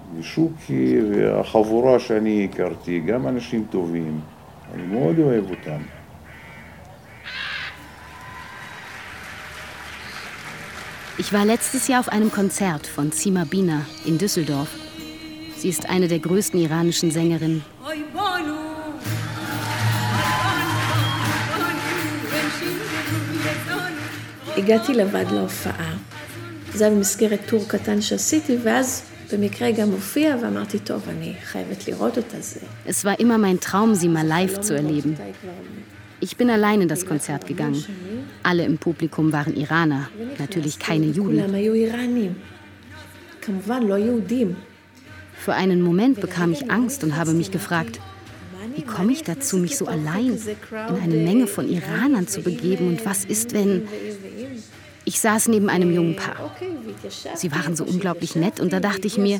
Ich 11.18 11.32
war 11.32 11.44
letztes 11.44 11.88
Jahr 11.88 12.00
auf 12.00 12.08
einem 12.08 12.30
Konzert 12.30 12.86
von 12.86 13.12
Sima 13.12 13.44
Bina 13.44 13.86
in 14.04 14.18
Düsseldorf. 14.18 14.68
Sie 15.56 15.68
ist 15.68 15.88
eine 15.88 16.08
der 16.08 16.18
größten 16.18 16.60
iranischen 16.60 17.10
Sängerinnen. 17.10 17.62
הגעתי 24.56 24.92
לבד 24.94 25.24
להופעה. 25.30 25.94
זה 26.74 26.86
היה 26.86 26.94
במסגרת 26.94 27.40
טור 27.46 27.64
קטן 27.68 28.02
שעשיתי, 28.02 28.56
ואז 28.62 29.02
במקרה 29.32 29.70
גם 29.70 29.90
הופיע, 29.90 30.36
ואמרתי, 30.42 30.78
טוב, 30.78 31.02
אני 31.08 31.34
חייבת 31.44 31.88
לראות 31.88 32.16
אותה. 32.16 32.40
זה. 32.40 32.60
Es 32.86 33.04
war 33.04 33.20
immer 33.20 33.38
mein 33.38 33.60
Traum, 33.60 33.94
sie 33.94 34.08
mal 34.08 34.26
live 34.26 34.60
zu 34.60 34.74
erleben. 34.74 35.14
Ich 36.21 36.37
bin 36.37 36.49
allein 36.49 36.81
in 36.81 36.87
das 36.87 37.05
Konzert 37.05 37.47
gegangen. 37.47 37.83
Alle 38.43 38.65
im 38.65 38.77
Publikum 38.77 39.31
waren 39.31 39.55
Iraner, 39.55 40.09
natürlich 40.37 40.79
keine 40.79 41.05
Juden. 41.05 41.43
Für 45.37 45.53
einen 45.53 45.81
Moment 45.81 46.19
bekam 46.19 46.51
ich 46.51 46.69
Angst 46.69 47.03
und 47.03 47.15
habe 47.15 47.31
mich 47.31 47.51
gefragt, 47.51 47.99
wie 48.75 48.81
komme 48.81 49.11
ich 49.13 49.23
dazu, 49.23 49.57
mich 49.57 49.77
so 49.77 49.87
allein 49.87 50.37
in 50.71 51.01
eine 51.01 51.15
Menge 51.15 51.47
von 51.47 51.69
Iranern 51.69 52.27
zu 52.27 52.41
begeben 52.41 52.87
und 52.87 53.05
was 53.05 53.25
ist, 53.25 53.53
wenn... 53.53 53.87
Ich 55.05 55.21
saß 55.21 55.47
neben 55.47 55.69
einem 55.69 55.91
jungen 55.91 56.15
Paar. 56.15 56.55
Sie 57.33 57.51
waren 57.51 57.75
so 57.75 57.83
unglaublich 57.83 58.35
nett 58.35 58.59
und 58.59 58.71
da 58.71 58.79
dachte 58.79 59.07
ich 59.07 59.17
mir, 59.17 59.39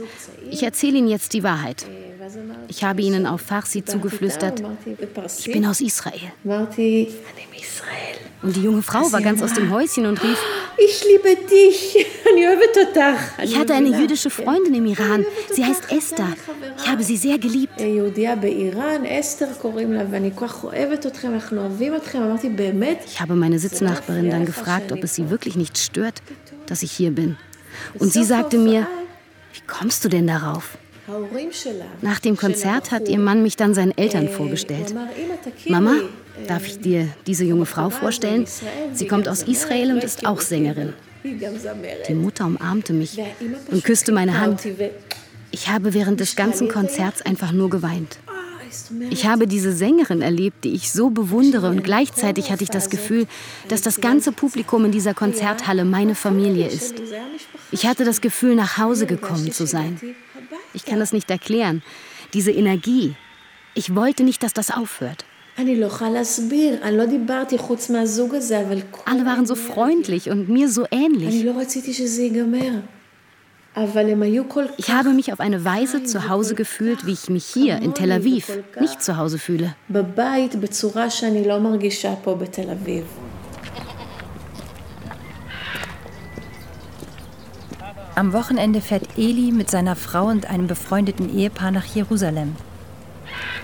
ich 0.50 0.64
erzähle 0.64 0.98
Ihnen 0.98 1.08
jetzt 1.08 1.34
die 1.34 1.44
Wahrheit. 1.44 1.86
Ich 2.68 2.84
habe 2.84 3.02
ihnen 3.02 3.26
auf 3.26 3.42
Farsi 3.42 3.84
zugeflüstert, 3.84 4.62
ich 5.40 5.52
bin 5.52 5.66
aus 5.66 5.82
Israel. 5.82 6.32
Und 8.42 8.56
die 8.56 8.62
junge 8.62 8.82
Frau 8.82 9.12
war 9.12 9.22
ganz 9.22 9.42
aus 9.42 9.54
dem 9.54 9.70
Häuschen 9.72 10.06
und 10.06 10.24
rief, 10.24 10.38
ich 10.78 11.04
liebe 11.04 11.36
dich. 11.48 12.06
Ich 13.44 13.58
hatte 13.58 13.74
eine 13.74 13.90
jüdische 14.00 14.30
Freundin 14.30 14.76
im 14.76 14.86
Iran. 14.86 15.26
Sie 15.52 15.66
heißt 15.66 15.92
Esther. 15.92 16.34
Ich 16.78 16.88
habe 16.88 17.04
sie 17.04 17.18
sehr 17.18 17.38
geliebt. 17.38 17.74
Ich 23.06 23.22
habe 23.22 23.36
meine 23.36 23.60
Sitznachbarin 23.60 24.30
dann 24.30 24.46
gefragt, 24.46 24.92
ob 24.92 25.04
es 25.04 25.16
sie 25.16 25.30
wirklich 25.30 25.56
nicht 25.56 25.78
stört, 25.78 26.22
dass 26.68 26.82
ich 26.84 26.92
hier 26.92 27.12
bin. 27.12 27.38
Und 27.98 28.14
sie 28.14 28.24
sagte 28.24 28.58
mir, 28.58 28.88
wie 29.54 29.62
kommst 29.68 30.06
du 30.06 30.10
denn 30.10 30.28
darauf? 30.28 30.78
Nach 32.02 32.20
dem 32.20 32.38
Konzert 32.38 32.92
hat 32.92 33.08
ihr 33.08 33.20
Mann 33.20 33.42
mich 33.44 33.56
dann 33.56 33.74
seinen 33.74 33.98
Eltern 33.98 34.30
vorgestellt. 34.30 34.94
Mama, 35.68 35.96
darf 36.48 36.66
ich 36.68 36.80
dir 36.80 37.08
diese 37.28 37.46
junge 37.46 37.66
Frau 37.66 37.90
vorstellen? 37.90 38.46
Sie 38.94 39.08
kommt 39.08 39.28
aus 39.28 39.44
Israel 39.44 39.92
und 39.92 40.04
ist 40.04 40.26
auch 40.26 40.42
Sängerin. 40.42 40.94
Die 41.24 42.14
Mutter 42.14 42.46
umarmte 42.46 42.94
mich 42.94 43.20
und 43.72 43.84
küsste 43.84 44.12
meine 44.12 44.40
Hand. 44.40 44.62
Ich 45.52 45.68
habe 45.68 45.94
während 45.94 46.20
des 46.20 46.36
ganzen 46.36 46.70
Konzerts 46.70 47.22
einfach 47.22 47.52
nur 47.52 47.70
geweint. 47.70 48.20
Ich 49.10 49.26
habe 49.26 49.48
diese 49.48 49.74
Sängerin 49.74 50.22
erlebt, 50.22 50.64
die 50.64 50.74
ich 50.74 50.92
so 50.92 51.10
bewundere 51.10 51.70
und 51.70 51.84
gleichzeitig 51.84 52.52
hatte 52.52 52.64
ich 52.64 52.70
das 52.70 52.90
Gefühl, 52.90 53.26
dass 53.68 53.82
das 53.82 54.00
ganze 54.00 54.32
Publikum 54.32 54.86
in 54.86 54.92
dieser 54.92 55.14
Konzerthalle 55.14 55.86
meine 55.86 56.16
Familie 56.16 56.68
ist. 56.68 56.96
Ich 57.72 57.88
hatte 57.88 58.06
das 58.06 58.22
Gefühl, 58.22 58.56
nach 58.56 58.78
Hause 58.78 59.06
gekommen 59.08 59.52
zu 59.52 59.66
sein. 59.66 60.00
Ich 60.74 60.86
kann 60.86 61.00
das 61.00 61.14
nicht 61.14 61.30
erklären. 61.30 61.82
Diese 62.34 62.52
Energie. 62.52 63.16
Ich 63.76 63.96
wollte 63.96 64.24
nicht, 64.24 64.44
dass 64.44 64.54
das 64.54 64.72
aufhört. 64.72 65.26
Alle 69.06 69.26
waren 69.26 69.46
so 69.46 69.56
freundlich 69.56 70.30
und 70.30 70.48
mir 70.50 70.70
so 70.70 70.86
ähnlich. 70.92 71.46
Ich 74.78 74.90
habe 74.90 75.10
mich 75.10 75.32
auf 75.34 75.40
eine 75.40 75.64
Weise 75.66 76.04
zu 76.04 76.30
Hause 76.30 76.56
gefühlt, 76.56 77.06
wie 77.06 77.12
ich 77.12 77.30
mich 77.30 77.46
hier 77.46 77.78
in 77.78 77.94
Tel 77.94 78.12
Aviv 78.12 78.58
nicht 78.80 79.02
zu 79.04 79.18
Hause 79.18 79.38
fühle. 79.38 79.76
Am 88.20 88.34
Wochenende 88.34 88.82
fährt 88.82 89.18
Eli 89.18 89.54
mit 89.54 89.72
seiner 89.72 89.96
Frau 89.96 90.26
und 90.26 90.50
einem 90.50 90.68
befreundeten 90.68 91.34
Ehepaar 91.34 91.72
nach 91.72 91.86
Jerusalem. 91.86 92.58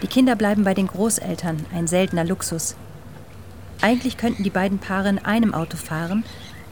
Die 0.02 0.08
Kinder 0.08 0.38
bleiben 0.38 0.64
bei 0.64 0.74
den 0.74 0.88
Großeltern, 0.88 1.66
ein 1.74 1.88
seltener 1.88 2.24
Luxus. 2.24 2.78
Eigentlich 3.82 4.16
könnten 4.16 4.46
die 4.46 4.50
beiden 4.50 4.80
Paare 4.80 5.10
in 5.10 5.20
einem 5.20 5.54
Auto 5.54 5.76
fahren, 5.76 6.24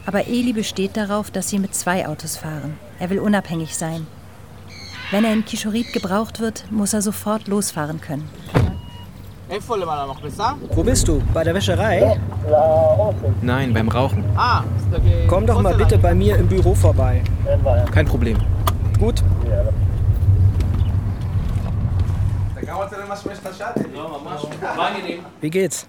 aber 0.06 0.28
Eli 0.28 0.54
besteht 0.54 0.96
darauf, 0.96 1.30
dass 1.30 1.50
sie 1.50 1.58
mit 1.58 1.74
zwei 1.74 2.08
Autos 2.08 2.38
fahren. 2.38 2.78
Er 2.98 3.10
will 3.10 3.18
unabhängig 3.18 3.76
sein. 3.76 4.06
Wenn 5.10 5.26
er 5.26 5.34
in 5.34 5.44
Kishorit 5.44 5.92
gebraucht 5.92 6.40
wird, 6.40 6.64
muss 6.70 6.94
er 6.94 7.02
sofort 7.02 7.48
losfahren 7.48 8.00
können. 8.00 8.30
Wo 10.74 10.82
bist 10.82 11.08
du? 11.08 11.22
Bei 11.32 11.44
der 11.44 11.54
Wäscherei? 11.54 12.18
Nein, 13.42 13.72
beim 13.72 13.88
Rauchen. 13.88 14.24
Komm 15.28 15.46
doch 15.46 15.60
mal 15.60 15.74
bitte 15.74 15.98
bei 15.98 16.14
mir 16.14 16.36
im 16.36 16.48
Büro 16.48 16.74
vorbei. 16.74 17.22
Kein 17.92 18.06
Problem. 18.06 18.38
Gut. 18.98 19.22
Wie 25.40 25.50
geht's? 25.50 25.88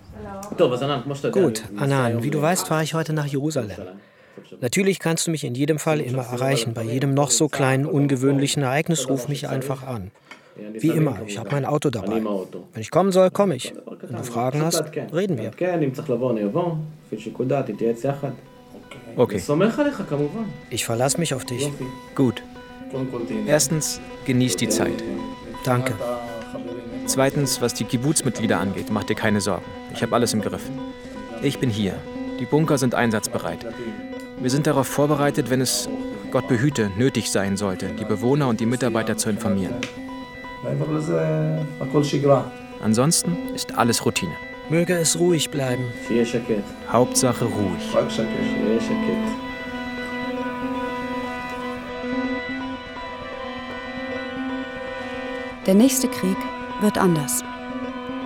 Gut, 1.31 1.63
Anan, 1.77 2.23
wie 2.23 2.29
du 2.29 2.41
weißt, 2.41 2.67
fahre 2.67 2.83
ich 2.83 2.93
heute 2.93 3.13
nach 3.13 3.25
Jerusalem. 3.25 3.77
Natürlich 4.61 4.99
kannst 4.99 5.27
du 5.27 5.31
mich 5.31 5.43
in 5.43 5.55
jedem 5.55 5.79
Fall 5.79 5.99
immer 5.99 6.23
erreichen. 6.23 6.73
Bei 6.73 6.83
jedem 6.83 7.13
noch 7.13 7.31
so 7.31 7.47
kleinen, 7.47 7.85
ungewöhnlichen 7.85 8.63
Ereignis 8.63 9.09
ruf 9.09 9.27
mich 9.27 9.49
einfach 9.49 9.83
an. 9.83 10.11
Wie 10.55 10.89
immer, 10.89 11.19
ich 11.25 11.37
habe 11.37 11.49
mein 11.51 11.65
Auto 11.65 11.89
dabei. 11.89 12.23
Wenn 12.23 12.81
ich 12.81 12.91
kommen 12.91 13.11
soll, 13.11 13.29
komme 13.29 13.55
ich. 13.55 13.73
Wenn 14.01 14.17
du 14.17 14.23
Fragen 14.23 14.61
hast, 14.61 14.83
reden 15.13 15.37
wir. 15.37 15.51
Okay. 19.17 19.41
Ich 20.69 20.85
verlasse 20.85 21.19
mich 21.19 21.33
auf 21.33 21.45
dich. 21.45 21.71
Gut. 22.15 22.43
Erstens, 23.47 23.99
genieß 24.25 24.55
die 24.55 24.69
Zeit. 24.69 25.03
Danke. 25.63 25.93
Zweitens, 27.05 27.61
was 27.61 27.73
die 27.73 27.83
Kibbutz-Mitglieder 27.83 28.59
angeht, 28.59 28.87
mach 28.91 29.03
dir 29.03 29.15
keine 29.15 29.41
Sorgen. 29.41 29.65
Ich 29.93 30.01
habe 30.01 30.15
alles 30.15 30.33
im 30.33 30.41
Griff. 30.41 30.63
Ich 31.41 31.59
bin 31.59 31.69
hier. 31.69 31.93
Die 32.39 32.45
Bunker 32.45 32.77
sind 32.77 32.95
einsatzbereit. 32.95 33.65
Wir 34.39 34.49
sind 34.49 34.67
darauf 34.67 34.87
vorbereitet, 34.87 35.49
wenn 35.49 35.61
es, 35.61 35.87
Gott 36.31 36.47
behüte, 36.47 36.91
nötig 36.97 37.29
sein 37.29 37.57
sollte, 37.57 37.87
die 37.99 38.05
Bewohner 38.05 38.47
und 38.47 38.59
die 38.59 38.65
Mitarbeiter 38.65 39.17
zu 39.17 39.29
informieren. 39.29 39.75
Ansonsten 42.81 43.37
ist 43.53 43.77
alles 43.77 44.05
Routine. 44.05 44.33
Möge 44.69 44.93
es 44.95 45.19
ruhig 45.19 45.49
bleiben. 45.49 45.83
Hauptsache 46.91 47.45
ruhig. 47.45 47.95
Der 55.65 55.73
nächste 55.73 56.07
Krieg 56.07 56.37
wird 56.81 56.97
anders. 56.97 57.43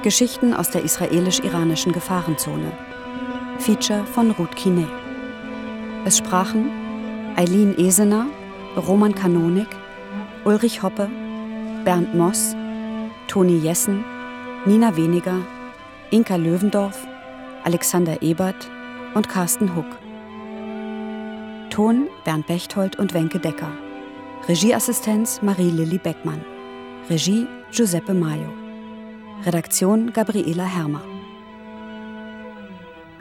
Geschichten 0.04 0.54
aus 0.54 0.72
der 0.72 0.84
israelisch-iranischen 0.84 1.92
Gefahrenzone. 1.92 2.72
Feature 3.60 4.06
von 4.06 4.32
Ruth 4.32 4.56
Kine. 4.56 4.88
Es 6.06 6.18
sprachen 6.18 6.70
Eileen 7.36 7.78
Esener, 7.78 8.28
Roman 8.76 9.14
Kanonik, 9.14 9.68
Ulrich 10.46 10.82
Hoppe, 10.82 11.10
Bernd 11.86 12.14
Moss, 12.14 12.56
Toni 13.28 13.58
Jessen, 13.58 14.04
Nina 14.66 14.96
Weniger, 14.98 15.38
Inka 16.12 16.36
Löwendorf, 16.36 17.08
Alexander 17.64 18.22
Ebert 18.22 18.70
und 19.16 19.30
Carsten 19.30 19.76
Huck. 19.76 19.86
Ton 21.70 22.10
Bernd 22.26 22.48
Bechtold 22.48 22.98
und 23.00 23.14
Wenke 23.14 23.40
Decker. 23.40 23.72
Regieassistenz 24.48 25.42
Marie-Lilly 25.42 25.98
Beckmann. 25.98 26.44
Regie 27.10 27.48
Giuseppe 27.72 28.14
Maio. 28.14 28.52
Redaktion 29.46 30.12
Gabriela 30.12 30.66
Hermer. 30.66 31.02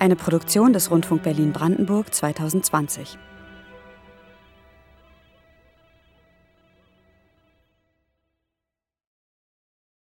Eine 0.00 0.16
Produktion 0.16 0.72
des 0.72 0.90
Rundfunk 0.90 1.22
Berlin-Brandenburg 1.22 2.12
2020. 2.12 3.18